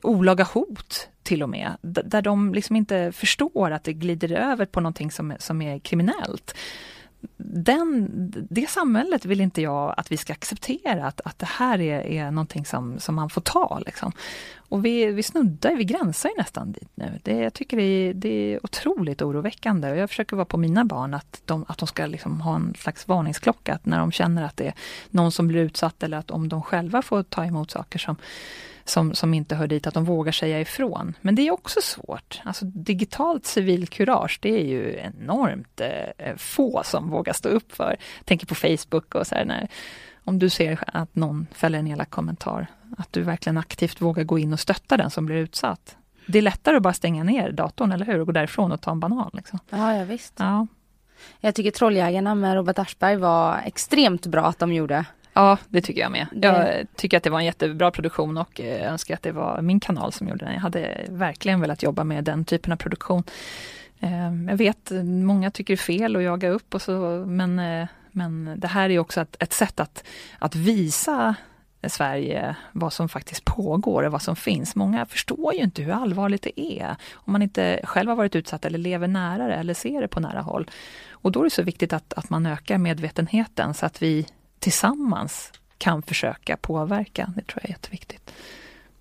olaga 0.03 0.45
hot 0.45 1.09
till 1.23 1.43
och 1.43 1.49
med, 1.49 1.77
där 1.83 2.23
de 2.23 2.55
liksom 2.55 2.77
inte 2.77 3.13
förstår 3.13 3.71
att 3.71 3.85
det 3.85 3.93
glider 3.93 4.33
över 4.33 4.65
på 4.65 4.81
någonting 4.81 5.11
som, 5.11 5.35
som 5.39 5.63
är 5.63 5.79
kriminellt 5.79 6.55
den, 7.37 8.09
det 8.51 8.71
samhället 8.71 9.25
vill 9.25 9.41
inte 9.41 9.63
jag 9.63 9.95
att 9.97 10.13
vi 10.13 10.17
ska 10.17 10.33
acceptera, 10.33 11.07
att, 11.07 11.21
att 11.25 11.39
det 11.39 11.47
här 11.47 11.81
är, 11.81 12.07
är 12.07 12.31
någonting 12.31 12.65
som, 12.65 12.99
som 12.99 13.15
man 13.15 13.31
får 13.31 13.41
ta. 13.41 13.79
Liksom. 13.87 14.13
Och 14.57 14.85
vi, 14.85 15.07
vi 15.07 15.23
snuddar, 15.23 15.77
vi 15.77 15.85
gränsar 15.85 16.29
ju 16.29 16.35
nästan 16.39 16.73
dit 16.73 16.89
nu. 16.95 17.21
Det, 17.23 17.37
jag 17.37 17.55
tycker 17.55 17.77
det 17.77 17.83
är, 17.83 18.15
det 18.15 18.29
är 18.55 18.65
otroligt 18.65 19.23
oroväckande 19.23 19.91
och 19.91 19.97
jag 19.97 20.09
försöker 20.09 20.37
vara 20.37 20.45
på 20.45 20.57
mina 20.57 20.85
barn 20.85 21.15
att 21.15 21.43
de, 21.45 21.65
att 21.69 21.79
de 21.79 21.87
ska 21.87 22.07
liksom 22.07 22.41
ha 22.41 22.57
en 22.57 22.75
slags 22.79 23.09
varningsklocka, 23.09 23.75
att 23.75 23.87
när 23.87 23.99
de 23.99 24.13
känner 24.13 24.43
att 24.43 24.57
det 24.57 24.67
är 24.67 24.75
någon 25.11 25.33
som 25.33 25.49
blir 25.49 25.61
utsatt 25.61 26.03
eller 26.03 26.19
att 26.19 26.31
om 26.31 26.49
de 26.49 26.63
själva 26.63 27.03
får 27.03 27.23
ta 27.23 27.45
emot 27.45 27.71
saker 27.71 27.99
som 27.99 28.17
som, 28.85 29.15
som 29.15 29.35
inte 29.35 29.55
hör 29.55 29.67
dit, 29.67 29.87
att 29.87 29.95
de 29.95 30.05
vågar 30.05 30.33
säga 30.33 30.61
ifrån. 30.61 31.17
Men 31.21 31.35
det 31.35 31.43
är 31.43 31.51
också 31.51 31.81
svårt. 31.83 32.41
Alltså 32.45 32.65
digitalt 32.65 33.47
civilkurage, 33.47 34.39
det 34.43 34.61
är 34.61 34.65
ju 34.65 34.97
enormt 34.99 35.81
eh, 35.81 36.37
få 36.37 36.83
som 36.85 37.11
vågar 37.11 37.33
stå 37.33 37.49
upp 37.49 37.73
för. 37.73 37.97
Jag 38.19 38.27
tänker 38.27 38.47
på 38.47 38.55
Facebook 38.55 39.15
och 39.15 39.27
så 39.27 39.35
här, 39.35 39.45
när, 39.45 39.69
om 40.25 40.39
du 40.39 40.49
ser 40.49 40.79
att 40.87 41.17
någon 41.17 41.47
fäller 41.53 41.79
en 41.79 41.87
elak 41.87 42.11
kommentar, 42.11 42.67
att 42.99 43.13
du 43.13 43.23
verkligen 43.23 43.59
aktivt 43.59 44.01
vågar 44.01 44.25
gå 44.25 44.39
in 44.39 44.53
och 44.53 44.61
stötta 44.61 44.97
den 44.97 45.11
som 45.11 45.27
blir 45.27 45.37
utsatt. 45.37 45.97
Det 46.27 46.39
är 46.39 46.43
lättare 46.43 46.77
att 46.77 46.83
bara 46.83 46.95
stänga 46.95 47.25
ner 47.25 47.53
datorn, 47.53 47.93
eller 47.93 48.07
hur? 48.07 48.21
Och 48.21 48.27
gå 48.27 48.33
därifrån 48.33 48.73
och 48.73 48.81
ta 48.81 48.91
en 48.91 49.01
banan. 49.01 49.31
Liksom. 49.33 49.59
Ja, 49.71 49.97
ja 49.97 50.05
visst. 50.05 50.35
Ja. 50.37 50.67
Jag 51.41 51.55
tycker 51.55 51.71
Trolljägarna 51.71 52.35
med 52.35 52.55
Robert 52.55 52.79
Aschberg 52.79 53.17
var 53.17 53.61
extremt 53.65 54.27
bra 54.27 54.47
att 54.47 54.59
de 54.59 54.73
gjorde. 54.73 55.05
Ja, 55.33 55.59
det 55.69 55.81
tycker 55.81 56.01
jag 56.01 56.13
med. 56.13 56.27
Jag 56.33 56.87
tycker 56.97 57.17
att 57.17 57.23
det 57.23 57.31
var 57.31 57.39
en 57.39 57.45
jättebra 57.45 57.91
produktion 57.91 58.39
och 58.39 58.61
eh, 58.61 58.93
önskar 58.93 59.15
att 59.15 59.23
det 59.23 59.33
var 59.33 59.63
min 59.63 59.81
kanal 59.81 60.13
som 60.13 60.29
gjorde 60.29 60.45
den. 60.45 60.55
Jag 60.55 60.61
hade 60.61 61.07
verkligen 61.09 61.61
velat 61.61 61.83
jobba 61.83 62.05
med 62.05 62.25
den 62.25 62.45
typen 62.45 62.73
av 62.73 62.77
produktion. 62.77 63.23
Ehm, 64.01 64.49
jag 64.49 64.57
vet, 64.57 64.91
många 65.05 65.51
tycker 65.51 65.75
det 65.75 65.81
är 65.81 65.85
fel 65.85 66.17
att 66.17 66.23
jaga 66.23 66.49
upp 66.49 66.75
och 66.75 66.83
så, 66.83 67.25
men, 67.27 67.59
eh, 67.59 67.89
men 68.11 68.55
det 68.57 68.69
här 68.69 68.91
är 68.91 68.99
också 68.99 69.21
ett, 69.21 69.37
ett 69.43 69.53
sätt 69.53 69.81
att, 69.81 70.05
att 70.39 70.55
visa 70.55 71.35
Sverige 71.89 72.57
vad 72.73 72.93
som 72.93 73.09
faktiskt 73.09 73.45
pågår 73.45 74.03
och 74.03 74.13
vad 74.13 74.23
som 74.23 74.37
finns. 74.37 74.77
Många 74.77 75.07
förstår 75.07 75.55
ju 75.55 75.61
inte 75.61 75.83
hur 75.83 75.93
allvarligt 75.93 76.43
det 76.43 76.61
är 76.61 76.97
om 77.13 77.33
man 77.33 77.43
inte 77.43 77.81
själv 77.85 78.09
har 78.09 78.17
varit 78.17 78.37
utsatt 78.37 78.65
eller 78.65 78.79
lever 78.79 79.09
nära 79.09 79.47
det 79.47 79.55
eller 79.55 79.75
ser 79.75 80.01
det 80.01 80.09
på 80.09 80.21
nära 80.21 80.41
håll. 80.41 80.71
Och 81.11 81.33
då 81.33 81.41
är 81.41 81.45
det 81.45 81.51
så 81.51 81.63
viktigt 81.63 81.93
att, 81.93 82.13
att 82.13 82.31
man 82.31 82.47
ökar 82.47 82.79
medvetenheten 82.79 83.75
så 83.75 83.87
att 83.87 84.03
vi 84.03 84.27
tillsammans 84.61 85.53
kan 85.79 86.03
försöka 86.03 86.57
påverka. 86.57 87.33
Det 87.37 87.43
tror 87.43 87.59
jag 87.63 87.65
är 87.65 87.75
jätteviktigt. 87.75 88.33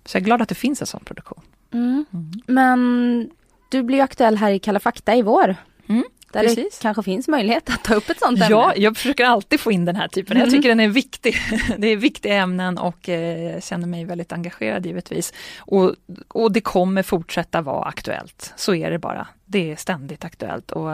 Så 0.04 0.16
jag 0.16 0.20
är 0.20 0.24
glad 0.24 0.42
att 0.42 0.48
det 0.48 0.54
finns 0.54 0.80
en 0.80 0.86
sån 0.86 1.04
produktion. 1.04 1.42
Mm. 1.72 2.04
Mm. 2.12 2.30
Men 2.46 3.30
du 3.68 3.82
blir 3.82 4.02
aktuell 4.02 4.36
här 4.36 4.50
i 4.50 4.58
Kalla 4.58 4.80
fakta 4.80 5.14
i 5.14 5.22
vår. 5.22 5.56
Mm. 5.86 6.04
Där 6.32 6.42
Precis. 6.42 6.78
det 6.78 6.82
kanske 6.82 7.02
finns 7.02 7.28
möjlighet 7.28 7.70
att 7.70 7.84
ta 7.84 7.94
upp 7.94 8.10
ett 8.10 8.18
sånt 8.18 8.42
ämne. 8.42 8.50
Ja, 8.50 8.72
jag 8.76 8.96
försöker 8.96 9.24
alltid 9.24 9.60
få 9.60 9.72
in 9.72 9.84
den 9.84 9.96
här 9.96 10.08
typen. 10.08 10.36
Mm. 10.36 10.46
Jag 10.46 10.54
tycker 10.54 10.68
den 10.68 10.80
är 10.80 10.88
viktig. 10.88 11.36
Det 11.78 11.86
är 11.86 11.96
viktiga 11.96 12.34
ämnen 12.34 12.78
och 12.78 13.08
eh, 13.08 13.60
känner 13.60 13.86
mig 13.86 14.04
väldigt 14.04 14.32
engagerad 14.32 14.86
givetvis. 14.86 15.32
Och, 15.58 15.94
och 16.28 16.52
det 16.52 16.60
kommer 16.60 17.02
fortsätta 17.02 17.62
vara 17.62 17.84
aktuellt. 17.84 18.52
Så 18.56 18.74
är 18.74 18.90
det 18.90 18.98
bara. 18.98 19.28
Det 19.44 19.72
är 19.72 19.76
ständigt 19.76 20.24
aktuellt 20.24 20.70
och 20.70 20.90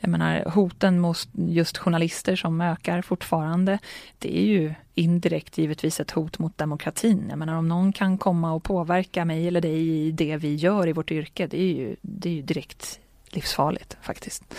jag 0.00 0.10
menar 0.10 0.44
hoten 0.50 1.00
mot 1.00 1.28
just 1.32 1.78
journalister 1.78 2.36
som 2.36 2.60
ökar 2.60 3.02
fortfarande. 3.02 3.78
Det 4.18 4.38
är 4.38 4.44
ju 4.44 4.74
indirekt 4.94 5.58
givetvis 5.58 6.00
ett 6.00 6.10
hot 6.10 6.38
mot 6.38 6.58
demokratin. 6.58 7.26
Jag 7.30 7.38
menar 7.38 7.54
om 7.54 7.68
någon 7.68 7.92
kan 7.92 8.18
komma 8.18 8.52
och 8.52 8.62
påverka 8.62 9.24
mig 9.24 9.48
eller 9.48 9.60
dig 9.60 10.06
i 10.06 10.10
det 10.10 10.36
vi 10.36 10.54
gör 10.54 10.88
i 10.88 10.92
vårt 10.92 11.10
yrke, 11.10 11.46
det 11.46 11.60
är 11.60 11.74
ju, 11.74 11.96
det 12.02 12.28
är 12.28 12.32
ju 12.32 12.42
direkt 12.42 13.00
livsfarligt 13.30 13.96
faktiskt. 14.02 14.54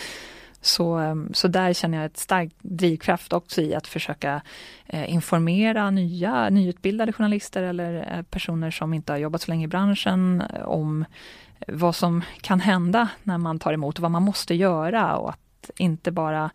Så, 0.61 0.93
ehm, 0.93 1.33
så 1.33 1.47
där 1.47 1.73
känner 1.73 1.97
jag 1.97 2.05
ett 2.05 2.17
starkt 2.17 2.55
drivkraft 2.61 3.33
också 3.33 3.61
i 3.61 3.75
att 3.75 3.87
försöka 3.87 4.41
eh, 4.85 5.13
informera 5.13 5.91
nya 5.91 6.49
nyutbildade 6.49 7.13
journalister 7.13 7.63
eller 7.63 8.17
eh, 8.17 8.21
personer 8.21 8.71
som 8.71 8.93
inte 8.93 9.13
har 9.13 9.17
jobbat 9.17 9.41
så 9.41 9.51
länge 9.51 9.65
i 9.65 9.67
branschen 9.67 10.43
eh, 10.55 10.61
om 10.61 11.05
vad 11.67 11.95
som 11.95 12.23
kan 12.41 12.59
hända 12.59 13.09
när 13.23 13.37
man 13.37 13.59
tar 13.59 13.73
emot 13.73 13.97
och 13.97 14.01
vad 14.01 14.11
man 14.11 14.23
måste 14.23 14.55
göra 14.55 15.17
och 15.17 15.29
att 15.29 15.69
inte 15.77 16.11
bara 16.11 16.49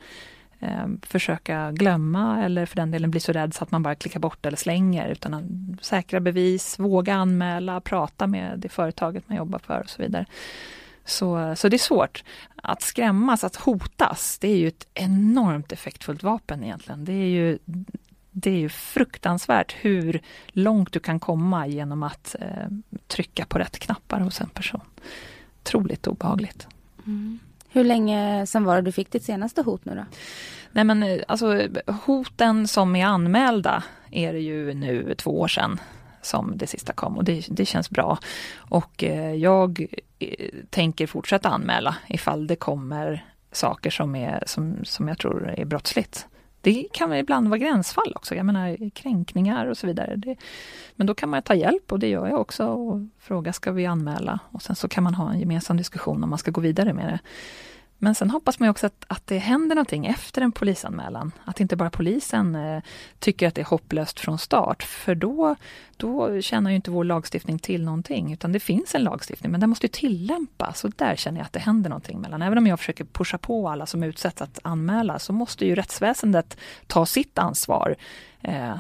eh, 0.60 0.86
försöka 1.02 1.72
glömma 1.72 2.44
eller 2.44 2.66
för 2.66 2.76
den 2.76 2.90
delen 2.90 3.10
bli 3.10 3.20
så 3.20 3.32
rädd 3.32 3.54
så 3.54 3.64
att 3.64 3.70
man 3.70 3.82
bara 3.82 3.94
klickar 3.94 4.20
bort 4.20 4.46
eller 4.46 4.56
slänger 4.56 5.08
utan 5.08 5.34
att 5.34 5.44
säkra 5.84 6.20
bevis, 6.20 6.78
våga 6.78 7.14
anmäla, 7.14 7.80
prata 7.80 8.26
med 8.26 8.58
det 8.58 8.68
företaget 8.68 9.28
man 9.28 9.36
jobbar 9.36 9.58
för 9.58 9.80
och 9.80 9.90
så 9.90 10.02
vidare. 10.02 10.26
Så, 11.06 11.56
så 11.56 11.68
det 11.68 11.76
är 11.76 11.78
svårt. 11.78 12.24
Att 12.56 12.82
skrämmas, 12.82 13.44
att 13.44 13.56
hotas, 13.56 14.38
det 14.38 14.48
är 14.48 14.56
ju 14.56 14.68
ett 14.68 14.86
enormt 14.94 15.72
effektfullt 15.72 16.22
vapen 16.22 16.64
egentligen. 16.64 17.04
Det 17.04 17.12
är 17.12 17.28
ju, 17.28 17.58
det 18.30 18.50
är 18.50 18.58
ju 18.58 18.68
fruktansvärt 18.68 19.76
hur 19.80 20.20
långt 20.48 20.92
du 20.92 21.00
kan 21.00 21.20
komma 21.20 21.66
genom 21.66 22.02
att 22.02 22.36
eh, 22.40 22.68
trycka 23.06 23.46
på 23.46 23.58
rätt 23.58 23.78
knappar 23.78 24.20
hos 24.20 24.40
en 24.40 24.48
person. 24.48 24.80
Otroligt 25.62 26.06
obehagligt. 26.06 26.66
Mm. 27.06 27.38
Hur 27.68 27.84
länge 27.84 28.46
sedan 28.46 28.64
var 28.64 28.76
det 28.76 28.82
du 28.82 28.92
fick 28.92 29.10
ditt 29.10 29.24
senaste 29.24 29.62
hot 29.62 29.84
nu 29.84 29.94
då? 29.94 30.04
Nej 30.72 30.84
men 30.84 31.02
eh, 31.02 31.20
alltså 31.28 31.68
hoten 32.04 32.68
som 32.68 32.96
är 32.96 33.06
anmälda 33.06 33.82
är 34.10 34.32
det 34.32 34.40
ju 34.40 34.74
nu 34.74 35.14
två 35.14 35.40
år 35.40 35.48
sedan 35.48 35.80
som 36.26 36.52
det 36.56 36.66
sista 36.66 36.92
kom 36.92 37.16
och 37.16 37.24
det, 37.24 37.46
det 37.48 37.64
känns 37.64 37.90
bra. 37.90 38.18
Och 38.56 39.04
eh, 39.04 39.34
jag 39.34 39.86
eh, 40.18 40.48
tänker 40.70 41.06
fortsätta 41.06 41.48
anmäla 41.48 41.96
ifall 42.08 42.46
det 42.46 42.56
kommer 42.56 43.24
saker 43.52 43.90
som, 43.90 44.14
är, 44.14 44.42
som, 44.46 44.76
som 44.84 45.08
jag 45.08 45.18
tror 45.18 45.48
är 45.48 45.64
brottsligt. 45.64 46.26
Det 46.60 46.86
kan 46.92 47.12
ibland 47.12 47.48
vara 47.48 47.58
gränsfall 47.58 48.12
också, 48.16 48.34
jag 48.34 48.46
menar 48.46 48.90
kränkningar 48.90 49.66
och 49.66 49.76
så 49.76 49.86
vidare. 49.86 50.16
Det, 50.16 50.36
men 50.96 51.06
då 51.06 51.14
kan 51.14 51.28
man 51.28 51.42
ta 51.42 51.54
hjälp 51.54 51.92
och 51.92 51.98
det 51.98 52.08
gör 52.08 52.28
jag 52.28 52.40
också 52.40 52.66
och 52.66 53.00
fråga 53.18 53.52
ska 53.52 53.72
vi 53.72 53.86
anmäla? 53.86 54.38
Och 54.50 54.62
sen 54.62 54.76
så 54.76 54.88
kan 54.88 55.04
man 55.04 55.14
ha 55.14 55.32
en 55.32 55.40
gemensam 55.40 55.76
diskussion 55.76 56.24
om 56.24 56.30
man 56.30 56.38
ska 56.38 56.50
gå 56.50 56.60
vidare 56.60 56.92
med 56.92 57.06
det. 57.06 57.18
Men 57.98 58.14
sen 58.14 58.30
hoppas 58.30 58.58
man 58.58 58.68
också 58.68 58.86
att, 58.86 59.04
att 59.08 59.26
det 59.26 59.38
händer 59.38 59.74
någonting 59.76 60.06
efter 60.06 60.42
en 60.42 60.52
polisanmälan. 60.52 61.32
Att 61.44 61.60
inte 61.60 61.76
bara 61.76 61.90
polisen 61.90 62.54
eh, 62.54 62.82
tycker 63.18 63.48
att 63.48 63.54
det 63.54 63.60
är 63.60 63.64
hopplöst 63.64 64.20
från 64.20 64.38
start, 64.38 64.82
för 64.82 65.14
då, 65.14 65.56
då 65.96 66.40
känner 66.40 66.70
ju 66.70 66.76
inte 66.76 66.90
vår 66.90 67.04
lagstiftning 67.04 67.58
till 67.58 67.84
någonting, 67.84 68.32
utan 68.32 68.52
det 68.52 68.60
finns 68.60 68.94
en 68.94 69.04
lagstiftning, 69.04 69.52
men 69.52 69.60
den 69.60 69.70
måste 69.70 69.88
tillämpas 69.88 70.84
och 70.84 70.90
där 70.96 71.16
känner 71.16 71.38
jag 71.38 71.44
att 71.44 71.52
det 71.52 71.60
händer 71.60 71.90
någonting 71.90 72.20
mellan. 72.20 72.42
Även 72.42 72.58
om 72.58 72.66
jag 72.66 72.78
försöker 72.78 73.04
pusha 73.04 73.38
på 73.38 73.68
alla 73.68 73.86
som 73.86 74.02
utsätts 74.02 74.42
att 74.42 74.58
anmäla, 74.62 75.18
så 75.18 75.32
måste 75.32 75.66
ju 75.66 75.74
rättsväsendet 75.74 76.56
ta 76.86 77.06
sitt 77.06 77.38
ansvar 77.38 77.96
eh, 78.42 78.76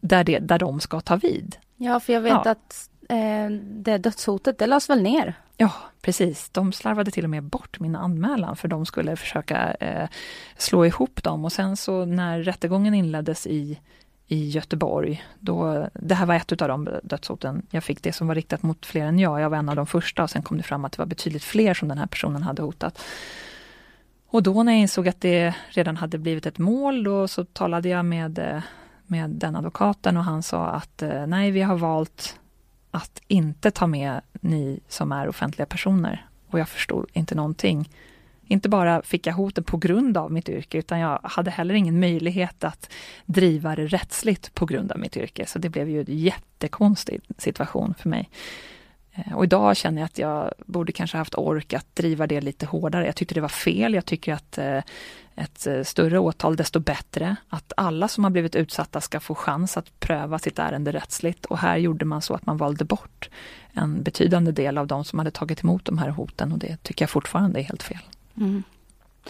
där, 0.00 0.24
det, 0.24 0.38
där 0.38 0.58
de 0.58 0.80
ska 0.80 1.00
ta 1.00 1.16
vid. 1.16 1.56
Ja, 1.76 2.00
för 2.00 2.12
jag 2.12 2.20
vet 2.20 2.32
ja. 2.44 2.50
att 2.50 2.90
Eh, 3.08 3.50
det 3.60 3.98
dödshotet, 3.98 4.58
det 4.58 4.66
lades 4.66 4.90
väl 4.90 5.02
ner? 5.02 5.34
Ja, 5.56 5.72
precis. 6.00 6.48
De 6.48 6.72
slarvade 6.72 7.10
till 7.10 7.24
och 7.24 7.30
med 7.30 7.42
bort 7.42 7.80
min 7.80 7.96
anmälan 7.96 8.56
för 8.56 8.68
de 8.68 8.86
skulle 8.86 9.16
försöka 9.16 9.74
eh, 9.74 10.08
slå 10.56 10.86
ihop 10.86 11.22
dem 11.22 11.44
och 11.44 11.52
sen 11.52 11.76
så 11.76 12.04
när 12.04 12.42
rättegången 12.42 12.94
inleddes 12.94 13.46
i 13.46 13.78
i 14.28 14.48
Göteborg. 14.48 15.24
Då, 15.38 15.88
det 15.94 16.14
här 16.14 16.26
var 16.26 16.34
ett 16.34 16.62
av 16.62 16.68
de 16.68 16.88
dödshoten 17.02 17.66
jag 17.70 17.84
fick, 17.84 18.02
det 18.02 18.12
som 18.12 18.26
var 18.26 18.34
riktat 18.34 18.62
mot 18.62 18.86
fler 18.86 19.06
än 19.06 19.18
jag. 19.18 19.40
Jag 19.40 19.50
var 19.50 19.58
en 19.58 19.68
av 19.68 19.76
de 19.76 19.86
första 19.86 20.22
och 20.22 20.30
sen 20.30 20.42
kom 20.42 20.56
det 20.56 20.62
fram 20.62 20.84
att 20.84 20.92
det 20.92 20.98
var 20.98 21.06
betydligt 21.06 21.44
fler 21.44 21.74
som 21.74 21.88
den 21.88 21.98
här 21.98 22.06
personen 22.06 22.42
hade 22.42 22.62
hotat. 22.62 23.02
Och 24.28 24.42
då 24.42 24.62
när 24.62 24.72
jag 24.72 24.80
insåg 24.80 25.08
att 25.08 25.20
det 25.20 25.54
redan 25.68 25.96
hade 25.96 26.18
blivit 26.18 26.46
ett 26.46 26.58
mål, 26.58 27.04
då 27.04 27.28
så 27.28 27.44
talade 27.44 27.88
jag 27.88 28.04
med, 28.04 28.38
eh, 28.38 28.62
med 29.06 29.30
den 29.30 29.56
advokaten 29.56 30.16
och 30.16 30.24
han 30.24 30.42
sa 30.42 30.66
att 30.66 31.02
eh, 31.02 31.26
nej, 31.26 31.50
vi 31.50 31.62
har 31.62 31.76
valt 31.76 32.38
att 32.96 33.22
inte 33.28 33.70
ta 33.70 33.86
med 33.86 34.20
ni 34.40 34.80
som 34.88 35.12
är 35.12 35.28
offentliga 35.28 35.66
personer. 35.66 36.26
Och 36.50 36.58
jag 36.58 36.68
förstod 36.68 37.06
inte 37.12 37.34
någonting. 37.34 37.90
Inte 38.46 38.68
bara 38.68 39.02
fick 39.02 39.26
jag 39.26 39.34
hoten 39.34 39.64
på 39.64 39.76
grund 39.76 40.16
av 40.16 40.32
mitt 40.32 40.48
yrke, 40.48 40.78
utan 40.78 40.98
jag 40.98 41.20
hade 41.22 41.50
heller 41.50 41.74
ingen 41.74 42.00
möjlighet 42.00 42.64
att 42.64 42.90
driva 43.26 43.76
det 43.76 43.86
rättsligt 43.86 44.54
på 44.54 44.66
grund 44.66 44.92
av 44.92 44.98
mitt 44.98 45.16
yrke. 45.16 45.46
Så 45.46 45.58
det 45.58 45.68
blev 45.68 45.88
ju 45.88 46.00
en 46.00 46.06
jättekonstig 46.08 47.20
situation 47.38 47.94
för 47.98 48.08
mig. 48.08 48.30
Eh, 49.16 49.34
och 49.34 49.44
idag 49.44 49.76
känner 49.76 50.02
jag 50.02 50.06
att 50.06 50.18
jag 50.18 50.52
borde 50.66 50.92
kanske 50.92 51.16
haft 51.18 51.34
ork 51.34 51.72
att 51.72 51.96
driva 51.96 52.26
det 52.26 52.40
lite 52.40 52.66
hårdare. 52.66 53.06
Jag 53.06 53.16
tyckte 53.16 53.34
det 53.34 53.40
var 53.40 53.48
fel. 53.48 53.94
Jag 53.94 54.06
tycker 54.06 54.32
att 54.32 54.58
eh, 54.58 54.80
ett 55.36 55.66
eh, 55.66 55.82
större 55.82 56.18
åtal 56.18 56.56
desto 56.56 56.80
bättre. 56.80 57.36
Att 57.48 57.72
alla 57.76 58.08
som 58.08 58.24
har 58.24 58.30
blivit 58.30 58.56
utsatta 58.56 59.00
ska 59.00 59.20
få 59.20 59.34
chans 59.34 59.76
att 59.76 60.00
pröva 60.00 60.38
sitt 60.38 60.58
ärende 60.58 60.92
rättsligt. 60.92 61.44
Och 61.44 61.58
här 61.58 61.76
gjorde 61.76 62.04
man 62.04 62.22
så 62.22 62.34
att 62.34 62.46
man 62.46 62.56
valde 62.56 62.84
bort 62.84 63.28
en 63.72 64.02
betydande 64.02 64.52
del 64.52 64.78
av 64.78 64.86
de 64.86 65.04
som 65.04 65.18
hade 65.18 65.30
tagit 65.30 65.62
emot 65.62 65.84
de 65.84 65.98
här 65.98 66.08
hoten 66.08 66.52
och 66.52 66.58
det 66.58 66.82
tycker 66.82 67.02
jag 67.02 67.10
fortfarande 67.10 67.60
är 67.60 67.64
helt 67.64 67.82
fel. 67.82 68.00
Mm. 68.36 68.62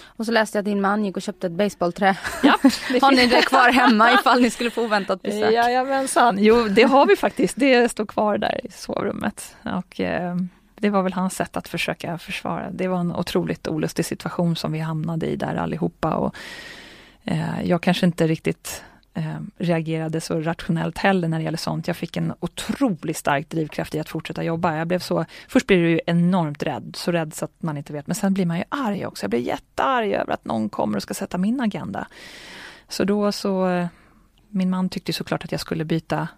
Och 0.04 0.26
så 0.26 0.32
läste 0.32 0.58
jag 0.58 0.60
att 0.62 0.64
din 0.64 0.80
man 0.80 1.04
gick 1.04 1.16
och 1.16 1.22
köpte 1.22 1.46
ett 1.46 1.52
baseballträ. 1.52 2.16
Ja, 2.42 2.58
har 3.00 3.12
ni 3.12 3.26
det 3.26 3.42
kvar 3.42 3.72
hemma 3.72 4.12
ifall 4.12 4.40
ni 4.40 4.50
skulle 4.50 4.70
få 4.70 4.84
oväntat 4.84 5.22
besök? 5.22 5.52
Jajamensan, 5.52 6.36
jo 6.38 6.68
det 6.68 6.82
har 6.82 7.06
vi 7.06 7.16
faktiskt. 7.16 7.56
Det 7.56 7.88
står 7.88 8.06
kvar 8.06 8.38
där 8.38 8.60
i 8.66 8.70
sovrummet. 8.70 9.56
Och, 9.62 10.00
eh, 10.00 10.36
det 10.76 10.90
var 10.90 11.02
väl 11.02 11.12
hans 11.12 11.34
sätt 11.34 11.56
att 11.56 11.68
försöka 11.68 12.18
försvara. 12.18 12.70
Det 12.70 12.88
var 12.88 13.00
en 13.00 13.16
otroligt 13.16 13.68
olustig 13.68 14.04
situation 14.04 14.56
som 14.56 14.72
vi 14.72 14.78
hamnade 14.78 15.26
i 15.26 15.36
där 15.36 15.54
allihopa. 15.54 16.14
Och, 16.14 16.34
eh, 17.24 17.62
jag 17.64 17.82
kanske 17.82 18.06
inte 18.06 18.26
riktigt 18.26 18.82
eh, 19.16 19.40
reagerade 19.58 20.20
så 20.20 20.40
rationellt 20.40 20.98
heller 20.98 21.28
när 21.28 21.38
det 21.38 21.44
gäller 21.44 21.58
sånt. 21.58 21.86
Jag 21.86 21.96
fick 21.96 22.16
en 22.16 22.32
otroligt 22.40 23.16
stark 23.16 23.48
drivkraft 23.48 23.94
i 23.94 24.00
att 24.00 24.08
fortsätta 24.08 24.44
jobba. 24.44 24.76
Jag 24.76 24.88
blev 24.88 24.98
så, 24.98 25.24
först 25.48 25.66
blir 25.66 25.82
du 25.82 25.90
ju 25.90 26.00
enormt 26.06 26.62
rädd, 26.62 26.96
så 26.96 27.12
rädd 27.12 27.34
så 27.34 27.44
att 27.44 27.62
man 27.62 27.76
inte 27.76 27.92
vet. 27.92 28.06
Men 28.06 28.14
sen 28.14 28.34
blir 28.34 28.46
man 28.46 28.58
ju 28.58 28.64
arg 28.68 29.06
också. 29.06 29.24
Jag 29.24 29.30
blev 29.30 29.42
jättearg 29.42 30.12
över 30.12 30.32
att 30.32 30.44
någon 30.44 30.68
kommer 30.68 30.96
och 30.96 31.02
ska 31.02 31.14
sätta 31.14 31.38
min 31.38 31.60
agenda. 31.60 32.06
Så 32.88 33.04
då 33.04 33.32
så, 33.32 33.88
min 34.48 34.70
man 34.70 34.88
tyckte 34.88 35.12
såklart 35.12 35.44
att 35.44 35.52
jag 35.52 35.60
skulle 35.60 35.84
byta 35.84 36.28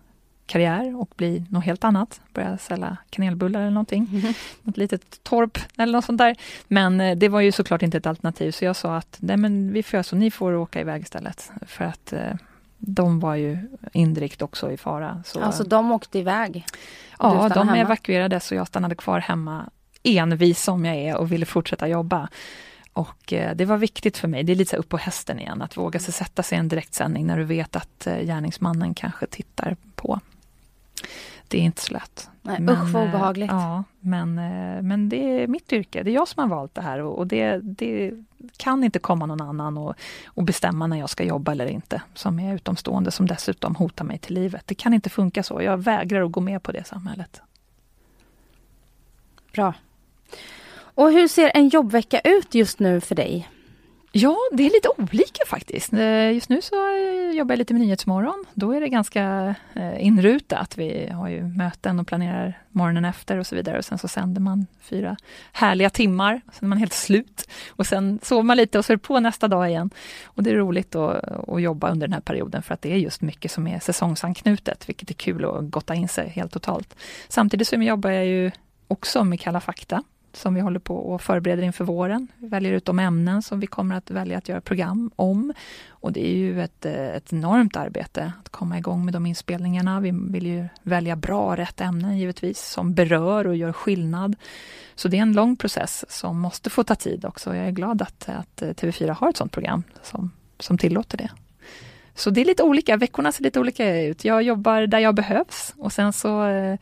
karriär 0.48 1.00
och 1.00 1.10
bli 1.16 1.44
något 1.50 1.64
helt 1.64 1.84
annat. 1.84 2.20
Börja 2.34 2.58
sälja 2.58 2.96
kanelbullar 3.10 3.60
eller 3.60 3.70
någonting. 3.70 4.08
Mm. 4.12 4.34
Något 4.62 4.76
litet 4.76 5.22
torp 5.22 5.58
eller 5.76 5.92
något 5.92 6.04
sånt 6.04 6.18
där. 6.18 6.36
Men 6.68 7.00
eh, 7.00 7.16
det 7.16 7.28
var 7.28 7.40
ju 7.40 7.52
såklart 7.52 7.82
inte 7.82 7.96
ett 7.96 8.06
alternativ 8.06 8.50
så 8.50 8.64
jag 8.64 8.76
sa 8.76 8.96
att 8.96 9.16
nej 9.20 9.36
men 9.36 9.72
vi 9.72 9.82
får 9.82 10.02
så, 10.02 10.16
ni 10.16 10.30
får 10.30 10.52
åka 10.54 10.80
iväg 10.80 11.02
istället. 11.02 11.50
För 11.66 11.84
att 11.84 12.12
eh, 12.12 12.34
de 12.78 13.20
var 13.20 13.34
ju 13.34 13.58
indirekt 13.92 14.42
också 14.42 14.72
i 14.72 14.76
fara. 14.76 15.22
Så, 15.24 15.40
alltså 15.40 15.64
de 15.64 15.92
åkte 15.92 16.18
iväg? 16.18 16.66
Ja, 17.18 17.48
de 17.48 17.68
hemma. 17.68 17.78
evakuerades 17.78 18.50
och 18.50 18.56
jag 18.56 18.66
stannade 18.66 18.94
kvar 18.94 19.18
hemma 19.18 19.70
envis 20.02 20.62
som 20.62 20.84
jag 20.84 20.96
är 20.96 21.16
och 21.16 21.32
ville 21.32 21.46
fortsätta 21.46 21.88
jobba. 21.88 22.28
Och 22.92 23.32
eh, 23.32 23.56
det 23.56 23.64
var 23.64 23.76
viktigt 23.76 24.16
för 24.16 24.28
mig, 24.28 24.42
det 24.42 24.52
är 24.52 24.56
lite 24.56 24.76
upp 24.76 24.88
på 24.88 24.96
hästen 24.96 25.40
igen, 25.40 25.62
att 25.62 25.76
våga 25.76 25.98
sig 25.98 26.14
sätta 26.14 26.42
sig 26.42 26.56
i 26.56 26.58
en 26.58 26.68
direktsändning 26.68 27.26
när 27.26 27.38
du 27.38 27.44
vet 27.44 27.76
att 27.76 28.06
eh, 28.06 28.18
gärningsmannen 28.18 28.94
kanske 28.94 29.26
tittar 29.26 29.76
på. 29.94 30.20
Det 31.48 31.58
är 31.58 31.62
inte 31.62 31.82
så 31.82 31.92
lätt. 31.92 32.30
Nej, 32.42 32.60
men, 32.60 32.74
usch 32.74 32.92
vad 32.92 33.02
eh, 33.02 33.08
obehagligt. 33.08 33.50
Ja, 33.50 33.84
men, 34.00 34.34
men 34.88 35.08
det 35.08 35.42
är 35.42 35.46
mitt 35.46 35.72
yrke, 35.72 36.02
det 36.02 36.10
är 36.10 36.14
jag 36.14 36.28
som 36.28 36.42
har 36.42 36.56
valt 36.56 36.74
det 36.74 36.82
här 36.82 37.00
och 37.00 37.26
det, 37.26 37.58
det 37.62 38.12
kan 38.56 38.84
inte 38.84 38.98
komma 38.98 39.26
någon 39.26 39.40
annan 39.40 39.78
och, 39.78 39.94
och, 40.26 40.44
bestämma 40.44 40.86
när 40.86 40.98
jag 40.98 41.10
ska 41.10 41.24
jobba 41.24 41.52
eller 41.52 41.66
inte, 41.66 42.02
som 42.14 42.38
är 42.38 42.54
utomstående, 42.54 43.10
som 43.10 43.26
dessutom 43.26 43.74
hotar 43.74 44.04
mig 44.04 44.18
till 44.18 44.34
livet. 44.34 44.62
Det 44.66 44.74
kan 44.74 44.94
inte 44.94 45.10
funka 45.10 45.42
så. 45.42 45.62
Jag 45.62 45.76
vägrar 45.78 46.22
att 46.22 46.32
gå 46.32 46.40
med 46.40 46.62
på 46.62 46.72
det 46.72 46.84
samhället. 46.86 47.40
Bra. 49.52 49.74
Och 50.78 51.12
hur 51.12 51.28
ser 51.28 51.50
en 51.54 51.68
jobbvecka 51.68 52.20
ut 52.20 52.54
just 52.54 52.78
nu 52.78 53.00
för 53.00 53.14
dig? 53.14 53.48
Ja, 54.12 54.36
det 54.52 54.66
är 54.66 54.70
lite 54.70 54.88
olika 54.96 55.44
faktiskt. 55.46 55.92
Eh, 55.92 56.32
just 56.32 56.48
nu 56.48 56.62
så 56.62 56.74
jobbar 57.34 57.52
jag 57.52 57.58
lite 57.58 57.74
med 57.74 57.80
Nyhetsmorgon. 57.80 58.44
Då 58.54 58.72
är 58.72 58.80
det 58.80 58.88
ganska 58.88 59.54
eh, 59.74 60.06
inrutat. 60.06 60.78
Vi 60.78 61.08
har 61.08 61.28
ju 61.28 61.42
möten 61.42 62.00
och 62.00 62.06
planerar 62.06 62.62
morgonen 62.70 63.04
efter 63.04 63.38
och 63.38 63.46
så 63.46 63.54
vidare. 63.54 63.78
Och 63.78 63.84
sen 63.84 63.98
så 63.98 64.08
sänder 64.08 64.40
man 64.40 64.66
fyra 64.80 65.16
härliga 65.52 65.90
timmar. 65.90 66.40
Sen 66.52 66.66
är 66.66 66.68
man 66.68 66.78
helt 66.78 66.92
slut. 66.92 67.48
Och 67.68 67.86
sen 67.86 68.18
sover 68.22 68.42
man 68.42 68.56
lite 68.56 68.78
och 68.78 68.84
så 68.84 68.92
är 68.92 68.96
det 68.96 69.02
på 69.02 69.20
nästa 69.20 69.48
dag 69.48 69.68
igen. 69.68 69.90
Och 70.24 70.42
det 70.42 70.50
är 70.50 70.54
roligt 70.54 70.94
att, 70.94 71.48
att 71.48 71.62
jobba 71.62 71.90
under 71.90 72.06
den 72.06 72.14
här 72.14 72.20
perioden 72.20 72.62
för 72.62 72.74
att 72.74 72.82
det 72.82 72.92
är 72.92 72.96
just 72.96 73.20
mycket 73.20 73.50
som 73.50 73.66
är 73.66 73.78
säsongsanknutet, 73.78 74.88
vilket 74.88 75.10
är 75.10 75.14
kul 75.14 75.44
att 75.44 75.70
gotta 75.70 75.94
in 75.94 76.08
sig 76.08 76.28
helt 76.28 76.52
totalt. 76.52 76.96
Samtidigt 77.28 77.68
så 77.68 77.76
jobbar 77.76 78.10
jag 78.10 78.26
ju 78.26 78.50
också 78.88 79.24
med 79.24 79.40
Kalla 79.40 79.60
fakta 79.60 80.02
som 80.38 80.54
vi 80.54 80.60
håller 80.60 80.80
på 80.80 80.96
och 80.96 81.22
förbereder 81.22 81.62
inför 81.62 81.84
våren. 81.84 82.28
Vi 82.36 82.48
väljer 82.48 82.72
ut 82.72 82.84
de 82.84 82.98
ämnen 82.98 83.42
som 83.42 83.60
vi 83.60 83.66
kommer 83.66 83.94
att 83.94 84.10
välja 84.10 84.38
att 84.38 84.48
göra 84.48 84.60
program 84.60 85.10
om. 85.16 85.52
Och 85.88 86.12
det 86.12 86.28
är 86.28 86.34
ju 86.36 86.62
ett, 86.62 86.86
eh, 86.86 87.08
ett 87.08 87.32
enormt 87.32 87.76
arbete 87.76 88.32
att 88.40 88.48
komma 88.48 88.78
igång 88.78 89.04
med 89.04 89.14
de 89.14 89.26
inspelningarna. 89.26 90.00
Vi 90.00 90.12
vill 90.28 90.46
ju 90.46 90.68
välja 90.82 91.16
bra, 91.16 91.56
rätt 91.56 91.80
ämnen 91.80 92.18
givetvis, 92.18 92.60
som 92.60 92.94
berör 92.94 93.46
och 93.46 93.56
gör 93.56 93.72
skillnad. 93.72 94.36
Så 94.94 95.08
det 95.08 95.18
är 95.18 95.22
en 95.22 95.32
lång 95.32 95.56
process 95.56 96.04
som 96.08 96.40
måste 96.40 96.70
få 96.70 96.84
ta 96.84 96.94
tid 96.94 97.24
också. 97.24 97.56
Jag 97.56 97.66
är 97.66 97.70
glad 97.70 98.02
att, 98.02 98.28
att 98.28 98.62
eh, 98.62 98.68
TV4 98.68 99.10
har 99.10 99.30
ett 99.30 99.36
sådant 99.36 99.52
program 99.52 99.82
som, 100.02 100.30
som 100.58 100.78
tillåter 100.78 101.18
det. 101.18 101.30
Så 102.14 102.30
det 102.30 102.40
är 102.40 102.44
lite 102.44 102.62
olika, 102.62 102.96
veckorna 102.96 103.32
ser 103.32 103.44
lite 103.44 103.60
olika 103.60 104.00
ut. 104.00 104.24
Jag 104.24 104.42
jobbar 104.42 104.86
där 104.86 104.98
jag 104.98 105.14
behövs 105.14 105.74
och 105.76 105.92
sen 105.92 106.12
så 106.12 106.46
eh, 106.46 106.78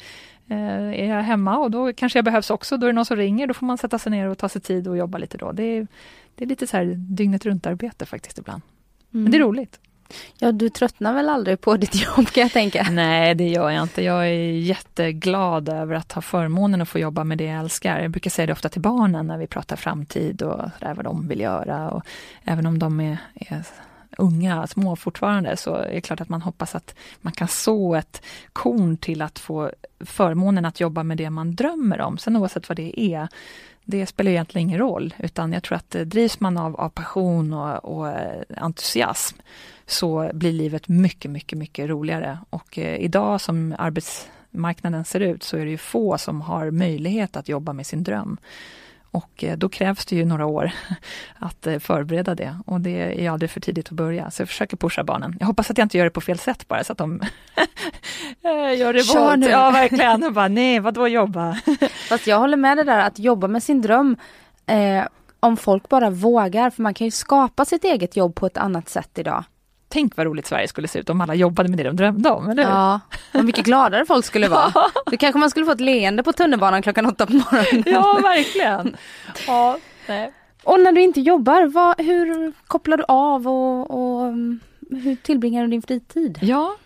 är 0.55 1.05
jag 1.05 1.23
hemma 1.23 1.59
och 1.59 1.71
då 1.71 1.93
kanske 1.93 2.19
jag 2.19 2.25
behövs 2.25 2.51
också. 2.51 2.77
Då 2.77 2.87
är 2.87 2.89
det 2.89 2.95
någon 2.95 3.05
som 3.05 3.17
ringer, 3.17 3.47
då 3.47 3.55
får 3.55 3.67
man 3.67 3.79
sätta 3.79 3.99
sig 3.99 4.11
ner 4.11 4.29
och 4.29 4.39
ta 4.39 4.49
sig 4.49 4.61
tid 4.61 4.89
och 4.89 4.97
jobba 4.97 5.19
lite 5.19 5.39
då. 5.39 5.53
Det 5.53 5.63
är, 5.63 5.87
det 6.35 6.45
är 6.45 6.49
lite 6.49 6.67
så 6.67 6.77
här 6.77 6.85
dygnet 6.97 7.47
runt 7.47 7.67
arbete 7.67 8.07
faktiskt 8.07 8.39
ibland. 8.39 8.63
Mm. 9.13 9.23
Men 9.23 9.33
det 9.33 9.37
är 9.37 9.41
mm. 9.41 9.49
roligt. 9.49 9.81
Ja, 10.39 10.53
du 10.53 10.69
tröttnar 10.69 11.15
väl 11.15 11.29
aldrig 11.29 11.61
på 11.61 11.77
ditt 11.77 12.03
jobb 12.05 12.27
kan 12.27 12.43
jag 12.43 12.53
tänka? 12.53 12.87
Nej, 12.91 13.35
det 13.35 13.49
gör 13.49 13.71
jag 13.71 13.83
inte. 13.83 14.03
Jag 14.03 14.27
är 14.27 14.51
jätteglad 14.53 15.69
över 15.69 15.95
att 15.95 16.13
ha 16.13 16.23
förmånen 16.23 16.83
att 16.83 16.89
få 16.89 16.99
jobba 16.99 17.25
med 17.25 17.39
det 17.39 17.45
jag 17.45 17.61
älskar. 17.61 18.01
Jag 18.01 18.11
brukar 18.11 18.31
säga 18.31 18.47
det 18.47 18.53
ofta 18.53 18.69
till 18.69 18.81
barnen 18.81 19.27
när 19.27 19.39
vi 19.39 19.47
pratar 19.47 19.77
framtid 19.77 20.43
och 20.43 20.71
där 20.81 20.95
vad 20.95 21.05
de 21.05 21.29
vill 21.29 21.41
göra. 21.41 21.91
Och 21.91 22.03
även 22.45 22.67
om 22.67 22.79
de 22.79 23.01
är, 23.01 23.19
är 23.35 23.65
unga, 24.17 24.67
små 24.67 24.97
fortfarande, 24.97 25.57
så 25.57 25.75
är 25.75 25.95
det 25.95 26.01
klart 26.01 26.21
att 26.21 26.29
man 26.29 26.43
hoppas 26.43 26.75
att 26.75 26.95
man 27.21 27.33
kan 27.33 27.49
så 27.49 27.95
ett 27.95 28.23
korn 28.53 28.97
till 28.97 29.23
att 29.23 29.39
få 29.39 29.71
förmånen 30.01 30.65
att 30.65 30.81
jobba 30.81 31.03
med 31.03 31.19
det 31.19 31.31
man 31.31 31.55
drömmer 31.55 32.01
om. 32.01 32.19
Sen 32.19 32.37
oavsett 32.37 32.69
vad 32.69 32.77
det 32.77 33.01
är, 33.01 33.29
det 33.85 34.07
spelar 34.07 34.31
egentligen 34.31 34.69
ingen 34.69 34.79
roll, 34.79 35.15
utan 35.19 35.53
jag 35.53 35.63
tror 35.63 35.77
att 35.77 35.95
eh, 35.95 36.03
drivs 36.03 36.41
man 36.41 36.57
av, 36.57 36.77
av 36.77 36.89
passion 36.89 37.53
och, 37.53 37.85
och 37.85 38.09
eh, 38.09 38.43
entusiasm 38.57 39.37
så 39.87 40.31
blir 40.35 40.53
livet 40.53 40.89
mycket, 40.89 41.31
mycket, 41.31 41.59
mycket 41.59 41.89
roligare. 41.89 42.39
Och 42.51 42.79
eh, 42.79 42.97
idag 42.97 43.41
som 43.41 43.75
arbetsmarknaden 43.79 45.05
ser 45.05 45.21
ut 45.21 45.43
så 45.43 45.57
är 45.57 45.65
det 45.65 45.71
ju 45.71 45.79
få 45.79 46.19
som 46.19 46.41
har 46.41 46.71
möjlighet 46.71 47.37
att 47.37 47.49
jobba 47.49 47.73
med 47.73 47.87
sin 47.87 48.05
dröm. 48.05 48.39
Och 49.17 49.45
eh, 49.45 49.57
då 49.57 49.69
krävs 49.69 50.07
det 50.07 50.17
ju 50.17 50.25
några 50.25 50.47
år 50.47 50.71
att 51.39 51.67
eh, 51.67 51.79
förbereda 51.79 52.35
det 52.35 52.59
och 52.67 52.81
det 52.81 53.25
är 53.25 53.31
aldrig 53.31 53.51
för 53.51 53.61
tidigt 53.61 53.87
att 53.87 53.93
börja. 53.93 54.31
Så 54.31 54.43
jag 54.43 54.49
försöker 54.49 54.77
pusha 54.77 55.05
barnen. 55.05 55.37
Jag 55.41 55.47
hoppas 55.47 55.71
att 55.71 55.79
jag 55.79 55.85
inte 55.85 55.99
gör 55.99 56.05
det 56.05 56.11
på 56.11 56.21
fel 56.21 56.39
sätt 56.39 56.69
bara 56.69 56.85
så 56.85 56.93
att 56.93 56.99
de 56.99 57.21
gör 58.79 58.93
det 58.93 59.03
Kör 59.03 59.37
nu. 59.37 59.49
Ja 59.49 59.71
verkligen, 59.71 60.25
och 60.25 60.33
bara 60.33 60.49
nej 60.49 60.81
vadå 60.81 61.09
jobba? 61.09 61.57
Fast 62.09 62.27
jag 62.27 62.39
håller 62.39 62.57
med 62.57 62.77
det 62.77 62.85
där 62.85 62.99
att 62.99 63.19
jobba 63.19 63.49
med 63.49 63.63
sin 63.63 63.83
dröm 63.83 64.17
eh, 64.67 65.05
om 65.41 65.57
folk 65.57 65.89
bara 65.89 66.11
vågar, 66.11 66.71
för 66.71 66.83
man 66.83 66.95
kan 66.95 67.05
ju 67.05 67.11
skapa 67.11 67.65
sitt 67.65 67.85
eget 67.85 68.17
jobb 68.17 68.35
på 68.35 68.47
ett 68.47 68.57
annat 68.57 68.89
sätt 68.89 69.19
idag. 69.19 69.45
Tänk 69.89 70.17
vad 70.17 70.27
roligt 70.27 70.47
Sverige 70.47 70.69
skulle 70.69 70.89
se 70.89 70.99
ut 70.99 71.11
om 71.11 71.21
alla 71.21 71.35
jobbade 71.35 71.69
med 71.69 71.79
det 71.79 71.85
de 71.85 71.97
drömde 71.97 72.31
om, 72.31 72.51
eller 72.51 72.63
hur? 72.65 72.71
Ja, 72.71 73.01
och 73.35 73.45
mycket 73.45 73.65
gladare 73.65 74.07
folk 74.07 74.25
skulle 74.25 74.49
vara. 74.49 74.73
Då 75.07 75.17
kanske 75.17 75.39
man 75.39 75.51
skulle 75.51 75.67
få 75.67 75.73
ett 75.73 75.81
leende 75.81 76.23
på 76.23 76.33
tunnelbanan 76.33 76.83
klockan 76.83 77.07
åtta 77.07 77.27
på 77.27 77.33
morgonen. 77.33 77.85
Ja, 77.87 78.19
verkligen. 78.23 78.97
Ja, 79.47 79.79
nej. 80.09 80.33
Och 80.65 80.81
när 80.81 80.93
du 80.93 81.03
inte 81.03 81.21
jobbar, 81.21 81.67
vad, 81.67 82.01
hur 82.01 82.53
kopplar 82.67 82.97
du 82.97 83.05
av 83.09 83.49
och, 83.49 83.91
och 83.91 84.33
hur 84.91 85.17
tillbringar 85.17 85.63
du 85.63 85.69
din 85.69 85.83
fritid? 85.83 86.39
Ja, 86.43 86.77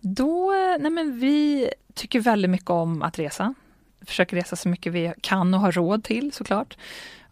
då, 0.00 0.50
nej 0.80 0.90
men 0.90 1.18
vi 1.18 1.70
tycker 1.94 2.20
väldigt 2.20 2.50
mycket 2.50 2.70
om 2.70 3.02
att 3.02 3.18
resa. 3.18 3.54
Försöker 4.06 4.36
resa 4.36 4.56
så 4.56 4.68
mycket 4.68 4.92
vi 4.92 5.12
kan 5.20 5.54
och 5.54 5.60
har 5.60 5.72
råd 5.72 6.04
till 6.04 6.32
såklart. 6.32 6.76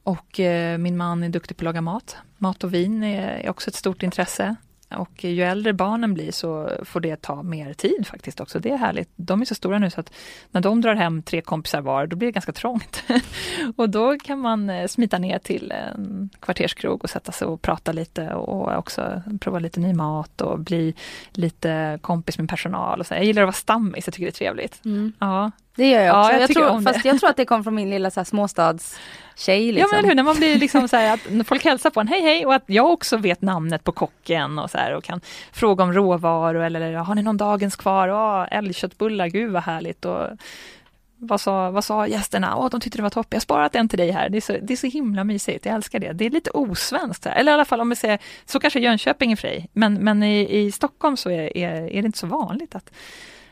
Och 0.02 0.40
eh, 0.40 0.78
min 0.78 0.96
man 0.96 1.22
är 1.22 1.28
duktig 1.28 1.56
på 1.56 1.60
att 1.60 1.64
laga 1.64 1.80
mat. 1.80 2.16
Mat 2.38 2.64
och 2.64 2.74
vin 2.74 3.02
är, 3.02 3.28
är 3.28 3.50
också 3.50 3.70
ett 3.70 3.76
stort 3.76 4.02
intresse. 4.02 4.56
Och 4.96 5.24
ju 5.24 5.42
äldre 5.42 5.72
barnen 5.72 6.14
blir 6.14 6.32
så 6.32 6.70
får 6.84 7.00
det 7.00 7.22
ta 7.22 7.42
mer 7.42 7.72
tid 7.72 8.06
faktiskt 8.06 8.40
också. 8.40 8.58
Det 8.58 8.70
är 8.70 8.76
härligt. 8.76 9.08
De 9.16 9.40
är 9.40 9.44
så 9.44 9.54
stora 9.54 9.78
nu 9.78 9.90
så 9.90 10.00
att 10.00 10.12
när 10.50 10.60
de 10.60 10.80
drar 10.80 10.94
hem 10.94 11.22
tre 11.22 11.40
kompisar 11.40 11.80
var, 11.80 12.06
då 12.06 12.16
blir 12.16 12.28
det 12.28 12.32
ganska 12.32 12.52
trångt. 12.52 13.02
och 13.76 13.90
då 13.90 14.18
kan 14.18 14.38
man 14.38 14.70
eh, 14.70 14.86
smita 14.86 15.18
ner 15.18 15.38
till 15.38 15.72
en 15.72 16.30
kvarterskrog 16.40 17.04
och 17.04 17.10
sätta 17.10 17.32
sig 17.32 17.48
och 17.48 17.62
prata 17.62 17.92
lite 17.92 18.32
och 18.32 18.78
också 18.78 19.22
prova 19.40 19.58
lite 19.58 19.80
ny 19.80 19.92
mat 19.92 20.40
och 20.40 20.58
bli 20.58 20.94
lite 21.32 21.98
kompis 22.02 22.38
med 22.38 22.48
personal. 22.48 23.00
Och 23.00 23.06
så. 23.06 23.14
Jag 23.14 23.24
gillar 23.24 23.42
att 23.42 23.46
vara 23.46 23.52
stammis, 23.52 24.06
jag 24.06 24.14
tycker 24.14 24.26
det 24.26 24.30
är 24.30 24.32
trevligt. 24.32 24.84
Mm. 24.84 25.12
Ja. 25.18 25.50
Det 25.74 25.90
gör 25.90 26.00
jag 26.00 26.20
också. 26.20 26.32
Ja, 26.32 26.32
jag, 26.32 26.42
jag 26.42 26.50
tror, 26.50 26.82
fast 26.82 27.04
jag 27.04 27.20
tror 27.20 27.30
att 27.30 27.36
det 27.36 27.44
kom 27.44 27.64
från 27.64 27.74
min 27.74 27.90
lilla 27.90 28.10
så 28.10 28.20
här, 28.20 28.24
småstads 28.24 28.98
tjej. 29.40 29.72
Liksom. 29.72 29.88
Ja 29.92 29.96
men 29.96 30.08
hur, 30.08 30.14
när 30.14 30.22
man 30.22 30.36
blir 30.36 30.58
liksom 30.58 30.88
så 30.88 30.96
här, 30.96 31.14
att 31.14 31.46
folk 31.46 31.64
hälsar 31.64 31.90
på 31.90 32.00
en, 32.00 32.08
hej 32.08 32.22
hej, 32.22 32.46
och 32.46 32.54
att 32.54 32.64
jag 32.66 32.92
också 32.92 33.16
vet 33.16 33.42
namnet 33.42 33.84
på 33.84 33.92
kocken 33.92 34.58
och 34.58 34.70
så 34.70 34.78
här, 34.78 34.94
och 34.94 35.04
kan 35.04 35.20
fråga 35.52 35.84
om 35.84 35.92
råvaror 35.92 36.62
eller 36.62 36.92
har 36.92 37.14
ni 37.14 37.22
någon 37.22 37.36
dagens 37.36 37.76
kvar? 37.76 38.08
Åh, 38.08 38.46
älgköttbullar, 38.50 39.28
gud 39.28 39.52
vad 39.52 39.62
härligt. 39.62 40.04
Och, 40.04 40.26
vad 41.22 41.40
sa, 41.40 41.70
vad 41.70 41.84
sa 41.84 42.06
gästerna? 42.06 42.56
Åh, 42.56 42.68
de 42.70 42.80
tyckte 42.80 42.98
det 42.98 43.02
var 43.02 43.10
toppen. 43.10 43.28
Jag 43.30 43.36
har 43.36 43.40
sparat 43.40 43.74
en 43.74 43.88
till 43.88 43.98
dig 43.98 44.10
här. 44.10 44.28
Det 44.28 44.36
är, 44.36 44.40
så, 44.40 44.56
det 44.62 44.72
är 44.72 44.76
så 44.76 44.86
himla 44.86 45.24
mysigt. 45.24 45.66
Jag 45.66 45.74
älskar 45.74 45.98
det. 45.98 46.12
Det 46.12 46.26
är 46.26 46.30
lite 46.30 46.50
osvenskt. 46.50 47.26
Eller 47.26 47.52
i 47.52 47.54
alla 47.54 47.64
fall 47.64 47.80
om 47.80 47.88
vi 47.90 47.96
säger, 47.96 48.18
så 48.44 48.60
kanske 48.60 48.80
Jönköping 48.80 49.32
är 49.32 49.36
fri. 49.36 49.68
Men, 49.72 49.94
men 49.94 50.22
i, 50.22 50.58
i 50.58 50.72
Stockholm 50.72 51.16
så 51.16 51.30
är, 51.30 51.56
är, 51.56 51.72
är 51.72 52.02
det 52.02 52.06
inte 52.06 52.18
så 52.18 52.26
vanligt 52.26 52.74
att, 52.74 52.92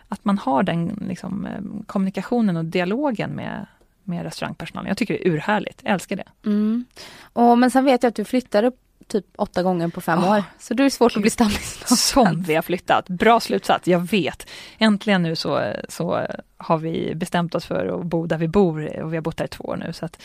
att 0.09 0.24
man 0.24 0.39
har 0.39 0.62
den 0.62 1.05
liksom, 1.09 1.47
eh, 1.47 1.84
kommunikationen 1.86 2.57
och 2.57 2.64
dialogen 2.64 3.30
med, 3.30 3.66
med 4.09 4.22
restaurangpersonalen. 4.22 4.88
Jag 4.88 4.96
tycker 4.96 5.14
det 5.14 5.28
är 5.28 5.32
urhärligt, 5.32 5.80
jag 5.84 5.92
älskar 5.92 6.16
det. 6.16 6.28
Mm. 6.46 6.84
Och, 7.32 7.59
men 7.59 7.70
sen 7.70 7.84
vet 7.84 8.02
jag 8.02 8.09
att 8.11 8.16
du 8.16 8.24
flyttade 8.24 8.72
typ 9.09 9.26
åtta 9.36 9.62
gånger 9.62 9.88
på 9.88 10.00
fem 10.00 10.18
oh, 10.18 10.30
år. 10.30 10.44
Så 10.59 10.74
då 10.74 10.82
är 10.82 10.84
det 10.84 10.90
svårt 10.90 11.12
Gud. 11.12 11.18
att 11.18 11.22
bli 11.22 11.30
stammis. 11.30 11.82
Som 12.12 12.42
vi 12.42 12.54
har 12.54 12.62
flyttat, 12.62 13.09
bra 13.09 13.40
slutsats, 13.40 13.88
jag 13.88 14.11
vet. 14.11 14.46
Äntligen 14.78 15.22
nu 15.22 15.36
så, 15.36 15.72
så 15.88 16.26
har 16.56 16.78
vi 16.78 17.14
bestämt 17.14 17.54
oss 17.54 17.66
för 17.66 18.00
att 18.00 18.06
bo 18.06 18.26
där 18.26 18.38
vi 18.38 18.48
bor 18.48 19.02
och 19.02 19.12
vi 19.12 19.16
har 19.16 19.22
bott 19.22 19.36
där 19.36 19.44
i 19.44 19.48
två 19.48 19.64
år 19.64 19.76
nu. 19.76 19.92
Så 19.92 20.04
att, 20.04 20.22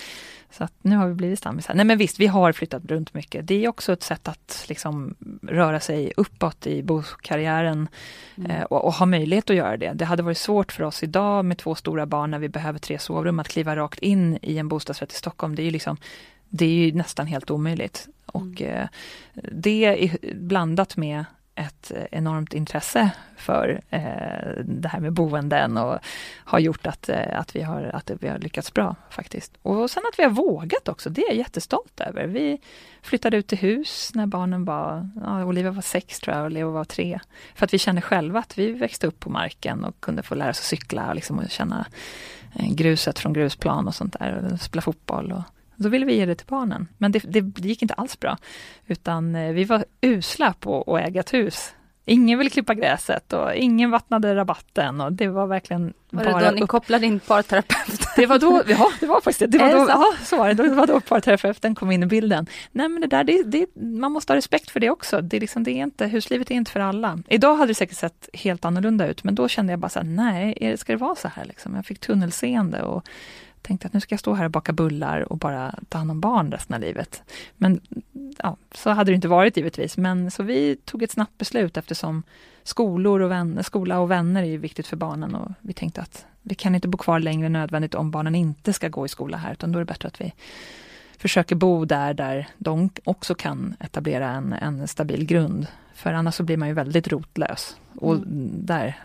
så 0.51 0.63
att 0.63 0.73
nu 0.81 0.95
har 0.95 1.07
vi 1.07 1.13
blivit 1.13 1.39
stammisar. 1.39 1.73
Nej 1.73 1.85
men 1.85 1.97
visst, 1.97 2.19
vi 2.19 2.27
har 2.27 2.51
flyttat 2.51 2.85
runt 2.85 3.13
mycket. 3.13 3.47
Det 3.47 3.65
är 3.65 3.69
också 3.69 3.93
ett 3.93 4.03
sätt 4.03 4.27
att 4.27 4.65
liksom 4.69 5.15
röra 5.41 5.79
sig 5.79 6.13
uppåt 6.17 6.67
i 6.67 6.83
bokarriären 6.83 7.87
mm. 8.35 8.51
eh, 8.51 8.63
och, 8.63 8.85
och, 8.85 8.93
ha 8.93 9.05
möjlighet 9.05 9.49
att 9.49 9.55
göra 9.55 9.77
det. 9.77 9.91
Det 9.93 10.05
hade 10.05 10.23
varit 10.23 10.37
svårt 10.37 10.71
för 10.71 10.83
oss 10.83 11.03
idag 11.03 11.45
med 11.45 11.57
två 11.57 11.75
stora 11.75 12.05
barn 12.05 12.31
när 12.31 12.39
vi 12.39 12.49
behöver 12.49 12.79
tre 12.79 12.99
sovrum 12.99 13.39
att 13.39 13.47
kliva 13.47 13.75
rakt 13.75 13.99
in 13.99 14.39
i 14.41 14.57
en 14.57 14.67
bostadsrätt 14.67 15.13
i 15.13 15.15
Stockholm. 15.15 15.55
Det 15.55 15.61
är 15.61 15.65
ju 15.65 15.71
liksom 15.71 15.97
det 16.55 16.65
är 16.65 16.85
ju 16.85 16.93
nästan 16.93 17.27
helt 17.27 17.51
omöjligt. 17.51 18.07
Och 18.25 18.61
mm. 18.61 18.73
eh, 18.73 18.87
det 19.51 19.85
är 19.85 20.17
blandat 20.35 20.97
med 20.97 21.25
ett 21.55 21.91
enormt 22.11 22.53
intresse 22.53 23.11
för 23.37 23.81
eh, 23.89 24.63
det 24.65 24.87
här 24.87 24.99
med 24.99 25.13
boenden 25.13 25.77
och 25.77 25.99
har 26.35 26.59
gjort 26.59 26.87
att, 26.87 27.09
eh, 27.09 27.39
att, 27.39 27.55
vi 27.55 27.61
har, 27.61 27.83
att 27.83 28.11
vi 28.19 28.27
har 28.27 28.37
lyckats 28.37 28.73
bra 28.73 28.95
faktiskt. 29.09 29.53
Och 29.61 29.91
sen 29.91 30.03
att 30.13 30.19
vi 30.19 30.23
har 30.23 30.29
vågat 30.29 30.87
också, 30.87 31.09
det 31.09 31.21
är 31.21 31.27
jag 31.27 31.37
jättestolt 31.37 31.99
över. 31.99 32.27
Vi 32.27 32.59
flyttade 33.01 33.37
ut 33.37 33.47
till 33.47 33.57
hus 33.57 34.11
när 34.13 34.25
barnen 34.25 34.65
var, 34.65 35.09
ja, 35.23 35.45
Olivia 35.45 35.71
var 35.71 35.81
sex 35.81 36.19
tror 36.19 36.35
jag 36.37 36.45
och 36.45 36.51
Leo 36.51 36.71
var 36.71 36.85
tre. 36.85 37.19
För 37.55 37.65
att 37.65 37.73
vi 37.73 37.79
kände 37.79 38.01
själva 38.01 38.39
att 38.39 38.57
vi 38.57 38.71
växte 38.71 39.07
upp 39.07 39.19
på 39.19 39.29
marken 39.29 39.83
och 39.83 39.99
kunde 39.99 40.23
få 40.23 40.35
lära 40.35 40.49
oss 40.49 40.59
att 40.59 40.65
cykla 40.65 41.09
och, 41.09 41.15
liksom, 41.15 41.39
och 41.39 41.49
känna 41.49 41.85
eh, 42.55 42.73
gruset 42.73 43.19
från 43.19 43.33
grusplan 43.33 43.87
och 43.87 43.95
sånt 43.95 44.15
där 44.19 44.49
och 44.51 44.61
spela 44.61 44.81
fotboll. 44.81 45.31
Och, 45.31 45.43
då 45.75 45.89
ville 45.89 46.05
vi 46.05 46.15
ge 46.15 46.25
det 46.25 46.35
till 46.35 46.47
barnen. 46.47 46.87
Men 46.97 47.11
det, 47.11 47.19
det, 47.19 47.41
det 47.41 47.67
gick 47.67 47.81
inte 47.81 47.93
alls 47.93 48.19
bra. 48.19 48.37
Utan 48.87 49.35
eh, 49.35 49.53
vi 49.53 49.63
var 49.63 49.85
usla 50.01 50.53
på 50.59 50.81
att 50.81 51.07
äga 51.07 51.19
ett 51.19 51.33
hus. 51.33 51.73
Ingen 52.05 52.37
ville 52.37 52.49
klippa 52.49 52.73
gräset 52.73 53.33
och 53.33 53.55
ingen 53.55 53.91
vattnade 53.91 54.35
rabatten 54.35 55.01
och 55.01 55.13
det 55.13 55.27
var 55.27 55.47
verkligen 55.47 55.93
var 56.09 56.23
bara... 56.23 56.33
Var 56.33 56.39
det 56.39 56.45
då 56.45 56.55
ni 56.55 56.61
upp... 56.61 56.69
kopplade 56.69 57.05
in 57.05 57.19
parterapeuten? 57.19 58.07
Det 58.15 58.25
var 58.25 58.39
då, 58.39 58.63
ja 58.67 58.91
det 58.99 59.05
var 59.05 59.21
faktiskt 59.21 59.39
det. 59.39 59.47
det 59.47 59.57
var 59.57 59.73
då, 59.73 59.85
ja, 59.89 60.13
så 60.23 60.37
var 60.37 60.47
det. 60.47 60.53
Det 60.53 60.69
var 60.69 60.87
då 60.87 60.99
parterapeuten 60.99 61.75
kom 61.75 61.91
in 61.91 62.03
i 62.03 62.05
bilden. 62.05 62.47
Nej 62.71 62.89
men 62.89 63.01
det 63.01 63.07
där, 63.07 63.23
det, 63.23 63.43
det, 63.43 63.75
man 63.75 64.11
måste 64.11 64.33
ha 64.33 64.37
respekt 64.37 64.71
för 64.71 64.79
det 64.79 64.89
också. 64.89 65.21
Det 65.21 65.37
är 65.37 65.41
liksom, 65.41 65.63
det 65.63 65.71
är 65.71 65.83
inte, 65.83 66.07
huslivet 66.07 66.51
är 66.51 66.55
inte 66.55 66.71
för 66.71 66.79
alla. 66.79 67.19
Idag 67.27 67.55
hade 67.55 67.69
det 67.69 67.75
säkert 67.75 67.97
sett 67.97 68.29
helt 68.33 68.65
annorlunda 68.65 69.07
ut 69.07 69.23
men 69.23 69.35
då 69.35 69.47
kände 69.47 69.73
jag 69.73 69.79
bara 69.79 69.89
så 69.89 69.99
här, 69.99 70.07
nej, 70.07 70.77
ska 70.77 70.93
det 70.93 70.97
vara 70.97 71.15
så 71.15 71.27
här 71.27 71.45
liksom? 71.45 71.75
Jag 71.75 71.85
fick 71.85 71.99
tunnelseende 71.99 72.81
och 72.81 73.07
tänkte 73.63 73.87
att 73.87 73.93
nu 73.93 73.99
ska 73.99 74.13
jag 74.13 74.19
stå 74.19 74.33
här 74.33 74.45
och 74.45 74.51
baka 74.51 74.73
bullar 74.73 75.31
och 75.31 75.37
bara 75.37 75.75
ta 75.89 75.97
hand 75.97 76.11
om 76.11 76.19
barn 76.19 76.51
resten 76.51 76.73
av 76.73 76.81
livet. 76.81 77.23
Men 77.57 77.81
ja, 78.37 78.57
så 78.71 78.89
hade 78.89 79.11
det 79.11 79.15
inte 79.15 79.27
varit 79.27 79.57
givetvis. 79.57 79.97
Men 79.97 80.31
så 80.31 80.43
vi 80.43 80.75
tog 80.75 81.03
ett 81.03 81.11
snabbt 81.11 81.37
beslut 81.37 81.77
eftersom 81.77 82.23
skolor 82.63 83.19
och 83.19 83.31
vänner, 83.31 83.63
skola 83.63 83.99
och 83.99 84.11
vänner 84.11 84.43
är 84.43 84.57
viktigt 84.57 84.87
för 84.87 84.97
barnen 84.97 85.35
och 85.35 85.51
vi 85.61 85.73
tänkte 85.73 86.01
att 86.01 86.25
vi 86.41 86.55
kan 86.55 86.75
inte 86.75 86.87
bo 86.87 86.97
kvar 86.97 87.19
längre 87.19 87.45
än 87.45 87.53
nödvändigt 87.53 87.95
om 87.95 88.11
barnen 88.11 88.35
inte 88.35 88.73
ska 88.73 88.89
gå 88.89 89.05
i 89.05 89.09
skola 89.09 89.37
här, 89.37 89.51
utan 89.51 89.71
då 89.71 89.79
är 89.79 89.81
det 89.81 89.85
bättre 89.85 90.07
att 90.07 90.21
vi 90.21 90.33
försöker 91.17 91.55
bo 91.55 91.85
där, 91.85 92.13
där 92.13 92.47
de 92.57 92.89
också 93.03 93.35
kan 93.35 93.75
etablera 93.79 94.29
en, 94.29 94.53
en 94.53 94.87
stabil 94.87 95.25
grund. 95.25 95.67
För 95.93 96.13
annars 96.13 96.35
så 96.35 96.43
blir 96.43 96.57
man 96.57 96.67
ju 96.67 96.73
väldigt 96.73 97.07
rotlös. 97.07 97.77
Och 97.95 98.15
mm. 98.15 98.49
där 98.65 99.03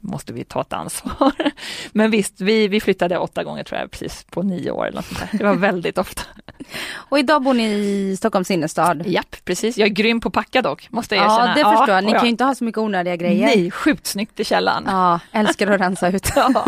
måste 0.00 0.32
vi 0.32 0.44
ta 0.44 0.60
ett 0.60 0.72
ansvar. 0.72 1.32
Men 1.92 2.10
visst, 2.10 2.40
vi, 2.40 2.68
vi 2.68 2.80
flyttade 2.80 3.18
åtta 3.18 3.44
gånger 3.44 3.64
tror 3.64 3.80
jag, 3.80 3.90
precis 3.90 4.24
på 4.30 4.42
nio 4.42 4.70
år. 4.70 4.86
Eller 4.86 4.96
något 4.96 5.04
sånt 5.04 5.20
där. 5.20 5.38
Det 5.38 5.44
var 5.44 5.54
väldigt 5.54 5.98
ofta. 5.98 6.22
Och 6.92 7.18
idag 7.18 7.42
bor 7.42 7.54
ni 7.54 7.64
i 7.64 8.16
Stockholms 8.16 8.50
innerstad? 8.50 9.06
Japp, 9.06 9.36
precis. 9.44 9.78
Jag 9.78 9.86
är 9.86 9.92
grym 9.92 10.20
på 10.20 10.28
att 10.28 10.34
packa 10.34 10.62
dock, 10.62 10.90
måste 10.90 11.14
jag 11.14 11.24
erkänna. 11.24 11.58
Ja, 11.58 11.64
det 11.64 11.76
förstår 11.76 11.94
jag. 11.94 12.04
Ni 12.04 12.12
kan 12.12 12.24
ju 12.24 12.28
inte 12.28 12.44
ha 12.44 12.54
så 12.54 12.64
mycket 12.64 12.78
onödiga 12.78 13.16
grejer. 13.16 13.46
Nej, 13.46 13.70
sjukt 13.70 14.06
snyggt 14.06 14.40
i 14.40 14.44
källaren. 14.44 14.84
Ja, 14.86 15.20
älskar 15.32 15.66
att 15.66 15.80
rensa 15.80 16.08
ut. 16.08 16.30
Ja. 16.36 16.64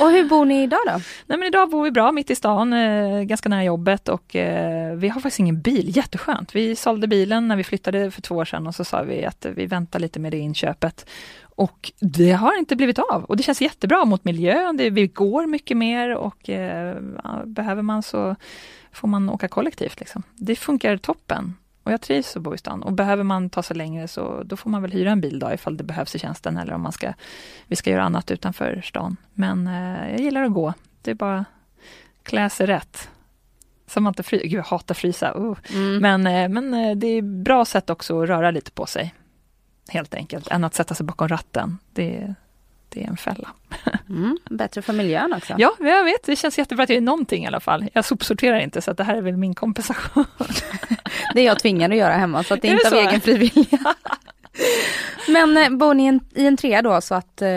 och 0.00 0.10
hur 0.10 0.28
bor 0.28 0.44
ni 0.44 0.62
idag 0.62 0.80
då? 0.86 1.00
Nej 1.26 1.38
men 1.38 1.42
idag 1.42 1.70
bor 1.70 1.84
vi 1.84 1.90
bra 1.90 2.12
mitt 2.12 2.30
i 2.30 2.34
stan, 2.34 2.72
eh, 2.72 3.22
ganska 3.22 3.48
nära 3.48 3.64
jobbet 3.64 4.08
och 4.08 4.36
eh, 4.36 4.94
vi 4.94 5.08
har 5.08 5.20
faktiskt 5.20 5.38
ingen 5.38 5.60
bil, 5.60 5.96
jätteskönt. 5.96 6.54
Vi 6.54 6.76
sålde 6.76 7.06
bilen 7.06 7.48
när 7.48 7.56
vi 7.56 7.64
flyttade 7.64 8.10
för 8.10 8.22
två 8.22 8.34
år 8.34 8.44
sedan 8.44 8.66
och 8.66 8.74
så 8.74 8.84
sa 8.84 9.02
vi 9.02 9.24
att 9.24 9.46
vi 9.56 9.66
väntar 9.66 9.98
lite 9.98 10.20
med 10.20 10.32
det 10.32 10.38
inköpet. 10.38 11.06
Och 11.56 11.92
det 12.00 12.32
har 12.32 12.58
inte 12.58 12.76
blivit 12.76 12.98
av 12.98 13.24
och 13.24 13.36
det 13.36 13.42
känns 13.42 13.60
jättebra 13.60 14.04
mot 14.04 14.24
miljön, 14.24 14.76
det, 14.76 14.90
vi 14.90 15.06
går 15.06 15.46
mycket 15.46 15.76
mer 15.76 16.14
och 16.14 16.50
eh, 16.50 16.96
behöver 17.44 17.82
man 17.82 18.02
så 18.02 18.36
får 18.92 19.08
man 19.08 19.30
åka 19.30 19.48
kollektivt. 19.48 20.00
Liksom. 20.00 20.22
Det 20.34 20.56
funkar 20.56 20.96
toppen. 20.96 21.54
Och 21.82 21.92
jag 21.92 22.00
trivs 22.00 22.36
att 22.36 22.42
bo 22.42 22.54
i 22.54 22.58
stan. 22.58 22.82
Och 22.82 22.92
behöver 22.92 23.24
man 23.24 23.50
ta 23.50 23.62
sig 23.62 23.76
längre 23.76 24.08
så 24.08 24.42
då 24.42 24.56
får 24.56 24.70
man 24.70 24.82
väl 24.82 24.92
hyra 24.92 25.10
en 25.10 25.20
bil 25.20 25.38
då 25.38 25.52
ifall 25.52 25.76
det 25.76 25.84
behövs 25.84 26.14
i 26.14 26.18
tjänsten 26.18 26.56
eller 26.56 26.72
om 26.72 26.82
man 26.82 26.92
ska, 26.92 27.12
vi 27.66 27.76
ska 27.76 27.90
göra 27.90 28.04
annat 28.04 28.30
utanför 28.30 28.80
stan. 28.84 29.16
Men 29.34 29.66
eh, 29.66 30.10
jag 30.10 30.20
gillar 30.20 30.42
att 30.42 30.52
gå. 30.52 30.74
Det 31.02 31.10
är 31.10 31.14
bara 31.14 31.44
klä 32.22 32.50
sig 32.50 32.66
rätt. 32.66 33.08
Så 33.86 34.00
man 34.00 34.10
inte 34.10 34.22
fryser. 34.22 34.46
Gud, 34.46 34.58
jag 34.58 34.64
hatar 34.64 34.94
frysa. 34.94 35.34
Uh. 35.38 35.56
Mm. 35.74 35.98
Men, 35.98 36.26
eh, 36.26 36.48
men 36.48 36.74
eh, 36.74 36.96
det 36.96 37.06
är 37.06 37.22
bra 37.22 37.64
sätt 37.64 37.90
också 37.90 38.22
att 38.22 38.28
röra 38.28 38.50
lite 38.50 38.70
på 38.70 38.86
sig. 38.86 39.14
Helt 39.88 40.14
enkelt, 40.14 40.48
än 40.48 40.64
att 40.64 40.74
sätta 40.74 40.94
sig 40.94 41.06
bakom 41.06 41.28
ratten. 41.28 41.78
Det, 41.92 42.34
det 42.88 43.04
är 43.04 43.08
en 43.08 43.16
fälla. 43.16 43.48
Mm, 44.08 44.38
bättre 44.50 44.82
för 44.82 44.92
miljön 44.92 45.32
också. 45.32 45.54
Ja, 45.58 45.76
jag 45.78 46.04
vet. 46.04 46.22
Det 46.26 46.36
känns 46.36 46.58
jättebra 46.58 46.82
att 46.82 46.88
jag 46.88 46.96
är 46.96 47.00
någonting 47.00 47.44
i 47.44 47.46
alla 47.46 47.60
fall. 47.60 47.88
Jag 47.92 48.04
sopsorterar 48.04 48.58
inte, 48.58 48.82
så 48.82 48.90
att 48.90 48.96
det 48.96 49.04
här 49.04 49.16
är 49.16 49.22
väl 49.22 49.36
min 49.36 49.54
kompensation. 49.54 50.24
det 51.34 51.40
är 51.40 51.44
jag 51.44 51.58
tvingad 51.58 51.90
att 51.92 51.98
göra 51.98 52.12
hemma, 52.12 52.42
så 52.42 52.54
att 52.54 52.62
det 52.62 52.68
är, 52.68 52.72
är 52.72 52.74
inte 52.74 52.88
av 52.88 53.08
egen 53.08 53.20
frivilliga. 53.20 53.94
Men 55.28 55.56
eh, 55.56 55.70
bor 55.70 55.94
ni 55.94 56.20
i 56.34 56.46
en 56.46 56.56
trea 56.56 56.82
då 56.82 57.00
så 57.00 57.14
att 57.14 57.42
eh, 57.42 57.48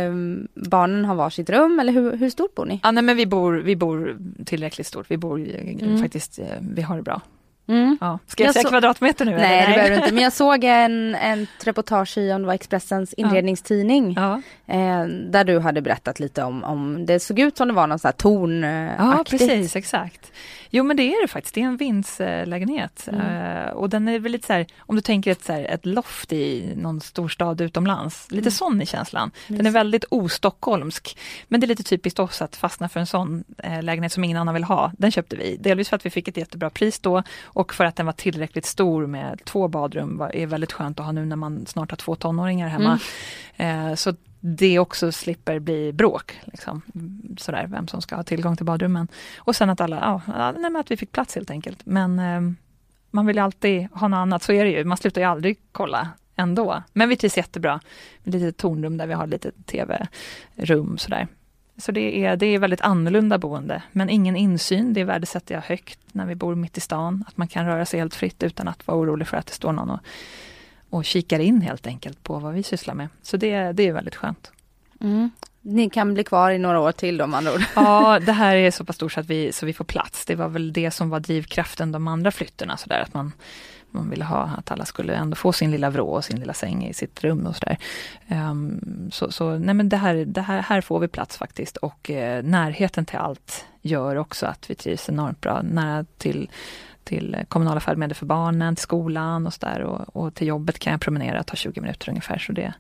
barnen 0.54 1.06
har 1.06 1.16
varsitt 1.16 1.50
rum 1.50 1.80
eller 1.80 1.94
hur, 1.94 2.18
hur 2.18 2.30
stort 2.30 2.56
bor 2.56 2.66
ni? 2.66 2.80
Ja, 2.84 2.92
nej, 2.92 3.04
men 3.04 3.18
vi 3.18 3.26
bor, 3.26 3.54
vi 3.54 3.76
bor 3.76 4.18
tillräckligt 4.46 4.88
stort. 4.88 5.12
Vi 5.12 5.18
bor 5.18 5.40
mm. 5.40 6.02
faktiskt, 6.02 6.40
eh, 6.40 6.46
vi 6.60 6.82
har 6.82 6.96
det 6.96 7.02
bra. 7.02 7.22
Mm. 7.70 7.98
Ja. 8.02 8.20
Ska 8.28 8.44
jag, 8.44 8.48
jag 8.48 8.54
säga 8.54 8.64
så... 8.64 8.70
kvadratmeter 8.70 9.26
nu? 9.26 9.32
Nej, 9.32 9.68
det 9.68 9.74
behöver 9.74 9.90
du 9.90 9.96
inte. 10.02 10.14
Men 10.14 10.24
jag 10.24 10.34
såg 10.34 10.64
en, 10.64 11.16
en 11.16 11.48
reportage 11.64 12.18
i, 12.18 12.34
om 12.34 12.42
det 12.42 12.48
var 12.48 12.54
Expressens 12.54 13.14
inredningstidning. 13.14 14.14
Ja. 14.18 14.42
Eh, 14.68 15.06
där 15.06 15.44
du 15.44 15.60
hade 15.60 15.82
berättat 15.82 16.20
lite 16.20 16.44
om, 16.44 16.64
om, 16.64 17.06
det 17.06 17.20
såg 17.20 17.40
ut 17.40 17.58
som 17.58 17.68
det 17.68 17.74
var 17.74 17.88
någon 17.88 18.00
sån 18.00 18.08
här 18.08 18.14
torn 18.14 18.64
Ja, 18.98 19.24
precis, 19.30 19.76
exakt. 19.76 20.32
Jo 20.70 20.84
men 20.84 20.98
det 20.98 21.04
är 21.04 21.22
det 21.22 21.28
faktiskt, 21.28 21.56
det 21.56 21.62
är 21.62 21.66
en 21.66 21.78
vindslägenhet. 21.78 23.08
Mm. 23.12 23.66
Uh, 23.66 23.70
och 23.70 23.90
den 23.90 24.08
är 24.08 24.20
väl 24.20 24.32
lite 24.32 24.48
så 24.48 24.54
här, 24.54 24.68
om 24.80 24.96
du 24.96 25.02
tänker 25.02 25.32
ett, 25.32 25.44
så 25.44 25.54
här, 25.54 25.64
ett 25.64 25.86
loft 25.86 26.34
i 26.34 26.74
någon 26.76 27.02
storstad 27.02 27.62
utomlands, 27.62 28.32
lite 28.32 28.42
mm. 28.42 28.52
sån 28.52 28.82
i 28.82 28.86
känslan. 28.86 29.32
Den 29.48 29.66
är 29.66 29.72
väldigt 29.72 30.06
ostockholmsk. 30.10 31.18
Men 31.48 31.60
det 31.60 31.66
är 31.66 31.68
lite 31.68 31.84
typiskt 31.84 32.20
oss 32.20 32.42
att 32.42 32.56
fastna 32.56 32.90
för 32.90 33.00
en 33.00 33.08
sån 33.08 33.44
uh, 33.66 33.84
lägenhet 33.84 34.14
som 34.14 34.24
ingen 34.24 34.38
annan 34.38 34.54
vill 34.54 34.64
ha. 34.64 34.92
Den 34.98 35.12
köpte 35.12 35.36
vi, 35.36 35.58
delvis 35.58 35.90
för 35.90 35.96
att 35.96 36.06
vi 36.06 36.10
fick 36.10 36.28
ett 36.28 36.38
jättebra 36.38 36.70
pris 36.70 37.00
då 37.00 37.24
och 37.44 37.74
för 37.74 37.86
att 37.86 37.96
den 37.96 38.06
var 38.06 38.14
tillräckligt 38.14 38.66
stor 38.66 39.08
med 39.08 39.42
två 39.46 39.68
badrum, 39.68 40.18
var, 40.18 40.36
är 40.36 40.48
väldigt 40.48 40.72
skönt 40.72 41.00
att 41.00 41.06
ha 41.06 41.12
nu 41.12 41.26
när 41.26 41.36
man 41.36 41.66
snart 41.66 41.92
har 41.92 41.98
två 41.98 42.16
tonåringar 42.16 42.68
hemma. 42.68 43.00
Mm. 43.58 43.90
Uh, 43.90 43.96
så 43.96 44.14
det 44.40 44.80
också 44.80 45.12
slipper 45.12 45.60
bli 45.60 45.94
bråk. 45.94 46.40
Liksom. 46.44 46.82
Sådär, 47.38 47.68
vem 47.68 47.88
som 47.88 48.02
ska 48.02 48.16
ha 48.16 48.24
tillgång 48.24 48.56
till 48.56 48.66
badrummen. 48.66 49.08
Och 49.38 49.56
sen 49.56 49.70
att 49.70 49.82
alla, 49.82 50.22
ja, 50.28 50.52
nej, 50.52 50.82
att 50.82 50.92
vi 50.92 50.98
fick 50.98 51.12
plats 51.12 51.36
helt 51.36 51.52
enkelt. 51.52 51.86
Men 51.86 52.20
eh, 52.20 52.42
man 53.12 53.26
vill 53.26 53.36
ju 53.36 53.42
alltid 53.42 53.88
ha 53.92 54.08
något 54.08 54.18
annat, 54.18 54.44
så 54.44 54.52
är 54.52 54.66
det 54.66 54.72
ju. 54.72 54.84
Man 54.84 54.98
slutar 54.98 55.22
ju 55.22 55.28
aldrig 55.28 55.60
kolla 55.72 56.10
ändå. 56.36 56.84
Men 56.94 57.10
vi 57.10 57.16
trivs 57.16 57.38
jättebra. 57.38 57.80
Med 58.24 58.34
lite 58.34 58.52
tornrum 58.52 58.98
där 58.98 59.08
vi 59.08 59.14
har 59.14 59.28
lite 59.28 59.52
tv-rum 59.52 60.98
sådär. 60.98 61.28
Så 61.78 61.92
det 61.92 62.26
är, 62.26 62.36
det 62.36 62.46
är 62.46 62.60
väldigt 62.60 62.82
annorlunda 62.82 63.38
boende, 63.38 63.84
men 63.92 64.10
ingen 64.10 64.36
insyn. 64.36 64.94
Det 64.94 65.04
värdesätter 65.04 65.56
jag 65.56 65.62
högt 65.62 66.00
när 66.12 66.26
vi 66.26 66.36
bor 66.36 66.56
mitt 66.56 66.78
i 66.78 66.82
stan. 66.82 67.26
Att 67.28 67.38
man 67.38 67.48
kan 67.48 67.66
röra 67.66 67.86
sig 67.86 68.00
helt 68.00 68.16
fritt 68.16 68.44
utan 68.44 68.68
att 68.68 68.88
vara 68.88 68.98
orolig 68.98 69.28
för 69.28 69.38
att 69.38 69.48
det 69.48 69.54
står 69.54 69.72
någon 69.72 69.90
och 69.90 70.00
och 70.90 71.06
kikar 71.06 71.40
in 71.40 71.62
helt 71.62 71.88
enkelt 71.88 72.24
på 72.24 72.40
vad 72.40 72.54
vi 72.54 72.64
sysslar 72.64 72.94
med. 72.94 73.08
Så 73.22 73.38
det, 73.38 73.72
det 73.72 73.88
är 73.88 73.94
väldigt 73.94 74.16
skönt. 74.16 74.52
Mm. 75.02 75.32
Ni 75.62 75.90
kan 75.90 76.14
bli 76.14 76.24
kvar 76.24 76.52
i 76.52 76.58
några 76.58 76.80
år 76.80 76.92
till 76.92 77.22
om 77.22 77.34
andra 77.34 77.54
ord. 77.54 77.64
Ja, 77.76 78.20
det 78.26 78.32
här 78.32 78.56
är 78.56 78.72
så 78.72 78.86
pass 78.86 78.96
stort 78.96 79.12
så 79.12 79.20
att 79.20 79.26
vi, 79.26 79.52
så 79.52 79.66
vi 79.66 79.74
får 79.74 79.86
plats. 79.86 80.26
Det 80.26 80.36
var 80.36 80.48
väl 80.48 80.74
det 80.74 80.92
som 80.92 81.10
var 81.10 81.20
drivkraften 81.20 81.92
de 81.92 82.08
andra 82.08 82.32
flytterna, 82.32 82.78
så 82.78 82.90
där, 82.90 83.02
att 83.02 83.14
man, 83.14 83.32
man 83.92 84.10
ville 84.10 84.26
ha 84.26 84.50
att 84.58 84.72
alla 84.72 84.86
skulle 84.86 85.14
ändå 85.14 85.36
få 85.36 85.54
sin 85.54 85.72
lilla 85.72 85.90
vrå 85.90 86.08
och 86.08 86.26
sin 86.26 86.40
lilla 86.40 86.54
säng 86.54 86.88
i 86.88 86.94
sitt 86.94 87.24
rum 87.24 87.48
och 87.48 87.56
sådär. 87.56 87.78
Um, 88.28 89.10
så, 89.12 89.32
så 89.32 89.58
nej 89.58 89.76
men 89.76 89.90
det 89.90 89.98
här, 89.98 90.16
det 90.16 90.42
här, 90.42 90.62
här 90.62 90.82
får 90.82 91.00
vi 91.00 91.08
plats 91.08 91.38
faktiskt 91.38 91.78
och 91.78 92.10
eh, 92.10 92.44
närheten 92.44 93.06
till 93.06 93.18
allt 93.18 93.66
gör 93.82 94.16
också 94.16 94.46
att 94.46 94.70
vi 94.70 94.76
trivs 94.76 95.10
enormt 95.10 95.42
bra. 95.42 95.62
Nära 95.62 96.06
till 96.18 96.50
till 97.10 97.38
kommunala 97.48 97.80
färdmedel 97.80 98.16
för 98.16 98.26
barnen, 98.26 98.76
till 98.76 98.84
skolan 98.84 99.48
och 99.48 99.54
sådär 99.54 99.82
och, 99.82 100.16
och, 100.16 100.36
till 100.36 100.48
jobbet 100.48 100.80
kan 100.80 100.92
jag 100.92 101.02
promenera, 101.02 101.44
ta 101.44 101.56
20 101.56 101.82
minuter 101.82 102.10
ungefär. 102.10 102.38
Så 102.38 102.52
det, 102.52 102.74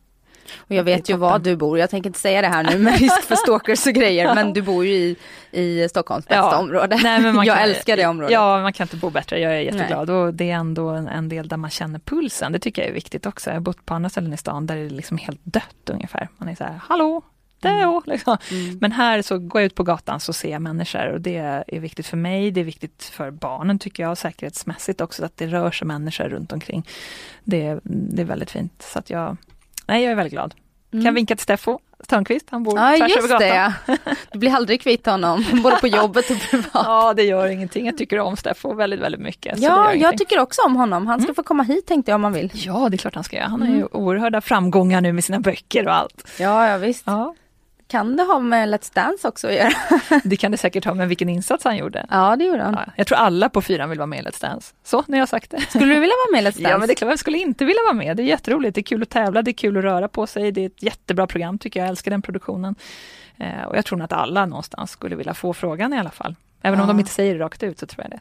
och 0.57 0.75
jag 0.75 0.83
vet 0.83 1.09
ju 1.09 1.17
var 1.17 1.39
du 1.39 1.55
bor, 1.55 1.79
jag 1.79 1.89
tänker 1.89 2.09
inte 2.09 2.19
säga 2.19 2.41
det 2.41 2.47
här 2.47 2.63
nu 2.63 2.79
med 2.79 2.99
risk 2.99 3.23
för 3.23 3.35
stalkers 3.35 3.87
och 3.87 3.93
grejer, 3.93 4.35
men 4.35 4.53
du 4.53 4.61
bor 4.61 4.85
ju 4.85 4.93
i, 4.93 5.17
i 5.51 5.89
Stockholms 5.89 6.27
bästa 6.27 6.51
ja. 6.51 6.59
område. 6.59 6.99
Nej, 7.03 7.21
men 7.21 7.35
jag 7.45 7.57
kan, 7.57 7.69
älskar 7.69 7.97
det 7.97 8.05
området. 8.05 8.33
Ja, 8.33 8.61
man 8.61 8.73
kan 8.73 8.85
inte 8.85 8.95
bo 8.95 9.09
bättre, 9.09 9.39
jag 9.39 9.53
är 9.53 9.59
jätteglad. 9.59 10.07
Nej. 10.07 10.17
Och 10.17 10.33
det 10.33 10.51
är 10.51 10.55
ändå 10.55 10.89
en, 10.89 11.07
en, 11.07 11.29
del 11.29 11.47
där 11.47 11.57
man 11.57 11.69
känner 11.69 11.99
pulsen, 11.99 12.51
det 12.51 12.59
tycker 12.59 12.81
jag 12.81 12.89
är 12.89 12.93
viktigt 12.93 13.25
också. 13.25 13.49
Jag 13.49 13.55
har 13.55 13.61
bott 13.61 13.85
på 13.85 13.93
andra 13.93 14.09
ställen 14.09 14.33
i 14.33 14.37
stan 14.37 14.65
där 14.65 14.75
det 14.75 14.81
är 14.81 14.89
liksom 14.89 15.17
helt 15.17 15.41
dött 15.43 15.89
ungefär. 15.89 16.27
Man 16.37 16.49
är 16.49 16.55
så 16.55 16.63
här, 16.63 16.79
hallå, 16.83 17.21
Deo, 17.59 17.91
mm. 17.91 18.01
liksom. 18.05 18.37
Mm. 18.51 18.77
Men 18.81 18.91
här 18.91 19.21
så 19.21 19.37
går 19.37 19.61
jag 19.61 19.65
ut 19.65 19.75
på 19.75 19.83
gatan 19.83 20.19
så 20.19 20.33
ser 20.33 20.51
jag 20.51 20.61
människor 20.61 21.07
och 21.07 21.21
det 21.21 21.37
är 21.67 21.79
viktigt 21.79 22.07
för 22.07 22.17
mig, 22.17 22.51
det 22.51 22.59
är 22.59 22.65
viktigt 22.65 23.03
för 23.03 23.31
barnen 23.31 23.79
tycker 23.79 24.03
jag, 24.03 24.17
säkerhetsmässigt 24.17 25.01
också, 25.01 25.25
att 25.25 25.37
det 25.37 25.47
rör 25.47 25.71
sig 25.71 25.87
människor 25.87 26.29
runt 26.29 26.51
omkring. 26.51 26.87
Det, 27.43 27.79
det 27.83 28.21
är 28.21 28.25
väldigt 28.25 28.51
fint. 28.51 28.81
Så 28.81 28.99
att 28.99 29.09
jag, 29.09 29.37
nej, 29.85 30.03
jag 30.03 30.11
är 30.11 30.15
väldigt 30.15 30.33
glad. 30.33 30.53
Mm. 30.93 31.05
Kan 31.05 31.13
vinka 31.13 31.35
till 31.35 31.43
Steffo 31.43 31.79
Törnqvist, 32.07 32.47
han 32.49 32.63
bor 32.63 32.79
ja, 32.79 32.97
tvärs 32.97 33.17
över 33.17 33.27
gatan. 33.27 33.73
Det. 33.85 33.97
Du 34.31 34.39
blir 34.39 34.51
aldrig 34.51 34.81
kvitt 34.81 35.05
honom, 35.05 35.45
både 35.63 35.75
på 35.75 35.87
jobbet 35.87 36.29
och 36.29 36.37
privat. 36.39 36.69
Ja, 36.73 37.13
det 37.13 37.23
gör 37.23 37.47
ingenting. 37.47 37.85
Jag 37.85 37.97
tycker 37.97 38.19
om 38.19 38.37
Steffo 38.37 38.73
väldigt, 38.73 38.99
väldigt 38.99 39.21
mycket. 39.21 39.59
Ja, 39.59 39.93
jag 39.93 40.17
tycker 40.17 40.39
också 40.39 40.61
om 40.61 40.75
honom. 40.75 41.07
Han 41.07 41.19
ska 41.19 41.27
mm. 41.27 41.35
få 41.35 41.43
komma 41.43 41.63
hit 41.63 41.87
tänkte 41.87 42.11
jag 42.11 42.15
om 42.15 42.23
han 42.23 42.33
vill. 42.33 42.51
Ja, 42.53 42.89
det 42.89 42.95
är 42.95 42.97
klart 42.97 43.15
han 43.15 43.23
ska 43.23 43.35
göra. 43.35 43.47
Han 43.47 43.61
har 43.61 43.67
ju 43.67 43.75
mm. 43.75 43.87
oerhörda 43.91 44.41
framgångar 44.41 45.01
nu 45.01 45.13
med 45.13 45.23
sina 45.23 45.39
böcker 45.39 45.87
och 45.87 45.95
allt. 45.95 46.27
Ja, 46.39 46.67
ja 46.67 46.77
visst. 46.77 47.03
Ja. 47.05 47.35
Kan 47.89 48.15
det 48.15 48.23
ha 48.23 48.39
med 48.39 48.69
Let's 48.69 48.95
Dance 48.95 49.27
också 49.27 49.47
att 49.47 49.53
göra? 49.53 49.71
det 50.23 50.37
kan 50.37 50.51
det 50.51 50.57
säkert 50.57 50.85
ha, 50.85 50.93
med 50.93 51.07
vilken 51.07 51.29
insats 51.29 51.63
han 51.63 51.77
gjorde. 51.77 52.05
Ja, 52.09 52.35
det 52.35 52.45
gjorde 52.45 52.63
han. 52.63 52.73
Ja, 52.73 52.93
jag 52.95 53.07
tror 53.07 53.17
alla 53.17 53.49
på 53.49 53.61
fyran 53.61 53.89
vill 53.89 53.99
vara 53.99 54.07
med 54.07 54.19
i 54.19 54.21
Let's 54.21 54.41
Dance. 54.41 54.73
Så, 54.83 55.03
nu 55.07 55.17
har 55.17 55.19
jag 55.19 55.29
sagt 55.29 55.51
det. 55.51 55.61
Skulle 55.61 55.93
du 55.93 55.99
vilja 55.99 56.15
vara 56.27 56.31
med 56.31 56.43
i 56.43 56.47
Let's 56.47 56.61
Dance? 56.61 56.69
Ja, 56.69 56.77
men 56.77 56.87
det 56.87 56.93
är 56.93 56.95
klart, 56.95 57.09
jag 57.09 57.19
skulle 57.19 57.37
inte 57.37 57.65
vilja 57.65 57.81
vara 57.85 57.93
med. 57.93 58.17
Det 58.17 58.23
är 58.23 58.25
jätteroligt, 58.25 58.75
det 58.75 58.81
är 58.81 58.83
kul 58.83 59.01
att 59.01 59.09
tävla, 59.09 59.41
det 59.41 59.51
är 59.51 59.53
kul 59.53 59.77
att 59.77 59.83
röra 59.83 60.07
på 60.07 60.27
sig, 60.27 60.51
det 60.51 60.61
är 60.61 60.65
ett 60.65 60.83
jättebra 60.83 61.27
program 61.27 61.57
tycker 61.57 61.79
jag, 61.79 61.85
jag 61.85 61.89
älskar 61.89 62.11
den 62.11 62.21
produktionen. 62.21 62.75
Eh, 63.37 63.63
och 63.63 63.77
jag 63.77 63.85
tror 63.85 64.01
att 64.01 64.13
alla 64.13 64.45
någonstans 64.45 64.91
skulle 64.91 65.15
vilja 65.15 65.33
få 65.33 65.53
frågan 65.53 65.93
i 65.93 65.99
alla 65.99 66.11
fall. 66.11 66.35
Även 66.61 66.79
ja. 66.79 66.83
om 66.83 66.87
de 66.87 66.99
inte 66.99 67.11
säger 67.11 67.33
det 67.33 67.39
rakt 67.39 67.63
ut 67.63 67.79
så 67.79 67.85
tror 67.85 68.03
jag 68.09 68.11
det. 68.11 68.19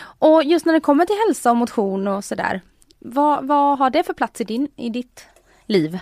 Och 0.00 0.44
just 0.44 0.66
när 0.66 0.72
det 0.72 0.80
kommer 0.80 1.04
till 1.04 1.16
hälsa 1.26 1.50
och 1.50 1.56
motion 1.56 2.08
och 2.08 2.24
sådär, 2.24 2.60
vad, 2.98 3.46
vad 3.46 3.78
har 3.78 3.90
det 3.90 4.02
för 4.02 4.14
plats 4.14 4.40
i, 4.40 4.44
din, 4.44 4.68
i 4.76 4.88
ditt 4.88 5.26
liv? 5.66 5.98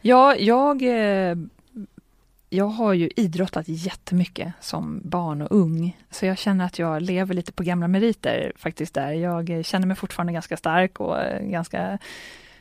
Ja, 0.00 0.36
jag 0.36 0.82
eh, 0.82 1.36
jag 2.48 2.66
har 2.66 2.92
ju 2.92 3.10
idrottat 3.16 3.64
jättemycket 3.68 4.52
som 4.60 5.00
barn 5.04 5.42
och 5.42 5.48
ung, 5.50 5.96
så 6.10 6.26
jag 6.26 6.38
känner 6.38 6.64
att 6.64 6.78
jag 6.78 7.02
lever 7.02 7.34
lite 7.34 7.52
på 7.52 7.62
gamla 7.62 7.88
meriter 7.88 8.52
faktiskt 8.56 8.94
där. 8.94 9.12
Jag 9.12 9.64
känner 9.66 9.86
mig 9.86 9.96
fortfarande 9.96 10.32
ganska 10.32 10.56
stark 10.56 11.00
och 11.00 11.20
eh, 11.20 11.42
ganska 11.42 11.98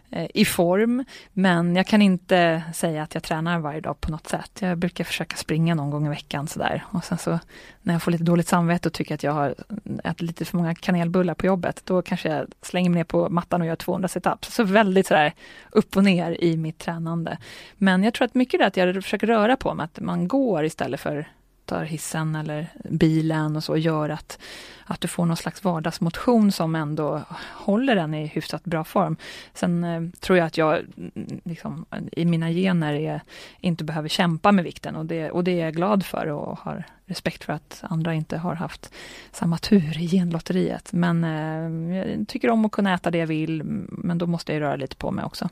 Eh, 0.10 0.28
i 0.34 0.46
form. 0.46 1.06
Men 1.34 1.76
jag 1.76 1.88
kan 1.88 2.02
inte 2.02 2.64
säga 2.74 3.04
att 3.04 3.14
jag 3.14 3.24
tränar 3.24 3.60
varje 3.60 3.82
dag 3.82 4.02
på 4.02 4.12
något 4.12 4.28
sätt. 4.28 4.52
Jag 4.60 4.78
brukar 4.78 5.04
försöka 5.04 5.38
springa 5.38 5.76
någon 5.76 5.90
gång 5.90 6.06
i 6.06 6.10
veckan 6.10 6.48
sådär. 6.48 6.84
Och 6.86 7.04
sen 7.04 7.18
så 7.18 7.40
när 7.82 7.94
jag 7.94 8.04
får 8.04 8.12
lite 8.12 8.24
dåligt 8.24 8.48
samvete 8.48 8.90
och 8.90 8.94
tycker 8.94 9.16
att 9.16 9.24
jag 9.24 9.32
har 9.32 9.56
ätit 10.04 10.22
lite 10.22 10.46
för 10.46 10.58
många 10.58 10.76
kanelbullar 10.76 11.34
på 11.34 11.46
jobbet, 11.46 11.82
då 11.86 12.02
kanske 12.02 12.30
jag 12.30 12.48
slänger 12.62 12.90
mig 12.90 12.98
ner 12.98 13.04
på 13.04 13.30
mattan 13.30 13.62
och 13.62 13.68
gör 13.68 13.76
200 13.76 14.08
situps. 14.08 14.54
Så 14.56 14.64
väldigt 14.64 15.08
sådär 15.08 15.34
upp 15.72 15.98
och 15.98 16.04
ner 16.04 16.44
i 16.44 16.58
mitt 16.58 16.78
tränande. 16.78 17.38
Men 17.78 18.04
jag 18.04 18.14
tror 18.14 18.26
att 18.26 18.36
mycket 18.36 18.62
är 18.62 18.66
att 18.66 18.78
jag 18.78 19.04
försöker 19.04 19.28
röra 19.28 19.56
på 19.56 19.74
mig, 19.74 19.84
att 19.84 20.00
man 20.00 20.28
går 20.28 20.66
istället 20.66 21.00
för 21.00 21.28
tar 21.66 21.84
hissen 21.84 22.36
eller 22.36 22.68
bilen 22.90 23.56
och 23.56 23.64
så 23.64 23.78
gör 23.78 24.10
att, 24.10 24.40
att 24.86 25.02
du 25.02 25.08
får 25.08 25.26
någon 25.26 25.38
slags 25.38 25.64
vardagsmotion 25.64 26.52
som 26.52 26.76
ändå 26.76 27.22
håller 27.54 27.96
den 27.96 28.14
i 28.14 28.26
hyfsat 28.26 28.64
bra 28.64 28.84
form. 28.84 29.16
Sen 29.54 29.84
eh, 29.84 30.04
tror 30.20 30.38
jag 30.38 30.46
att 30.46 30.58
jag 30.58 30.80
mm, 30.98 31.42
liksom, 31.44 31.86
i 32.12 32.26
mina 32.26 32.50
gener 32.50 32.94
är, 32.94 33.22
inte 33.60 33.84
behöver 33.84 34.10
kämpa 34.10 34.52
med 34.52 34.64
vikten 34.64 34.96
och 34.96 35.06
det, 35.06 35.32
och 35.32 35.44
det 35.44 35.52
är 35.52 35.66
jag 35.66 35.76
glad 35.76 36.06
för 36.06 36.28
och 36.28 36.60
har 36.60 36.84
respekt 37.06 37.44
för 37.44 37.54
att 37.54 37.80
andra 37.82 38.14
inte 38.14 38.38
har 38.38 38.56
haft 38.56 38.94
samma 39.32 39.58
tur 39.58 40.02
i 40.02 40.08
genlotteriet. 40.08 40.94
Men 40.94 41.24
eh, 41.24 41.98
jag 41.98 42.28
tycker 42.28 42.50
om 42.50 42.66
att 42.66 42.72
kunna 42.72 42.94
äta 42.94 43.12
det 43.12 43.18
jag 43.18 43.28
vill, 43.28 43.64
men 43.90 44.18
då 44.18 44.28
måste 44.28 44.54
jag 44.54 44.62
röra 44.62 44.76
lite 44.76 44.96
på 44.96 45.12
mig 45.12 45.26
också. 45.26 45.50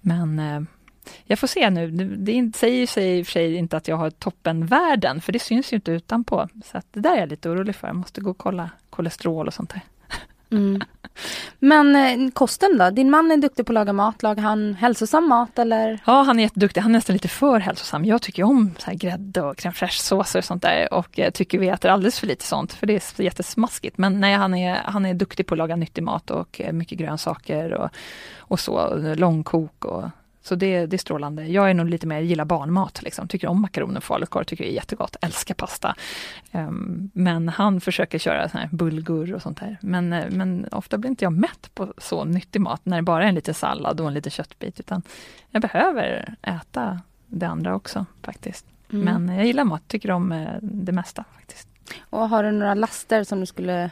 Men 0.00 0.38
eh, 0.38 0.60
jag 1.24 1.38
får 1.38 1.46
se 1.46 1.70
nu. 1.70 1.90
Det, 2.16 2.56
säger 2.56 2.86
sig 2.86 3.18
i 3.18 3.22
och 3.22 3.26
för 3.26 3.32
sig 3.32 3.54
inte 3.54 3.76
att 3.76 3.88
jag 3.88 3.96
har 3.96 4.10
toppenvärden, 4.10 5.20
för 5.20 5.32
det 5.32 5.38
syns 5.38 5.72
ju 5.72 5.74
inte 5.74 5.92
utanpå. 5.92 6.48
Så 6.64 6.80
det 6.90 7.00
där 7.00 7.14
är 7.14 7.20
jag 7.20 7.28
lite 7.28 7.50
orolig 7.50 7.76
för. 7.76 7.86
Jag 7.86 7.96
måste 7.96 8.20
gå 8.20 8.30
och 8.30 8.38
kolla 8.38 8.70
kolesterol 8.90 9.46
och 9.46 9.54
sånt 9.54 9.70
där. 9.70 9.82
Mm. 10.50 10.82
Men 11.58 11.96
eh, 11.96 12.30
kosten 12.30 12.78
då? 12.78 12.90
Din 12.90 13.10
man 13.10 13.30
är 13.30 13.36
duktig 13.36 13.66
på 13.66 13.72
att 13.72 13.74
laga 13.74 13.92
mat. 13.92 14.22
Lagar 14.22 14.42
han 14.42 14.74
hälsosam 14.74 15.28
mat 15.28 15.58
eller? 15.58 16.00
Ja, 16.06 16.22
han 16.22 16.38
är 16.38 16.42
jätteduktig. 16.42 16.80
Han 16.80 16.90
är 16.90 16.98
nästan 16.98 17.14
lite 17.14 17.28
för 17.28 17.58
hälsosam. 17.58 18.04
Jag 18.04 18.22
tycker 18.22 18.42
om 18.42 18.74
så 18.78 18.86
här 18.86 18.94
grädde 18.94 19.42
och 19.42 19.56
crème 19.56 19.72
fraîche-såser 19.72 20.38
och 20.38 20.44
sånt 20.44 20.62
där 20.62 20.94
och 20.94 21.18
eh, 21.18 21.30
tycker 21.30 21.58
vi 21.58 21.68
äter 21.68 21.90
alldeles 21.90 22.20
för 22.20 22.26
lite 22.26 22.44
sånt 22.44 22.72
för 22.72 22.86
det 22.86 23.18
är 23.18 23.22
jättesmaskigt. 23.22 23.98
Men 23.98 24.20
nej, 24.20 24.34
han 24.34 24.54
är, 24.54 24.74
han 24.84 25.06
är 25.06 25.14
duktig 25.14 25.46
på 25.46 25.54
att 25.54 25.58
laga 25.58 25.76
nyttig 25.76 26.02
mat 26.02 26.30
och 26.30 26.60
eh, 26.60 26.72
mycket 26.72 26.98
grönsaker 26.98 27.72
och, 27.72 27.90
och 28.38 28.60
så, 28.60 28.96
långkok 29.16 29.84
och 29.84 30.04
så 30.46 30.54
det, 30.54 30.86
det 30.86 30.96
är 30.96 30.98
strålande. 30.98 31.46
Jag 31.46 31.70
är 31.70 31.74
nog 31.74 31.88
lite 31.88 32.06
mer, 32.06 32.20
gillar 32.20 32.44
barnmat, 32.44 33.02
liksom. 33.02 33.28
tycker 33.28 33.48
om 33.48 33.60
makaroner 33.60 33.96
och 33.96 34.04
falukorv, 34.04 34.44
tycker 34.44 34.64
det 34.64 34.70
är 34.70 34.74
jättegott, 34.74 35.16
älskar 35.20 35.54
pasta. 35.54 35.94
Um, 36.52 37.10
men 37.14 37.48
han 37.48 37.80
försöker 37.80 38.18
köra 38.18 38.48
sån 38.48 38.60
här 38.60 38.68
bulgur 38.72 39.34
och 39.34 39.42
sånt 39.42 39.60
där. 39.60 39.78
Men, 39.80 40.12
eh, 40.12 40.30
men 40.30 40.66
ofta 40.72 40.98
blir 40.98 41.10
inte 41.10 41.24
jag 41.24 41.32
mätt 41.32 41.70
på 41.74 41.94
så 41.98 42.24
nyttig 42.24 42.60
mat 42.60 42.80
när 42.84 42.96
det 42.96 43.02
bara 43.02 43.24
är 43.24 43.28
en 43.28 43.34
liten 43.34 43.54
sallad 43.54 44.00
och 44.00 44.08
en 44.08 44.14
liten 44.14 44.30
köttbit, 44.30 44.80
utan 44.80 45.02
jag 45.50 45.62
behöver 45.62 46.34
äta 46.42 47.00
det 47.26 47.46
andra 47.46 47.74
också 47.74 48.06
faktiskt. 48.22 48.66
Mm. 48.92 49.04
Men 49.04 49.36
jag 49.36 49.46
gillar 49.46 49.64
mat, 49.64 49.88
tycker 49.88 50.10
om 50.10 50.32
eh, 50.32 50.48
det 50.62 50.92
mesta 50.92 51.24
faktiskt. 51.34 51.68
Och 52.00 52.28
har 52.28 52.42
du 52.42 52.50
några 52.50 52.74
laster 52.74 53.24
som 53.24 53.40
du 53.40 53.46
skulle 53.46 53.90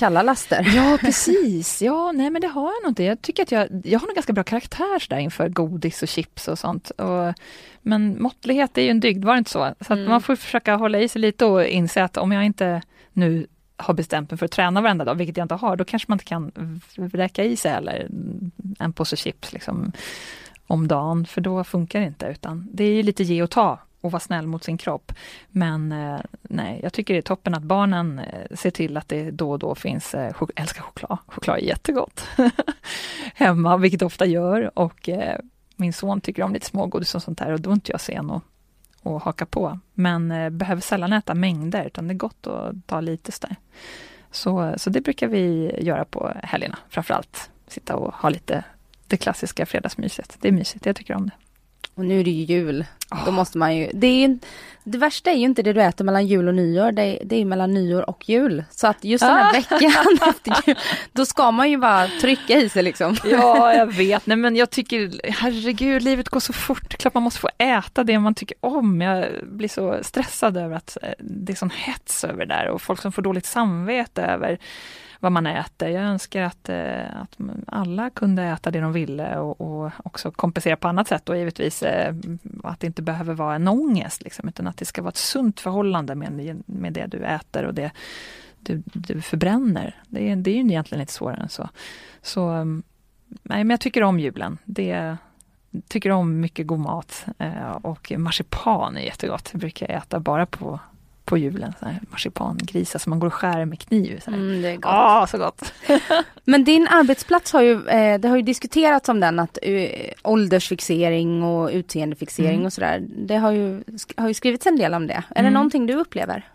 kalla 0.00 0.22
laster. 0.22 0.72
Ja, 0.76 0.98
precis. 1.00 1.82
Ja, 1.82 2.12
nej 2.12 2.30
men 2.30 2.42
det 2.42 2.48
har 2.48 2.62
jag 2.62 2.82
nog 2.82 2.90
inte. 2.90 3.04
Jag 3.04 3.22
tycker 3.22 3.42
att 3.42 3.52
jag, 3.52 3.68
jag 3.84 4.00
har 4.00 4.08
en 4.08 4.14
ganska 4.14 4.32
bra 4.32 4.44
karaktär 4.44 5.08
där 5.08 5.18
inför 5.18 5.48
godis 5.48 6.02
och 6.02 6.08
chips 6.08 6.48
och 6.48 6.58
sånt. 6.58 6.90
Och, 6.90 7.34
men 7.82 8.22
måttlighet 8.22 8.78
är 8.78 8.82
ju 8.82 8.88
en 8.88 9.00
dygd, 9.00 9.24
var 9.24 9.34
det 9.34 9.38
inte 9.38 9.50
så? 9.50 9.74
Så 9.80 9.92
mm. 9.92 10.10
man 10.10 10.20
får 10.20 10.36
försöka 10.36 10.76
hålla 10.76 10.98
i 10.98 11.08
sig 11.08 11.20
lite 11.20 11.44
och 11.44 11.64
inse 11.64 12.04
att 12.04 12.16
om 12.16 12.32
jag 12.32 12.44
inte 12.44 12.82
nu 13.12 13.46
har 13.76 13.94
bestämt 13.94 14.30
mig 14.30 14.38
för 14.38 14.46
att 14.46 14.52
träna 14.52 14.80
varenda 14.80 15.04
dag, 15.04 15.14
vilket 15.14 15.36
jag 15.36 15.44
inte 15.44 15.54
har, 15.54 15.76
då 15.76 15.84
kanske 15.84 16.06
man 16.10 16.16
inte 16.16 16.24
kan 16.24 16.80
räcka 16.94 17.44
i 17.44 17.56
sig 17.56 17.72
eller 17.72 18.08
en 18.78 18.92
påse 18.92 19.16
chips 19.16 19.52
liksom, 19.52 19.92
om 20.66 20.88
dagen, 20.88 21.26
för 21.26 21.40
då 21.40 21.64
funkar 21.64 22.00
det 22.00 22.06
inte. 22.06 22.26
Utan 22.26 22.68
det 22.72 22.84
är 22.84 22.92
ju 22.92 23.02
lite 23.02 23.22
ge 23.22 23.42
och 23.42 23.50
ta 23.50 23.78
och 24.00 24.12
vara 24.12 24.20
snäll 24.20 24.46
mot 24.46 24.64
sin 24.64 24.78
kropp. 24.78 25.12
Men 25.48 25.92
eh, 25.92 26.20
nej, 26.42 26.80
jag 26.82 26.92
tycker 26.92 27.14
det 27.14 27.20
är 27.20 27.22
toppen 27.22 27.54
att 27.54 27.62
barnen 27.62 28.18
eh, 28.18 28.56
ser 28.56 28.70
till 28.70 28.96
att 28.96 29.08
det 29.08 29.30
då 29.30 29.50
och 29.50 29.58
då 29.58 29.74
finns, 29.74 30.14
eh, 30.14 30.32
chok 30.32 30.50
älskar 30.56 30.82
choklad, 30.82 31.18
choklad 31.26 31.58
är 31.58 31.62
jättegott 31.62 32.28
hemma, 33.34 33.76
vilket 33.76 34.02
ofta 34.02 34.26
gör 34.26 34.78
och 34.78 35.08
eh, 35.08 35.38
min 35.76 35.92
son 35.92 36.20
tycker 36.20 36.42
om 36.42 36.52
lite 36.52 36.66
smågodis 36.66 37.14
och 37.14 37.22
sånt 37.22 37.38
där 37.38 37.52
och 37.52 37.60
då 37.60 37.70
är 37.70 37.74
inte 37.74 37.92
jag 37.92 38.00
sen 38.00 38.30
att 38.30 38.42
och 39.02 39.22
haka 39.22 39.46
på. 39.46 39.78
Men 39.94 40.30
eh, 40.30 40.50
behöver 40.50 40.82
sällan 40.82 41.12
äta 41.12 41.34
mängder 41.34 41.84
utan 41.84 42.08
det 42.08 42.12
är 42.12 42.16
gott 42.16 42.46
att 42.46 42.86
ta 42.86 43.00
lite 43.00 43.32
sådär. 43.32 43.56
Så, 44.30 44.74
så 44.76 44.90
det 44.90 45.00
brukar 45.00 45.28
vi 45.28 45.72
göra 45.80 46.04
på 46.04 46.32
helgerna 46.42 46.78
framförallt. 46.88 47.50
Sitta 47.66 47.96
och 47.96 48.14
ha 48.14 48.28
lite 48.28 48.64
det 49.06 49.16
klassiska 49.16 49.66
fredagsmyset. 49.66 50.36
Det 50.40 50.48
är 50.48 50.52
mysigt, 50.52 50.86
jag 50.86 50.96
tycker 50.96 51.14
om 51.14 51.26
det. 51.26 51.32
Och 52.00 52.06
nu 52.06 52.20
är 52.20 52.24
det 52.24 52.30
ju 52.30 52.44
jul. 52.44 52.84
Oh. 53.10 53.24
Då 53.24 53.30
måste 53.30 53.58
man 53.58 53.76
ju, 53.76 53.90
det, 53.94 54.06
är, 54.06 54.38
det 54.84 54.98
värsta 54.98 55.30
är 55.30 55.34
ju 55.34 55.44
inte 55.44 55.62
det 55.62 55.72
du 55.72 55.82
äter 55.82 56.04
mellan 56.04 56.26
jul 56.26 56.48
och 56.48 56.54
nyår, 56.54 56.92
det, 56.92 57.02
är, 57.02 57.24
det 57.24 57.36
är 57.36 57.44
mellan 57.44 57.74
nyår 57.74 58.10
och 58.10 58.28
jul. 58.28 58.64
Så 58.70 58.86
att 58.86 59.04
just 59.04 59.24
den 59.24 59.30
här 59.30 59.48
ah. 59.48 59.52
veckan 59.52 60.18
efter 60.28 60.62
jul, 60.66 60.76
då 61.12 61.26
ska 61.26 61.50
man 61.50 61.70
ju 61.70 61.76
bara 61.76 62.06
trycka 62.20 62.56
i 62.56 62.68
sig 62.68 62.82
liksom. 62.82 63.16
Ja, 63.24 63.74
jag 63.74 63.86
vet. 63.96 64.26
Nej 64.26 64.36
men 64.36 64.56
jag 64.56 64.70
tycker, 64.70 65.20
herregud, 65.32 66.02
livet 66.02 66.28
går 66.28 66.40
så 66.40 66.52
fort. 66.52 66.88
Klart 66.96 67.14
man 67.14 67.22
måste 67.22 67.40
få 67.40 67.50
äta 67.58 68.04
det 68.04 68.18
man 68.18 68.34
tycker 68.34 68.56
om. 68.60 69.00
Jag 69.00 69.26
blir 69.42 69.68
så 69.68 69.98
stressad 70.02 70.56
över 70.56 70.76
att 70.76 70.98
eh, 71.02 71.12
det 71.18 71.52
är 71.52 71.56
sån 71.56 71.70
hets 71.70 72.24
över 72.24 72.46
det 72.46 72.54
där 72.54 72.68
och 72.68 72.82
folk 72.82 73.02
som 73.02 73.12
får 73.12 73.22
dåligt 73.22 73.46
samvete 73.46 74.22
över 74.22 74.58
vad 75.20 75.32
man 75.32 75.46
äter. 75.46 75.88
Jag 75.88 76.02
önskar 76.02 76.42
att, 76.42 76.68
eh, 76.68 77.20
att 77.22 77.36
alla 77.66 78.10
kunde 78.10 78.42
äta 78.42 78.70
det 78.70 78.80
de 78.80 78.92
ville 78.92 79.38
och, 79.38 79.60
och 79.60 79.92
också 80.04 80.30
kompensera 80.30 80.76
på 80.76 80.88
annat 80.88 81.08
sätt 81.08 81.28
och 81.28 81.36
givetvis 81.36 81.82
eh, 81.82 82.14
att 82.64 82.80
det 82.80 82.86
inte 82.86 83.02
behöver 83.02 83.34
vara 83.34 83.54
en 83.54 83.68
ångest, 83.68 84.22
liksom, 84.22 84.48
utan 84.48 84.66
att 84.66 84.76
det 84.76 84.84
ska 84.84 85.02
vara 85.02 85.10
ett 85.10 85.16
sunt 85.16 85.60
förhållande 85.60 86.14
med, 86.14 86.62
med 86.66 86.92
det 86.92 87.06
du 87.06 87.18
äter 87.24 87.64
och 87.64 87.74
det 87.74 87.90
du, 88.60 88.82
du 88.92 89.22
förbränner. 89.22 90.02
Det 90.08 90.30
är, 90.30 90.36
det 90.36 90.50
är 90.50 90.54
ju 90.54 90.60
egentligen 90.60 91.00
inte 91.00 91.12
svårare 91.12 91.40
än 91.40 91.48
så. 91.48 91.68
Så 92.22 92.48
mm, 92.48 92.82
nej, 93.28 93.64
men 93.64 93.70
jag 93.70 93.80
tycker 93.80 94.02
om 94.02 94.20
julen. 94.20 94.58
Det, 94.64 95.16
tycker 95.88 96.10
om 96.10 96.40
mycket 96.40 96.66
god 96.66 96.80
mat 96.80 97.26
eh, 97.38 97.70
och 97.70 98.12
marsipan 98.16 98.96
är 98.96 99.00
jättegott. 99.00 99.48
Det 99.52 99.58
brukar 99.58 99.88
jag 99.88 99.96
äta 99.96 100.20
bara 100.20 100.46
på 100.46 100.80
på 101.24 101.38
julen. 101.38 101.72
Så 101.80 101.86
här 101.86 102.00
marsipangrisar 102.10 102.98
som 102.98 103.10
man 103.10 103.18
går 103.20 103.26
och 103.26 103.34
skär 103.34 103.64
med 103.64 103.78
kniv. 103.78 104.20
Så 104.24 104.30
mm, 104.30 104.62
det 104.62 104.68
är 104.68 104.76
gott. 104.76 104.92
Ah, 104.92 105.26
så 105.26 105.38
gott. 105.38 105.72
Men 106.44 106.64
din 106.64 106.88
arbetsplats 106.88 107.52
har 107.52 107.62
ju, 107.62 107.88
eh, 107.88 108.20
det 108.20 108.28
har 108.28 108.36
ju 108.36 108.42
diskuterats 108.42 109.08
om 109.08 109.20
den 109.20 109.38
att 109.38 109.58
uh, 109.66 109.88
åldersfixering 110.22 111.42
och 111.42 111.70
utseendefixering 111.72 112.54
mm. 112.54 112.66
och 112.66 112.72
sådär. 112.72 113.02
Det 113.08 113.36
har 113.36 113.52
ju, 113.52 113.84
har 114.16 114.28
ju 114.28 114.34
skrivits 114.34 114.66
en 114.66 114.76
del 114.76 114.94
om 114.94 115.06
det. 115.06 115.22
Är 115.28 115.40
mm. 115.40 115.44
det 115.44 115.50
någonting 115.50 115.86
du 115.86 115.94
upplever? 115.94 116.48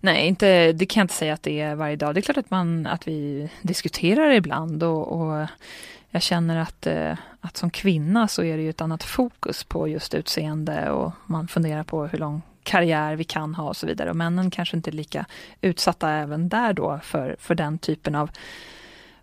Nej, 0.00 0.26
inte, 0.26 0.72
det 0.72 0.86
kan 0.86 1.00
jag 1.00 1.04
inte 1.04 1.14
säga 1.14 1.34
att 1.34 1.42
det 1.42 1.60
är 1.60 1.74
varje 1.74 1.96
dag. 1.96 2.14
Det 2.14 2.20
är 2.20 2.22
klart 2.22 2.36
att, 2.36 2.50
man, 2.50 2.86
att 2.86 3.08
vi 3.08 3.50
diskuterar 3.62 4.30
ibland 4.30 4.82
och, 4.82 5.20
och 5.20 5.46
jag 6.10 6.22
känner 6.22 6.56
att, 6.56 6.86
eh, 6.86 7.16
att 7.40 7.56
som 7.56 7.70
kvinna 7.70 8.28
så 8.28 8.42
är 8.42 8.56
det 8.56 8.62
ju 8.62 8.70
ett 8.70 8.80
annat 8.80 9.02
fokus 9.02 9.64
på 9.64 9.88
just 9.88 10.14
utseende 10.14 10.90
och 10.90 11.12
man 11.26 11.48
funderar 11.48 11.82
på 11.82 12.06
hur 12.06 12.18
lång 12.18 12.42
karriär 12.62 13.16
vi 13.16 13.24
kan 13.24 13.54
ha 13.54 13.68
och 13.68 13.76
så 13.76 13.86
vidare. 13.86 14.10
Och 14.10 14.16
männen 14.16 14.50
kanske 14.50 14.76
inte 14.76 14.90
är 14.90 14.92
lika 14.92 15.26
utsatta 15.60 16.10
även 16.10 16.48
där 16.48 16.72
då 16.72 17.00
för, 17.02 17.36
för 17.38 17.54
den 17.54 17.78
typen 17.78 18.14
av 18.14 18.30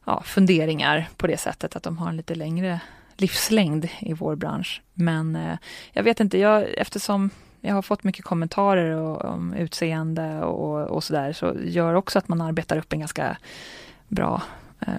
ja, 0.05 0.21
funderingar 0.25 1.09
på 1.17 1.27
det 1.27 1.37
sättet 1.37 1.75
att 1.75 1.83
de 1.83 1.97
har 1.97 2.09
en 2.09 2.17
lite 2.17 2.35
längre 2.35 2.79
livslängd 3.17 3.89
i 3.99 4.13
vår 4.13 4.35
bransch. 4.35 4.81
Men 4.93 5.35
eh, 5.35 5.57
jag 5.91 6.03
vet 6.03 6.19
inte, 6.19 6.37
jag, 6.37 6.65
eftersom 6.77 7.29
jag 7.61 7.73
har 7.73 7.81
fått 7.81 8.03
mycket 8.03 8.25
kommentarer 8.25 8.95
och, 8.95 9.25
om 9.25 9.53
utseende 9.53 10.43
och, 10.43 10.87
och 10.87 11.03
sådär, 11.03 11.33
så 11.33 11.55
gör 11.63 11.93
också 11.93 12.19
att 12.19 12.27
man 12.27 12.41
arbetar 12.41 12.77
upp 12.77 12.93
en 12.93 12.99
ganska 12.99 13.37
bra 14.07 14.41
eh, 14.79 14.93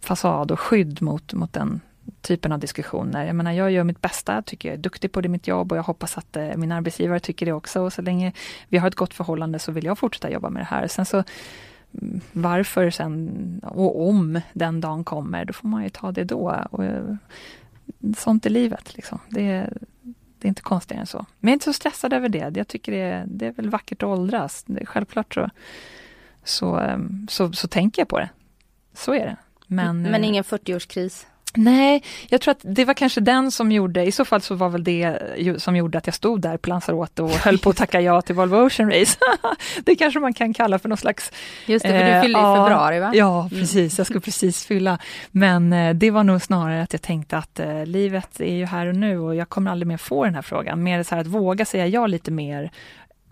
fasad 0.00 0.50
och 0.50 0.60
skydd 0.60 1.02
mot, 1.02 1.32
mot 1.32 1.52
den 1.52 1.80
typen 2.20 2.52
av 2.52 2.58
diskussioner. 2.58 3.26
Jag 3.26 3.36
menar, 3.36 3.52
jag 3.52 3.70
gör 3.70 3.84
mitt 3.84 4.00
bästa, 4.00 4.42
tycker 4.42 4.68
jag 4.68 4.78
är 4.78 4.82
duktig 4.82 5.12
på 5.12 5.20
det 5.20 5.28
mitt 5.28 5.46
jobb 5.46 5.72
och 5.72 5.78
jag 5.78 5.82
hoppas 5.82 6.18
att 6.18 6.36
eh, 6.36 6.56
min 6.56 6.72
arbetsgivare 6.72 7.20
tycker 7.20 7.46
det 7.46 7.52
också. 7.52 7.80
Och 7.80 7.92
så 7.92 8.02
länge 8.02 8.32
vi 8.68 8.78
har 8.78 8.88
ett 8.88 8.94
gott 8.94 9.14
förhållande 9.14 9.58
så 9.58 9.72
vill 9.72 9.84
jag 9.84 9.98
fortsätta 9.98 10.30
jobba 10.30 10.50
med 10.50 10.60
det 10.60 10.66
här. 10.66 10.88
Sen 10.88 11.06
så 11.06 11.24
mm, 12.00 12.20
varför 12.32 12.90
sen 12.90 13.60
och 13.64 14.08
om 14.08 14.40
den 14.52 14.80
dagen 14.80 15.04
kommer, 15.04 15.44
då 15.44 15.52
får 15.52 15.68
man 15.68 15.82
ju 15.82 15.88
ta 15.88 16.12
det 16.12 16.24
då. 16.24 16.66
Och, 16.70 16.84
eh, 16.84 17.14
sånt 18.16 18.46
är 18.46 18.50
livet 18.50 18.96
liksom. 18.96 19.18
Det, 19.28 19.70
det 20.38 20.46
är 20.46 20.48
inte 20.48 20.62
konstigare 20.62 21.00
än 21.00 21.06
så. 21.06 21.26
Men 21.38 21.48
jag 21.48 21.50
är 21.50 21.52
inte 21.52 21.64
så 21.64 21.72
stressad 21.72 22.12
över 22.12 22.28
det. 22.28 22.56
Jag 22.56 22.68
tycker 22.68 22.92
det, 22.92 23.24
det 23.26 23.46
är 23.46 23.52
väl 23.52 23.70
vackert 23.70 24.02
att 24.02 24.08
åldras. 24.08 24.64
Självklart 24.84 25.34
så, 25.34 25.50
så, 26.44 26.80
eh, 26.80 26.98
så, 27.28 27.52
så 27.52 27.68
tänker 27.68 28.02
jag 28.02 28.08
på 28.08 28.18
det. 28.18 28.28
Så 28.94 29.14
är 29.14 29.26
det. 29.26 29.36
Men, 29.66 30.02
Men 30.02 30.24
ingen 30.24 30.44
40-årskris? 30.44 31.26
Nej, 31.56 32.02
jag 32.28 32.40
tror 32.40 32.52
att 32.52 32.60
det 32.62 32.84
var 32.84 32.94
kanske 32.94 33.20
den 33.20 33.50
som 33.50 33.72
gjorde, 33.72 34.04
i 34.04 34.12
så 34.12 34.24
fall 34.24 34.40
så 34.40 34.54
var 34.54 34.68
väl 34.68 34.84
det 34.84 35.18
som 35.58 35.76
gjorde 35.76 35.98
att 35.98 36.06
jag 36.06 36.14
stod 36.14 36.40
där 36.40 36.56
på 36.56 36.68
Lanzarote 36.68 37.22
och 37.22 37.30
höll 37.30 37.58
på 37.58 37.70
att 37.70 37.76
tacka 37.76 38.00
ja 38.00 38.22
till 38.22 38.34
Volvo 38.34 38.56
Ocean 38.56 38.90
Race. 38.90 39.18
det 39.84 39.96
kanske 39.96 40.20
man 40.20 40.34
kan 40.34 40.54
kalla 40.54 40.78
för 40.78 40.88
någon 40.88 40.98
slags... 40.98 41.32
Just 41.66 41.84
det, 41.84 41.88
för 41.88 42.14
du 42.14 42.22
fyllde 42.22 42.38
eh, 42.38 42.52
i 42.52 42.56
februari 42.56 43.00
va? 43.00 43.10
Ja, 43.14 43.40
mm. 43.40 43.50
precis, 43.50 43.98
jag 43.98 44.06
skulle 44.06 44.20
precis 44.20 44.66
fylla. 44.66 44.98
Men 45.30 45.72
eh, 45.72 45.94
det 45.94 46.10
var 46.10 46.24
nog 46.24 46.42
snarare 46.42 46.82
att 46.82 46.92
jag 46.92 47.02
tänkte 47.02 47.38
att 47.38 47.60
eh, 47.60 47.86
livet 47.86 48.40
är 48.40 48.54
ju 48.54 48.66
här 48.66 48.86
och 48.86 48.96
nu 48.96 49.18
och 49.18 49.34
jag 49.34 49.48
kommer 49.48 49.70
aldrig 49.70 49.86
mer 49.86 49.96
få 49.96 50.24
den 50.24 50.34
här 50.34 50.42
frågan. 50.42 50.82
Mer 50.82 51.02
så 51.02 51.14
här 51.14 51.20
att 51.20 51.26
våga 51.26 51.64
säga 51.64 51.86
ja 51.86 52.06
lite 52.06 52.30
mer 52.30 52.70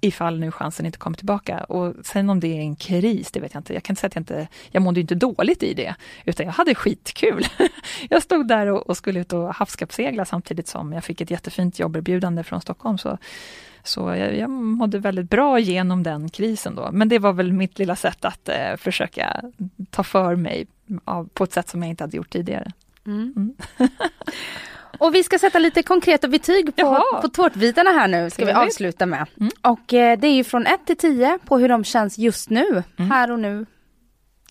ifall 0.00 0.40
nu 0.40 0.50
chansen 0.50 0.86
inte 0.86 0.98
kommer 0.98 1.16
tillbaka. 1.16 1.64
Och 1.64 1.94
sen 2.04 2.30
om 2.30 2.40
det 2.40 2.48
är 2.48 2.60
en 2.60 2.76
kris, 2.76 3.30
det 3.30 3.40
vet 3.40 3.54
jag 3.54 3.60
inte. 3.60 3.74
Jag 3.74 3.82
kan 3.82 3.92
inte 3.92 4.00
säga 4.00 4.08
att 4.08 4.14
jag 4.14 4.20
inte, 4.20 4.48
jag 4.70 4.82
mådde 4.82 5.00
inte 5.00 5.14
dåligt 5.14 5.62
i 5.62 5.74
det, 5.74 5.94
utan 6.24 6.46
jag 6.46 6.52
hade 6.52 6.74
skitkul. 6.74 7.46
jag 8.08 8.22
stod 8.22 8.48
där 8.48 8.66
och, 8.66 8.88
och 8.88 8.96
skulle 8.96 9.20
ut 9.20 9.32
och 9.32 9.54
havskappsegla 9.54 10.24
samtidigt 10.24 10.68
som 10.68 10.92
jag 10.92 11.04
fick 11.04 11.20
ett 11.20 11.30
jättefint 11.30 11.78
jobberbjudande 11.78 12.44
från 12.44 12.60
Stockholm. 12.60 12.98
Så, 12.98 13.18
så 13.82 14.00
jag, 14.00 14.36
jag 14.36 14.50
mådde 14.50 14.98
väldigt 14.98 15.30
bra 15.30 15.58
genom 15.58 16.02
den 16.02 16.28
krisen 16.28 16.74
då. 16.74 16.88
Men 16.92 17.08
det 17.08 17.18
var 17.18 17.32
väl 17.32 17.52
mitt 17.52 17.78
lilla 17.78 17.96
sätt 17.96 18.24
att 18.24 18.48
eh, 18.48 18.76
försöka 18.76 19.42
ta 19.90 20.02
för 20.02 20.36
mig 20.36 20.66
av, 21.04 21.28
på 21.28 21.44
ett 21.44 21.52
sätt 21.52 21.68
som 21.68 21.82
jag 21.82 21.90
inte 21.90 22.04
hade 22.04 22.16
gjort 22.16 22.30
tidigare. 22.30 22.72
Mm. 23.06 23.32
Mm. 23.36 23.54
Och 24.98 25.14
vi 25.14 25.22
ska 25.22 25.38
sätta 25.38 25.58
lite 25.58 25.82
konkreta 25.82 26.28
betyg 26.28 26.76
på, 26.76 27.04
på 27.22 27.28
tårtbitarna 27.28 27.90
här 27.90 28.08
nu, 28.08 28.30
ska 28.30 28.44
vi 28.44 28.52
avsluta 28.52 29.06
med. 29.06 29.26
Mm. 29.40 29.52
Och 29.62 29.94
eh, 29.94 30.18
det 30.18 30.26
är 30.26 30.34
ju 30.34 30.44
från 30.44 30.66
1 30.66 30.86
till 30.86 30.96
10 30.96 31.38
på 31.44 31.58
hur 31.58 31.68
de 31.68 31.84
känns 31.84 32.18
just 32.18 32.50
nu, 32.50 32.82
mm. 32.96 33.10
här 33.10 33.30
och 33.30 33.38
nu, 33.38 33.66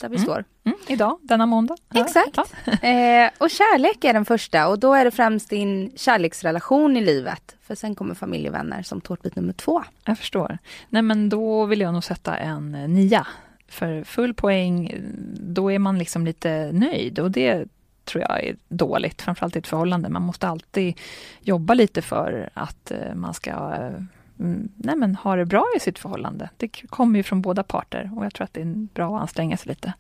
där 0.01 0.09
vi 0.09 0.15
mm. 0.15 0.23
står. 0.25 0.43
Mm. 0.65 0.77
Idag, 0.87 1.19
denna 1.21 1.45
måndag. 1.45 1.75
Exakt. 1.93 2.37
Ja. 2.37 2.71
eh, 2.89 3.29
och 3.37 3.49
kärlek 3.49 4.03
är 4.03 4.13
den 4.13 4.25
första 4.25 4.67
och 4.67 4.79
då 4.79 4.93
är 4.93 5.05
det 5.05 5.11
främst 5.11 5.49
din 5.49 5.91
kärleksrelation 5.95 6.97
i 6.97 7.01
livet. 7.01 7.55
För 7.61 7.75
sen 7.75 7.95
kommer 7.95 8.15
familj 8.15 8.47
och 8.47 8.53
vänner 8.53 8.83
som 8.83 9.01
tårtbit 9.01 9.35
nummer 9.35 9.53
två. 9.53 9.83
Jag 10.05 10.17
förstår. 10.17 10.57
Nej 10.89 11.01
men 11.01 11.29
då 11.29 11.65
vill 11.65 11.81
jag 11.81 11.93
nog 11.93 12.03
sätta 12.03 12.37
en 12.37 12.75
eh, 12.75 12.87
nia. 12.87 13.27
För 13.67 14.03
full 14.03 14.33
poäng, 14.33 14.95
då 15.39 15.71
är 15.71 15.79
man 15.79 15.99
liksom 15.99 16.25
lite 16.25 16.69
nöjd 16.71 17.19
och 17.19 17.31
det 17.31 17.67
tror 18.05 18.25
jag 18.29 18.43
är 18.43 18.55
dåligt, 18.67 19.21
framförallt 19.21 19.55
i 19.55 19.59
ett 19.59 19.67
förhållande. 19.67 20.09
Man 20.09 20.21
måste 20.21 20.47
alltid 20.47 20.99
jobba 21.41 21.73
lite 21.73 22.01
för 22.01 22.49
att 22.53 22.91
eh, 22.91 23.15
man 23.15 23.33
ska 23.33 23.51
eh, 23.51 24.01
mm, 24.39 24.69
nej 24.75 24.95
men, 24.95 25.15
ha 25.15 25.35
det 25.35 25.45
bra 25.45 25.65
i 25.77 25.79
sitt 25.79 25.99
förhållande. 25.99 26.49
Det 26.57 26.67
kommer 26.67 27.19
ju 27.19 27.23
från 27.23 27.41
båda 27.41 27.63
parter 27.63 28.11
och 28.15 28.25
jag 28.25 28.33
tror 28.33 28.45
att 28.45 28.53
det 28.53 28.61
är 28.61 28.87
bra 28.93 29.15
att 29.15 29.21
anstränga 29.21 29.57
sig 29.57 29.69
lite. 29.69 29.93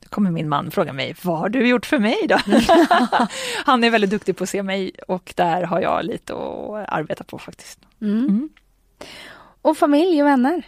Då 0.00 0.08
kommer 0.08 0.30
min 0.30 0.48
man 0.48 0.70
fråga 0.70 0.92
mig, 0.92 1.14
vad 1.22 1.38
har 1.38 1.48
du 1.48 1.68
gjort 1.68 1.86
för 1.86 1.98
mig 1.98 2.26
då? 2.28 2.38
Han 3.64 3.84
är 3.84 3.90
väldigt 3.90 4.10
duktig 4.10 4.36
på 4.36 4.44
att 4.44 4.50
se 4.50 4.62
mig 4.62 4.92
och 5.08 5.32
där 5.36 5.62
har 5.62 5.80
jag 5.80 6.04
lite 6.04 6.32
att 6.32 6.88
arbeta 6.88 7.24
på 7.24 7.38
faktiskt. 7.38 7.80
Mm. 8.00 8.18
Mm. 8.18 8.48
Och 9.62 9.76
familj 9.76 10.22
och 10.22 10.28
vänner? 10.28 10.62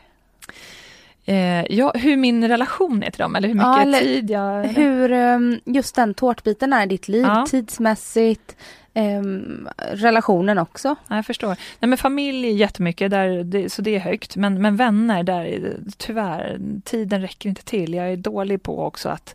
Eh, 1.29 1.65
ja, 1.71 1.93
hur 1.95 2.17
min 2.17 2.49
relation 2.49 3.03
är 3.03 3.11
till 3.11 3.23
dem 3.23 3.37
eller 3.37 3.49
hur 3.49 3.55
mycket 3.55 3.67
ja, 3.67 3.83
eller 3.83 4.01
tid 4.01 4.31
jag... 4.31 4.65
Hur 4.65 5.13
um, 5.13 5.61
just 5.65 5.95
den 5.95 6.15
tårtbiten 6.15 6.73
är 6.73 6.83
i 6.83 6.87
ditt 6.87 7.09
liv 7.09 7.23
ja. 7.23 7.47
tidsmässigt, 7.51 8.57
um, 8.95 9.69
relationen 9.93 10.59
också. 10.59 10.97
Ja, 11.09 11.17
jag 11.17 11.27
förstår. 11.27 11.49
Nej 11.49 11.89
men 11.89 11.99
familj 11.99 12.49
jättemycket, 12.49 13.11
där, 13.11 13.45
det, 13.45 13.71
så 13.71 13.83
det 13.83 13.95
är 13.95 14.01
högt. 14.01 14.37
Men, 14.37 14.63
men 14.63 14.77
vänner, 14.77 15.23
där 15.23 15.77
tyvärr, 15.97 16.59
tiden 16.85 17.21
räcker 17.21 17.49
inte 17.49 17.65
till. 17.65 17.95
Jag 17.95 18.13
är 18.13 18.17
dålig 18.17 18.63
på 18.63 18.85
också 18.85 19.09
att, 19.09 19.35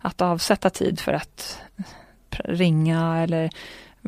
att 0.00 0.20
avsätta 0.20 0.70
tid 0.70 1.00
för 1.00 1.12
att 1.12 1.60
ringa 2.44 3.22
eller 3.22 3.50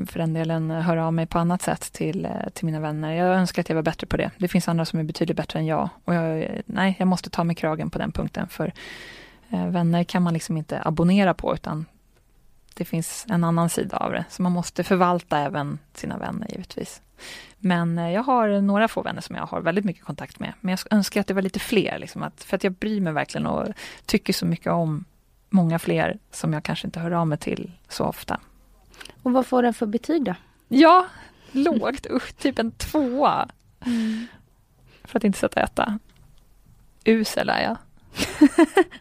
för 0.07 0.18
den 0.18 0.32
delen 0.32 0.70
höra 0.70 1.07
av 1.07 1.12
mig 1.12 1.26
på 1.26 1.38
annat 1.38 1.62
sätt 1.62 1.92
till, 1.92 2.24
eh, 2.24 2.30
till 2.53 2.66
mina 2.66 2.80
vänner. 2.80 3.12
Jag 3.12 3.36
önskar 3.36 3.62
att 3.62 3.68
jag 3.68 3.76
var 3.76 3.82
bättre 3.82 4.07
på 4.07 4.16
det. 4.16 4.30
Det 4.38 4.49
finns 4.49 4.68
andra 4.68 4.84
som 4.84 4.99
är 4.99 5.05
betydligt 5.05 5.36
bättre 5.36 5.59
än 5.59 5.66
jag. 5.66 5.88
Och 6.05 6.14
jag, 6.14 6.49
nej, 6.66 6.97
jag 6.99 7.09
måste 7.09 7.30
ta 7.30 7.45
mig 7.45 7.57
kragen 7.57 7.90
på 7.90 7.99
den 7.99 8.12
punkten. 8.12 8.49
För 8.49 8.72
eh, 9.51 9.66
vänner 9.66 10.05
kan 10.05 10.22
man 10.22 10.34
liksom 10.34 10.57
inte 10.57 10.82
abonnera 10.84 11.34
på 11.34 11.55
utan 11.55 11.86
det 12.74 12.84
finns 12.84 13.26
en 13.28 13.45
annan 13.45 13.70
sida 13.70 13.97
av 13.97 14.12
det. 14.12 14.24
Så 14.30 14.42
man 14.42 14.53
måste 14.53 14.84
förvalta 14.84 15.38
även 15.38 15.78
sina 15.92 16.18
vänner 16.18 16.49
givetvis. 16.51 17.03
Men 17.59 17.99
eh, 17.99 18.11
jag 18.11 18.22
har 18.22 18.61
några 18.61 18.88
få 18.88 19.03
vänner 19.03 19.20
som 19.20 19.36
jag 19.36 19.47
har 19.47 19.61
väldigt 19.61 19.84
mycket 19.84 20.05
kontakt 20.05 20.40
med. 20.40 20.53
Men 20.61 20.70
jag 20.70 20.78
önskar 20.90 21.20
att 21.20 21.26
det 21.26 21.34
var 21.34 21.42
lite 21.42 21.61
fler. 21.61 21.99
Liksom, 21.99 22.22
att, 22.22 22.45
för 22.45 22.57
att 22.57 22.64
jag 22.64 22.72
bryr 22.72 23.01
mig 23.01 23.12
verkligen 23.12 23.47
och 23.47 23.68
tycker 24.07 24.32
så 24.32 24.47
mycket 24.47 24.72
om 24.72 25.05
många 25.51 25.78
fler 25.78 26.18
som 26.30 26.53
jag 26.53 26.62
kanske 26.62 26.86
inte 26.86 27.01
hör 27.01 27.11
av 27.11 27.26
mig 27.26 27.38
till 27.38 27.72
så 27.88 28.05
ofta. 28.05 28.40
Och 29.22 29.32
vad 29.32 29.46
får 29.46 29.62
den 29.62 29.74
för 29.74 29.86
betyg 29.86 30.24
då? 30.24 30.34
Ja, 30.68 31.07
lågt, 31.52 32.07
usch, 32.11 32.36
typ 32.36 32.59
en 32.59 32.70
tvåa. 32.70 33.48
Mm. 33.86 34.26
För 35.05 35.18
att 35.18 35.24
inte 35.24 35.38
sätta 35.38 35.61
etta. 35.61 35.98
Usel 37.05 37.48
är 37.48 37.62
jag. 37.62 37.76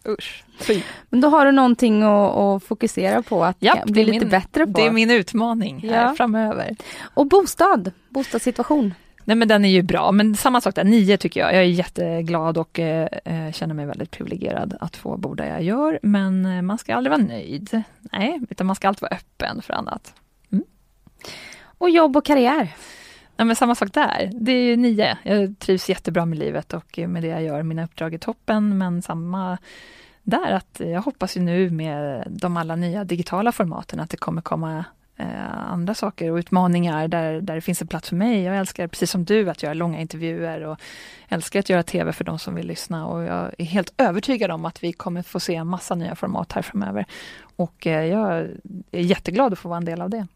Usch. 0.13 0.43
Fy. 0.59 0.81
Men 1.09 1.21
då 1.21 1.27
har 1.27 1.45
du 1.45 1.51
någonting 1.51 2.03
att, 2.03 2.35
att 2.35 2.63
fokusera 2.63 3.21
på, 3.21 3.43
att 3.43 3.57
Japp, 3.59 3.85
bli 3.85 4.03
lite 4.03 4.19
min, 4.19 4.29
bättre 4.29 4.65
på. 4.65 4.71
Det 4.71 4.85
är 4.85 4.91
min 4.91 5.11
utmaning 5.11 5.81
ja. 5.83 6.13
framöver. 6.17 6.75
Och 7.13 7.27
bostad, 7.27 7.91
bostadssituation? 8.09 8.93
Nej 9.25 9.35
men 9.35 9.47
den 9.47 9.65
är 9.65 9.69
ju 9.69 9.81
bra, 9.81 10.11
men 10.11 10.35
samma 10.35 10.61
sak 10.61 10.75
där, 10.75 10.83
nio 10.83 11.17
tycker 11.17 11.39
jag. 11.39 11.53
Jag 11.53 11.61
är 11.61 11.67
jätteglad 11.67 12.57
och 12.57 12.79
eh, 12.79 13.07
eh, 13.25 13.51
känner 13.51 13.73
mig 13.73 13.85
väldigt 13.85 14.11
privilegierad 14.11 14.77
att 14.79 14.95
få 14.95 15.17
bo 15.17 15.35
där 15.35 15.45
jag 15.45 15.63
gör. 15.63 15.99
Men 16.03 16.45
eh, 16.45 16.61
man 16.61 16.77
ska 16.77 16.95
aldrig 16.95 17.11
vara 17.11 17.23
nöjd. 17.23 17.83
Nej, 17.99 18.41
utan 18.49 18.67
man 18.67 18.75
ska 18.75 18.87
alltid 18.87 19.01
vara 19.01 19.15
öppen 19.15 19.61
för 19.61 19.73
annat. 19.73 20.13
Mm. 20.51 20.63
Och 21.63 21.89
jobb 21.89 22.17
och 22.17 22.25
karriär? 22.25 22.75
Nej, 23.37 23.45
men 23.45 23.55
samma 23.55 23.75
sak 23.75 23.93
där. 23.93 24.31
Det 24.33 24.51
är 24.51 24.63
ju 24.63 24.75
nio. 24.75 25.17
Jag 25.23 25.59
trivs 25.59 25.89
jättebra 25.89 26.25
med 26.25 26.37
livet 26.37 26.73
och 26.73 26.99
med 27.07 27.23
det 27.23 27.27
jag 27.27 27.43
gör. 27.43 27.63
Mina 27.63 27.83
uppdrag 27.83 28.13
är 28.13 28.17
toppen, 28.17 28.77
men 28.77 29.01
samma 29.01 29.57
där 30.23 30.51
att 30.51 30.81
jag 30.85 31.01
hoppas 31.01 31.37
ju 31.37 31.41
nu 31.41 31.69
med 31.69 32.27
de 32.29 32.57
alla 32.57 32.75
nya 32.75 33.03
digitala 33.03 33.51
formaten 33.51 33.99
att 33.99 34.09
det 34.09 34.17
kommer 34.17 34.41
komma 34.41 34.85
andra 35.17 35.93
saker 35.93 36.31
och 36.31 36.37
utmaningar 36.37 37.07
där, 37.07 37.41
där 37.41 37.55
det 37.55 37.61
finns 37.61 37.81
en 37.81 37.87
plats 37.87 38.09
för 38.09 38.15
mig. 38.15 38.43
Jag 38.43 38.57
älskar, 38.57 38.87
precis 38.87 39.11
som 39.11 39.25
du, 39.25 39.49
att 39.49 39.63
göra 39.63 39.73
långa 39.73 40.01
intervjuer 40.01 40.61
och 40.61 40.79
älskar 41.29 41.59
att 41.59 41.69
göra 41.69 41.83
TV 41.83 42.13
för 42.13 42.23
de 42.23 42.39
som 42.39 42.55
vill 42.55 42.67
lyssna 42.67 43.07
och 43.07 43.23
jag 43.23 43.51
är 43.57 43.65
helt 43.65 43.93
övertygad 43.97 44.51
om 44.51 44.65
att 44.65 44.83
vi 44.83 44.93
kommer 44.93 45.23
få 45.23 45.39
se 45.39 45.55
en 45.55 45.67
massa 45.67 45.95
nya 45.95 46.15
format 46.15 46.51
här 46.51 46.61
framöver. 46.61 47.05
Och 47.55 47.87
eh, 47.87 48.05
jag 48.05 48.47
är 48.91 49.01
jätteglad 49.01 49.53
att 49.53 49.59
få 49.59 49.69
vara 49.69 49.77
en 49.77 49.85
del 49.85 50.01
av 50.01 50.09
det. 50.09 50.27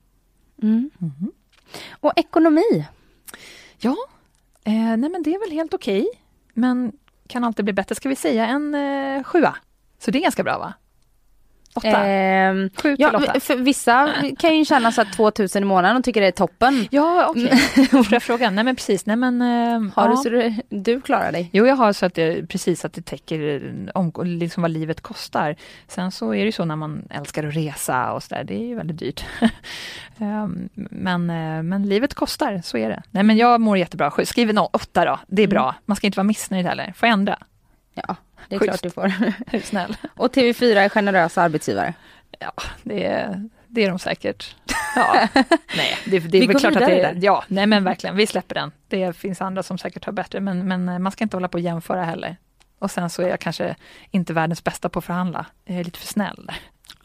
Mm. 0.61 0.89
Mm. 1.01 1.31
Och 1.91 2.13
ekonomi? 2.15 2.85
Ja, 3.77 3.95
eh, 4.63 4.97
nej 4.97 5.09
men 5.09 5.23
det 5.23 5.35
är 5.35 5.39
väl 5.39 5.51
helt 5.51 5.73
okej. 5.73 6.07
Men 6.53 6.91
kan 7.27 7.43
alltid 7.43 7.65
bli 7.65 7.73
bättre. 7.73 7.95
Ska 7.95 8.09
vi 8.09 8.15
säga 8.15 8.47
en 8.47 8.75
eh, 8.75 9.23
sjua? 9.23 9.55
Så 9.99 10.11
det 10.11 10.19
är 10.19 10.21
ganska 10.21 10.43
bra 10.43 10.57
va? 10.57 10.73
Åtta? 11.73 12.07
Eh, 12.07 12.53
Sju 12.53 12.69
till 12.95 12.95
ja, 12.99 13.17
åtta? 13.17 13.39
För 13.39 13.55
vissa 13.55 14.13
kan 14.39 14.57
ju 14.57 14.65
känna 14.65 14.91
så 14.91 15.01
att 15.01 15.13
2000 15.13 15.63
i 15.63 15.65
månaden 15.65 15.97
och 15.97 16.03
tycker 16.03 16.21
det 16.21 16.27
är 16.27 16.31
toppen. 16.31 16.87
Ja, 16.91 17.27
okej. 17.29 17.43
Okay. 17.77 17.85
Första 17.85 18.19
frågan. 18.19 18.55
Nej 18.55 18.63
men 18.63 18.75
precis. 18.75 19.05
Nej, 19.05 19.15
men, 19.15 19.41
eh, 19.41 19.93
har 19.95 20.05
ja. 20.05 20.11
du 20.11 20.17
så 20.17 20.29
du, 20.29 20.53
du 20.69 21.01
klarar 21.01 21.31
dig? 21.31 21.49
Jo, 21.53 21.65
jag 21.65 21.75
har 21.75 21.93
så 21.93 22.05
att 22.05 22.13
det 22.13 22.49
precis 22.49 22.85
att 22.85 22.93
det 22.93 23.05
täcker 23.05 23.71
om, 23.93 24.11
liksom 24.23 24.61
vad 24.61 24.71
livet 24.71 25.01
kostar. 25.01 25.55
Sen 25.87 26.11
så 26.11 26.33
är 26.33 26.39
det 26.39 26.45
ju 26.45 26.51
så 26.51 26.65
när 26.65 26.75
man 26.75 27.07
älskar 27.09 27.47
att 27.47 27.55
resa 27.55 28.11
och 28.11 28.23
sådär. 28.23 28.43
Det 28.43 28.53
är 28.53 28.67
ju 28.67 28.75
väldigt 28.75 28.99
dyrt. 28.99 29.25
um, 30.17 30.69
men, 30.91 31.29
eh, 31.29 31.63
men 31.63 31.89
livet 31.89 32.13
kostar, 32.13 32.61
så 32.63 32.77
är 32.77 32.89
det. 32.89 33.03
Nej 33.11 33.23
men 33.23 33.37
jag 33.37 33.61
mår 33.61 33.77
jättebra. 33.77 34.11
Skriv 34.25 34.49
en 34.49 34.57
åtta 34.57 35.05
då. 35.05 35.19
Det 35.27 35.41
är 35.41 35.47
bra. 35.47 35.63
Mm. 35.63 35.75
Man 35.85 35.97
ska 35.97 36.07
inte 36.07 36.17
vara 36.17 36.27
missnöjd 36.27 36.65
heller. 36.65 36.93
Får 36.95 37.07
jag 37.07 37.13
ändra? 37.13 37.39
Ja, 37.93 38.15
det 38.49 38.55
är 38.55 38.59
Schysst. 38.59 38.69
klart 38.69 38.83
du 38.83 38.89
får. 38.89 39.59
Snäll. 39.63 39.97
Och 40.15 40.35
TV4 40.35 40.75
är 40.75 40.89
generösa 40.89 41.41
arbetsgivare? 41.41 41.93
Ja, 42.39 42.53
det 42.83 43.05
är, 43.05 43.49
det 43.67 43.83
är 43.83 43.89
de 43.89 43.99
säkert. 43.99 44.55
Ja, 44.95 45.27
nej, 45.77 45.97
det, 46.05 46.19
det 46.19 46.37
är 46.37 46.47
väl 46.47 46.59
klart 46.59 46.75
att 46.75 46.85
det 46.85 47.01
är, 47.01 47.19
ja, 47.21 47.43
nej 47.47 47.67
men 47.67 47.83
verkligen, 47.83 48.15
vi 48.15 48.27
släpper 48.27 48.55
den. 48.55 48.71
Det 48.87 49.15
finns 49.15 49.41
andra 49.41 49.63
som 49.63 49.77
säkert 49.77 50.05
har 50.05 50.13
bättre, 50.13 50.39
men, 50.39 50.67
men 50.67 51.03
man 51.03 51.11
ska 51.11 51.23
inte 51.23 51.37
hålla 51.37 51.47
på 51.47 51.55
och 51.55 51.61
jämföra 51.61 52.03
heller. 52.03 52.37
Och 52.79 52.91
sen 52.91 53.09
så 53.09 53.21
är 53.21 53.29
jag 53.29 53.39
kanske 53.39 53.75
inte 54.11 54.33
världens 54.33 54.63
bästa 54.63 54.89
på 54.89 54.99
att 54.99 55.05
förhandla. 55.05 55.45
Jag 55.65 55.79
är 55.79 55.83
lite 55.83 55.99
för 55.99 56.07
snäll. 56.07 56.51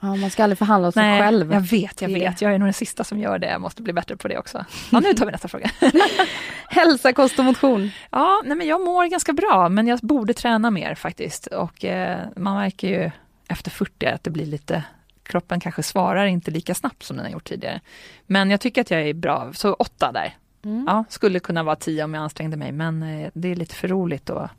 Ja, 0.04 0.16
man 0.16 0.30
ska 0.30 0.42
aldrig 0.42 0.58
förhandla 0.58 0.92
sig 0.92 1.02
Nej, 1.02 1.20
själv. 1.20 1.52
Jag 1.52 1.60
vet, 1.60 2.02
jag 2.02 2.08
vet. 2.08 2.42
Jag 2.42 2.54
är 2.54 2.58
nog 2.58 2.66
den 2.66 2.74
sista 2.74 3.04
som 3.04 3.18
gör 3.18 3.38
det. 3.38 3.50
Jag 3.50 3.60
måste 3.60 3.82
bli 3.82 3.92
bättre 3.92 4.16
på 4.16 4.28
det 4.28 4.38
också. 4.38 4.64
Ja, 4.90 5.00
nu 5.00 5.14
tar 5.14 5.26
vi 5.26 5.32
nästa 5.32 5.48
fråga. 5.48 5.70
Hälsa, 6.68 7.12
kost 7.12 7.38
och 7.38 7.44
motion. 7.44 7.90
Ja, 8.10 8.42
nej 8.44 8.56
men 8.56 8.66
jag 8.66 8.80
mår 8.80 9.06
ganska 9.06 9.32
bra, 9.32 9.68
men 9.68 9.86
jag 9.86 9.98
borde 9.98 10.34
träna 10.34 10.70
mer 10.70 10.94
faktiskt. 10.94 11.46
Och 11.46 11.84
eh, 11.84 12.18
man 12.36 12.54
märker 12.56 12.88
ju 12.88 13.10
efter 13.48 13.70
40 13.70 14.06
att 14.06 14.24
det 14.24 14.30
blir 14.30 14.46
lite 14.46 14.82
kroppen 15.22 15.60
kanske 15.60 15.82
svarar 15.82 16.26
inte 16.26 16.50
lika 16.50 16.74
snabbt 16.74 17.02
som 17.02 17.16
den 17.16 17.26
har 17.26 17.32
gjort 17.32 17.48
tidigare. 17.48 17.80
Men 18.26 18.50
jag 18.50 18.60
tycker 18.60 18.80
att 18.80 18.90
jag 18.90 19.00
är 19.00 19.14
bra, 19.14 19.52
så 19.52 19.74
åtta 19.74 20.12
där. 20.12 20.36
Mm. 20.64 20.84
Ja, 20.88 21.04
skulle 21.08 21.40
kunna 21.40 21.62
vara 21.62 21.76
tio 21.76 22.04
om 22.04 22.14
jag 22.14 22.22
ansträngde 22.22 22.56
mig, 22.56 22.72
men 22.72 23.02
eh, 23.02 23.30
det 23.34 23.48
är 23.48 23.56
lite 23.56 23.74
för 23.74 23.88
roligt 23.88 24.30
att 24.30 24.50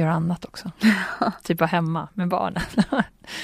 göra 0.00 0.12
annat 0.12 0.44
också. 0.44 0.70
typ 1.42 1.60
vara 1.60 1.68
hemma 1.68 2.08
med 2.14 2.28
barnen. 2.28 2.62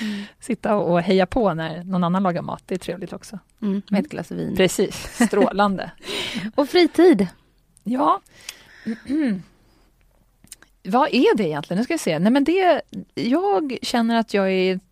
mm. 0.00 0.22
Sitta 0.40 0.76
och 0.76 1.02
heja 1.02 1.26
på 1.26 1.54
när 1.54 1.84
någon 1.84 2.04
annan 2.04 2.22
lagar 2.22 2.42
mat, 2.42 2.62
det 2.66 2.74
är 2.74 2.78
trevligt 2.78 3.12
också. 3.12 3.38
Mm, 3.62 3.82
med 3.90 4.00
ett 4.04 4.10
glas 4.10 4.30
vin. 4.30 4.56
Precis, 4.56 4.94
strålande. 5.26 5.90
och 6.54 6.68
fritid? 6.68 7.28
Ja. 7.84 8.20
Vad 10.86 11.08
är 11.12 11.36
det 11.36 11.48
egentligen? 11.48 11.78
Nu 11.78 11.84
ska 11.84 11.94
vi 11.94 11.98
se. 11.98 12.18
Nej, 12.18 12.32
men 12.32 12.44
det, 12.44 12.82
jag 13.14 13.78
känner 13.82 14.16
att 14.16 14.34
jag 14.34 14.46
är 14.46 14.50
i 14.50 14.70
ett 14.70 14.82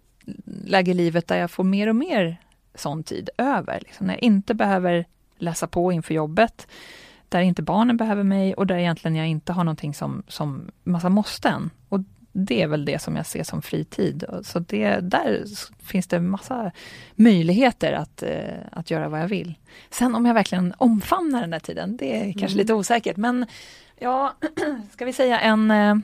läge 0.65 0.91
i 0.91 0.95
livet 0.95 1.27
där 1.27 1.37
jag 1.37 1.51
får 1.51 1.65
mer 1.65 1.89
och 1.89 1.97
mer 1.97 2.37
sån 2.75 3.03
tid 3.03 3.31
över. 3.39 3.81
Liksom, 3.81 4.07
när 4.07 4.15
jag 4.15 4.23
inte 4.23 4.55
behöver 4.55 5.07
läsa 5.39 5.67
på 5.67 5.93
inför 5.93 6.15
jobbet 6.15 6.67
där 7.33 7.41
inte 7.41 7.63
barnen 7.63 7.97
behöver 7.97 8.23
mig 8.23 8.55
och 8.55 8.67
där 8.67 8.77
egentligen 8.77 9.17
jag 9.17 9.29
inte 9.29 9.53
har 9.53 9.65
någonting 9.65 9.95
som, 9.95 10.23
som 10.29 10.71
massa 10.85 11.09
måsten. 11.09 11.71
Och 11.89 12.01
det 12.33 12.63
är 12.63 12.67
väl 12.67 12.85
det 12.85 13.03
som 13.03 13.17
jag 13.17 13.27
ser 13.27 13.45
som 13.45 13.63
fritid. 13.63 14.25
Så 14.43 14.59
det, 14.59 15.01
där 15.01 15.45
finns 15.83 16.07
det 16.07 16.21
massa 16.21 16.73
möjligheter 17.15 17.93
att, 17.93 18.23
eh, 18.23 18.59
att 18.73 18.91
göra 18.91 19.09
vad 19.09 19.21
jag 19.21 19.29
vill. 19.29 19.55
Sen 19.91 20.15
om 20.15 20.27
jag 20.27 20.35
verkligen 20.35 20.75
omfamnar 20.79 21.41
den 21.41 21.51
där 21.51 21.59
tiden, 21.59 21.97
det 21.97 22.17
är 22.17 22.33
kanske 22.33 22.47
mm. 22.47 22.59
lite 22.59 22.75
osäkert. 22.75 23.17
Men 23.17 23.47
ja, 23.99 24.35
ska 24.93 25.05
vi 25.05 25.13
säga 25.13 25.41
en, 25.41 25.71
eh, 25.71 25.95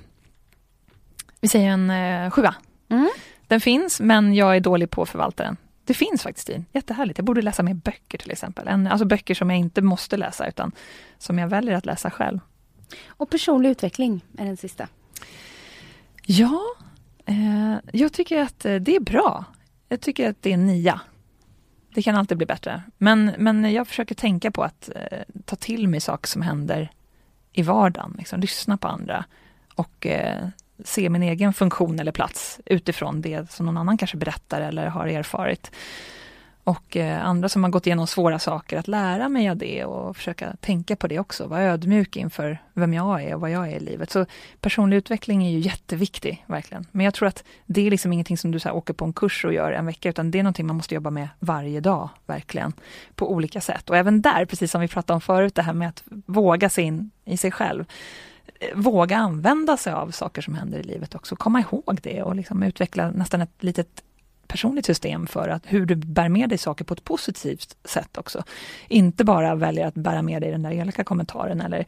vi 1.41 1.49
säger 1.49 1.70
en 1.70 1.91
eh, 1.91 2.31
sjua. 2.31 2.55
Mm. 2.89 3.09
Den 3.47 3.61
finns, 3.61 4.01
men 4.01 4.35
jag 4.35 4.57
är 4.57 4.61
dålig 4.61 4.91
på 4.91 5.03
att 5.03 5.09
förvalta 5.09 5.43
den. 5.43 5.57
Det 5.89 5.95
finns 5.95 6.22
faktiskt 6.22 6.51
i. 6.51 6.64
Jättehärligt. 6.72 7.18
Jag 7.18 7.24
borde 7.24 7.43
läsa 7.43 7.62
mer 7.62 7.74
böcker 7.74 8.18
till 8.18 8.30
exempel. 8.30 8.68
En, 8.68 8.86
alltså 8.86 9.05
böcker 9.05 9.34
som 9.34 9.51
jag 9.51 9.59
inte 9.59 9.82
måste 9.82 10.16
läsa 10.16 10.49
utan 10.49 10.72
som 11.18 11.39
jag 11.39 11.49
väljer 11.49 11.74
att 11.74 11.86
läsa 11.86 12.11
själv. 12.11 12.41
Och 13.07 13.30
personlig 13.30 13.70
utveckling 13.70 14.24
är 14.39 14.45
den 14.45 14.57
sista. 14.57 14.89
Ja, 16.26 16.61
eh, 17.26 17.76
jag 17.93 18.12
tycker 18.12 18.43
att 18.43 18.64
eh, 18.64 18.74
det 18.74 18.97
är 18.97 19.01
bra. 19.01 19.45
Jag 19.89 20.01
tycker 20.01 20.30
att 20.30 20.43
det 20.43 20.53
är 20.53 20.57
nia. 20.57 21.01
Det 21.95 22.03
kan 22.03 22.14
alltid 22.14 22.36
bli 22.36 22.47
bättre. 22.47 22.82
Men, 22.99 23.32
men 23.39 23.72
jag 23.72 23.89
försöker 23.89 24.14
tänka 24.14 24.51
på 24.51 24.62
att 24.62 24.91
eh, 24.95 25.18
ta 25.45 25.57
till 25.57 25.89
mig 25.89 26.01
saker 26.01 26.28
som 26.28 26.43
händer 26.43 26.93
i 27.53 27.62
vardagen. 27.62 28.14
Liksom, 28.18 28.41
lyssna 28.41 28.76
på 28.76 28.89
andra 28.89 29.24
och 29.74 30.07
eh, 30.07 30.49
se 30.85 31.09
min 31.09 31.22
egen 31.22 31.53
funktion 31.53 32.01
eller 32.01 32.12
plats 32.12 32.61
utifrån 32.66 33.20
det 33.20 33.51
som 33.51 33.66
någon 33.66 33.76
annan 33.76 33.99
kanske 33.99 34.16
berättar 34.16 34.61
eller 34.61 34.87
har 34.87 35.07
erfarit. 35.07 35.70
Och 36.68 36.97
eh, 36.97 37.24
andra 37.24 37.49
som 37.49 37.64
har 37.64 37.70
gått 37.70 37.87
igenom 37.87 38.07
svåra 38.07 38.39
saker, 38.39 38.79
att 38.79 38.89
lära 38.89 39.29
mig 39.29 39.51
av 39.51 39.57
det 39.57 39.85
och 39.85 40.16
försöka 40.16 40.57
tänka 40.61 40.97
på 40.97 41.07
det 41.07 41.18
också. 41.18 41.47
Vara 41.47 41.62
ödmjuk 41.62 42.16
inför 42.16 42.59
vem 42.74 42.95
jag 42.95 43.22
är 43.22 43.35
och 43.35 43.41
vad 43.41 43.51
jag 43.51 43.72
är 43.72 43.76
i 43.76 43.81
livet. 43.81 44.11
Så 44.11 44.26
personlig 44.61 44.97
utveckling 44.97 45.47
är 45.47 45.51
ju 45.51 45.59
jätteviktig, 45.59 46.45
verkligen. 46.47 46.87
Men 46.93 47.05
jag 47.05 47.14
tror 47.14 47.29
att 47.29 47.45
det 47.66 47.87
är 47.87 47.91
liksom 47.91 48.12
ingenting 48.12 48.39
som 48.39 48.51
du 48.51 48.61
så 48.61 48.68
här, 48.68 48.76
åker 48.76 48.95
på 48.95 49.05
en 49.05 49.12
kurs 49.12 49.45
och 49.45 49.53
gör 49.53 49.72
en 49.72 49.87
vecka, 49.87 50.09
utan 50.09 50.31
det 50.31 50.39
är 50.39 50.43
någonting 50.43 50.66
man 50.66 50.76
måste 50.76 50.95
jobba 50.95 51.11
med 51.11 51.29
varje 51.39 51.81
dag, 51.81 52.09
verkligen. 52.26 52.72
På 53.14 53.33
olika 53.33 53.61
sätt. 53.61 53.91
Och 53.91 53.97
även 53.97 54.22
där, 54.22 54.45
precis 54.45 54.70
som 54.70 54.81
vi 54.81 54.89
pratade 54.89 55.14
om 55.14 55.20
förut, 55.20 55.55
det 55.55 55.62
här 55.62 55.74
med 55.74 55.89
att 55.89 56.03
våga 56.26 56.70
sig 56.70 56.85
in 56.85 57.11
i 57.24 57.37
sig 57.37 57.51
själv 57.51 57.85
våga 58.75 59.17
använda 59.17 59.77
sig 59.77 59.93
av 59.93 60.11
saker 60.11 60.43
som 60.43 60.55
händer 60.55 60.79
i 60.79 60.83
livet 60.83 61.15
också. 61.15 61.37
Komma 61.37 61.61
ihåg 61.61 61.99
det 62.03 62.23
och 62.23 62.35
liksom 62.35 62.63
utveckla 62.63 63.11
nästan 63.11 63.41
ett 63.41 63.63
litet 63.63 64.03
personligt 64.49 64.87
system 64.87 65.27
för 65.27 65.49
att 65.49 65.63
hur 65.67 65.87
du 65.87 65.95
bär 65.95 66.29
med 66.29 66.49
dig 66.49 66.59
saker 66.59 66.85
på 66.85 66.95
ett 66.95 67.05
positivt 67.05 67.77
sätt 67.85 68.19
också. 68.19 68.43
Inte 68.89 69.25
bara 69.25 69.55
väljer 69.55 69.87
att 69.87 69.95
bära 69.95 70.23
med 70.23 70.43
dig 70.43 70.51
den 70.51 70.63
där 70.63 70.73
elaka 70.73 71.05
kommentaren 71.05 71.61
eller, 71.61 71.85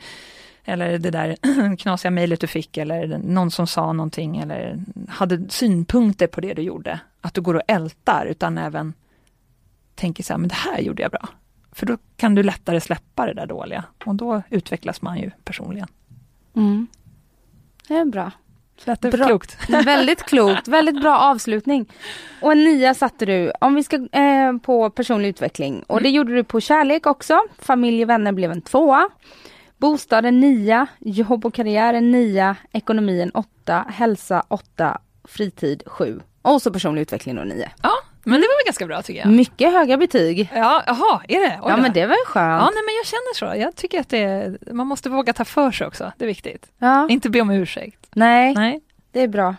eller 0.64 0.99
det 0.99 1.11
där 1.11 1.37
knasiga 1.77 2.11
mejlet 2.11 2.41
du 2.41 2.47
fick 2.47 2.77
eller 2.77 3.18
någon 3.18 3.51
som 3.51 3.66
sa 3.66 3.93
någonting 3.93 4.39
eller 4.39 4.85
hade 5.09 5.51
synpunkter 5.51 6.27
på 6.27 6.41
det 6.41 6.55
du 6.55 6.62
gjorde. 6.62 7.01
Att 7.21 7.35
du 7.35 7.41
går 7.41 7.55
och 7.55 7.62
ältar 7.66 8.27
utan 8.27 8.59
även 8.59 8.95
tänker 9.95 10.23
så 10.23 10.33
här, 10.33 10.39
men 10.39 10.49
det 10.49 10.55
här 10.55 10.81
gjorde 10.81 11.03
jag 11.03 11.11
bra. 11.11 11.29
För 11.73 11.87
då 11.87 11.99
kan 12.16 12.35
du 12.35 12.43
lättare 12.43 12.81
släppa 12.81 13.27
det 13.27 13.35
där 13.35 13.47
dåliga 13.47 13.85
och 14.05 14.14
då 14.14 14.43
utvecklas 14.51 15.03
man 15.03 15.18
ju 15.18 15.31
personligen. 15.45 15.89
Mm. 16.57 16.86
Det 17.88 17.94
är 17.94 18.05
bra. 18.05 18.32
Det 18.84 19.11
bra. 19.11 19.26
klokt? 19.26 19.59
väldigt 19.68 20.22
klokt, 20.22 20.68
väldigt 20.68 21.01
bra 21.01 21.18
avslutning. 21.18 21.92
Och 22.40 22.53
en 22.53 22.64
nia 22.64 22.94
satte 22.94 23.26
du, 23.26 23.53
om 23.61 23.74
vi 23.74 23.82
ska 23.82 23.96
eh, 23.96 24.53
på 24.62 24.90
personlig 24.90 25.28
utveckling. 25.28 25.82
Och 25.82 25.98
mm. 25.98 26.03
det 26.03 26.16
gjorde 26.16 26.34
du 26.34 26.44
på 26.44 26.61
kärlek 26.61 27.07
också. 27.07 27.40
Familj 27.59 28.03
och 28.03 28.11
vänner 28.11 28.32
blev 28.32 28.53
en 28.53 28.62
tvåa. 28.62 29.09
Bostaden 29.78 30.40
nia, 30.40 30.86
jobb 30.98 31.46
och 31.46 31.55
karriär 31.55 31.94
en 31.94 32.11
nia, 32.11 32.57
ekonomin 32.72 33.30
åtta, 33.30 33.84
hälsa 33.88 34.44
åtta, 34.48 35.01
fritid 35.24 35.82
sju. 35.86 36.20
Och 36.42 36.62
så 36.62 36.72
personlig 36.72 37.03
utveckling 37.03 37.36
då 37.36 37.42
nio. 37.42 37.70
Ja, 37.82 37.92
men 38.25 38.41
det 38.41 38.47
var 38.47 38.59
väl 38.61 38.66
ganska 38.66 38.87
bra 38.87 39.03
tycker 39.03 39.21
jag. 39.21 39.29
Mycket 39.29 39.73
höga 39.73 39.97
betyg. 39.97 40.51
Ja, 40.55 40.83
jaha, 40.87 41.23
är 41.29 41.41
det? 41.41 41.59
ja 41.62 41.77
men 41.77 41.93
det 41.93 42.07
var 42.07 42.14
ju 42.14 42.25
skönt. 42.27 42.62
Ja, 42.62 42.71
nej, 42.75 42.83
men 42.87 42.95
jag 42.95 43.07
känner 43.07 43.35
så. 43.35 43.61
Jag 43.62 43.77
tycker 43.77 44.01
att 44.01 44.09
det, 44.09 44.57
man 44.73 44.87
måste 44.87 45.11
våga 45.11 45.33
ta 45.33 45.45
för 45.45 45.71
sig 45.71 45.87
också. 45.87 46.12
Det 46.16 46.25
är 46.25 46.27
viktigt. 46.27 46.66
Ja. 46.79 47.09
Inte 47.11 47.31
be 47.31 47.41
om 47.41 47.51
ursäkt. 47.51 48.07
Nej, 48.14 48.55
nej. 48.55 48.81
det 49.12 49.21
är 49.23 49.29
bra. 49.29 49.55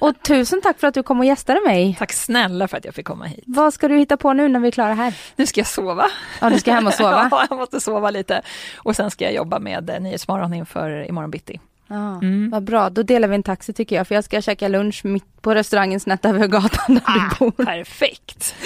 Och 0.00 0.22
tusen 0.22 0.60
tack 0.62 0.78
för 0.80 0.86
att 0.86 0.94
du 0.94 1.02
kom 1.02 1.18
och 1.20 1.24
gästade 1.26 1.60
mig. 1.66 1.96
Tack 1.98 2.12
snälla 2.12 2.68
för 2.68 2.76
att 2.76 2.84
jag 2.84 2.94
fick 2.94 3.06
komma 3.06 3.24
hit. 3.24 3.44
Vad 3.46 3.74
ska 3.74 3.88
du 3.88 3.96
hitta 3.98 4.16
på 4.16 4.32
nu 4.32 4.48
när 4.48 4.60
vi 4.60 4.68
är 4.68 4.72
klara 4.72 4.94
här? 4.94 5.14
Nu 5.36 5.46
ska 5.46 5.60
jag 5.60 5.66
sova. 5.68 6.06
Ja, 6.40 6.50
du 6.50 6.58
ska 6.58 6.72
hem 6.72 6.86
och 6.86 6.94
sova? 6.94 7.28
ja, 7.30 7.46
jag 7.50 7.58
måste 7.58 7.80
sova 7.80 8.10
lite. 8.10 8.42
Och 8.76 8.96
sen 8.96 9.10
ska 9.10 9.24
jag 9.24 9.34
jobba 9.34 9.58
med 9.58 9.96
Nyhetsmorgon 10.00 10.54
inför 10.54 11.08
imorgon 11.08 11.30
bitti. 11.30 11.60
Ja, 11.88 12.18
mm. 12.22 12.50
Vad 12.50 12.64
bra, 12.64 12.90
då 12.90 13.02
delar 13.02 13.28
vi 13.28 13.34
en 13.34 13.42
taxi 13.42 13.72
tycker 13.72 13.96
jag 13.96 14.08
för 14.08 14.14
jag 14.14 14.24
ska 14.24 14.40
käka 14.40 14.68
lunch 14.68 15.04
mitt 15.04 15.42
på 15.42 15.54
restaurangen 15.54 16.00
snett 16.00 16.24
över 16.24 16.46
gatan 16.46 16.94
där 16.94 17.02
ah, 17.04 17.30
du 17.38 17.38
bor. 17.38 17.64
Perfekt! 17.64 18.54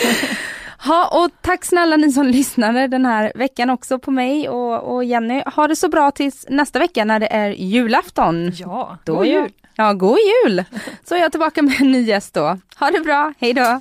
Ha, 0.80 1.24
och 1.24 1.30
tack 1.40 1.64
snälla 1.64 1.96
ni 1.96 2.12
som 2.12 2.26
lyssnade 2.26 2.86
den 2.86 3.06
här 3.06 3.32
veckan 3.34 3.70
också 3.70 3.98
på 3.98 4.10
mig 4.10 4.48
och, 4.48 4.94
och 4.94 5.04
Jenny. 5.04 5.42
Ha 5.46 5.68
det 5.68 5.76
så 5.76 5.88
bra 5.88 6.10
tills 6.10 6.46
nästa 6.48 6.78
vecka 6.78 7.04
när 7.04 7.20
det 7.20 7.32
är 7.32 7.50
julafton. 7.50 8.52
Ja, 8.54 8.98
då 9.04 9.16
god 9.16 9.26
jul! 9.26 9.52
Ja, 9.74 9.92
god 9.92 10.18
jul! 10.18 10.64
Så 11.04 11.14
är 11.14 11.18
jag 11.18 11.30
tillbaka 11.30 11.62
med 11.62 11.80
en 11.80 11.92
ny 11.92 12.02
gäst 12.02 12.34
då. 12.34 12.58
Ha 12.78 12.90
det 12.90 13.00
bra, 13.00 13.32
hej 13.38 13.54
då! 13.54 13.80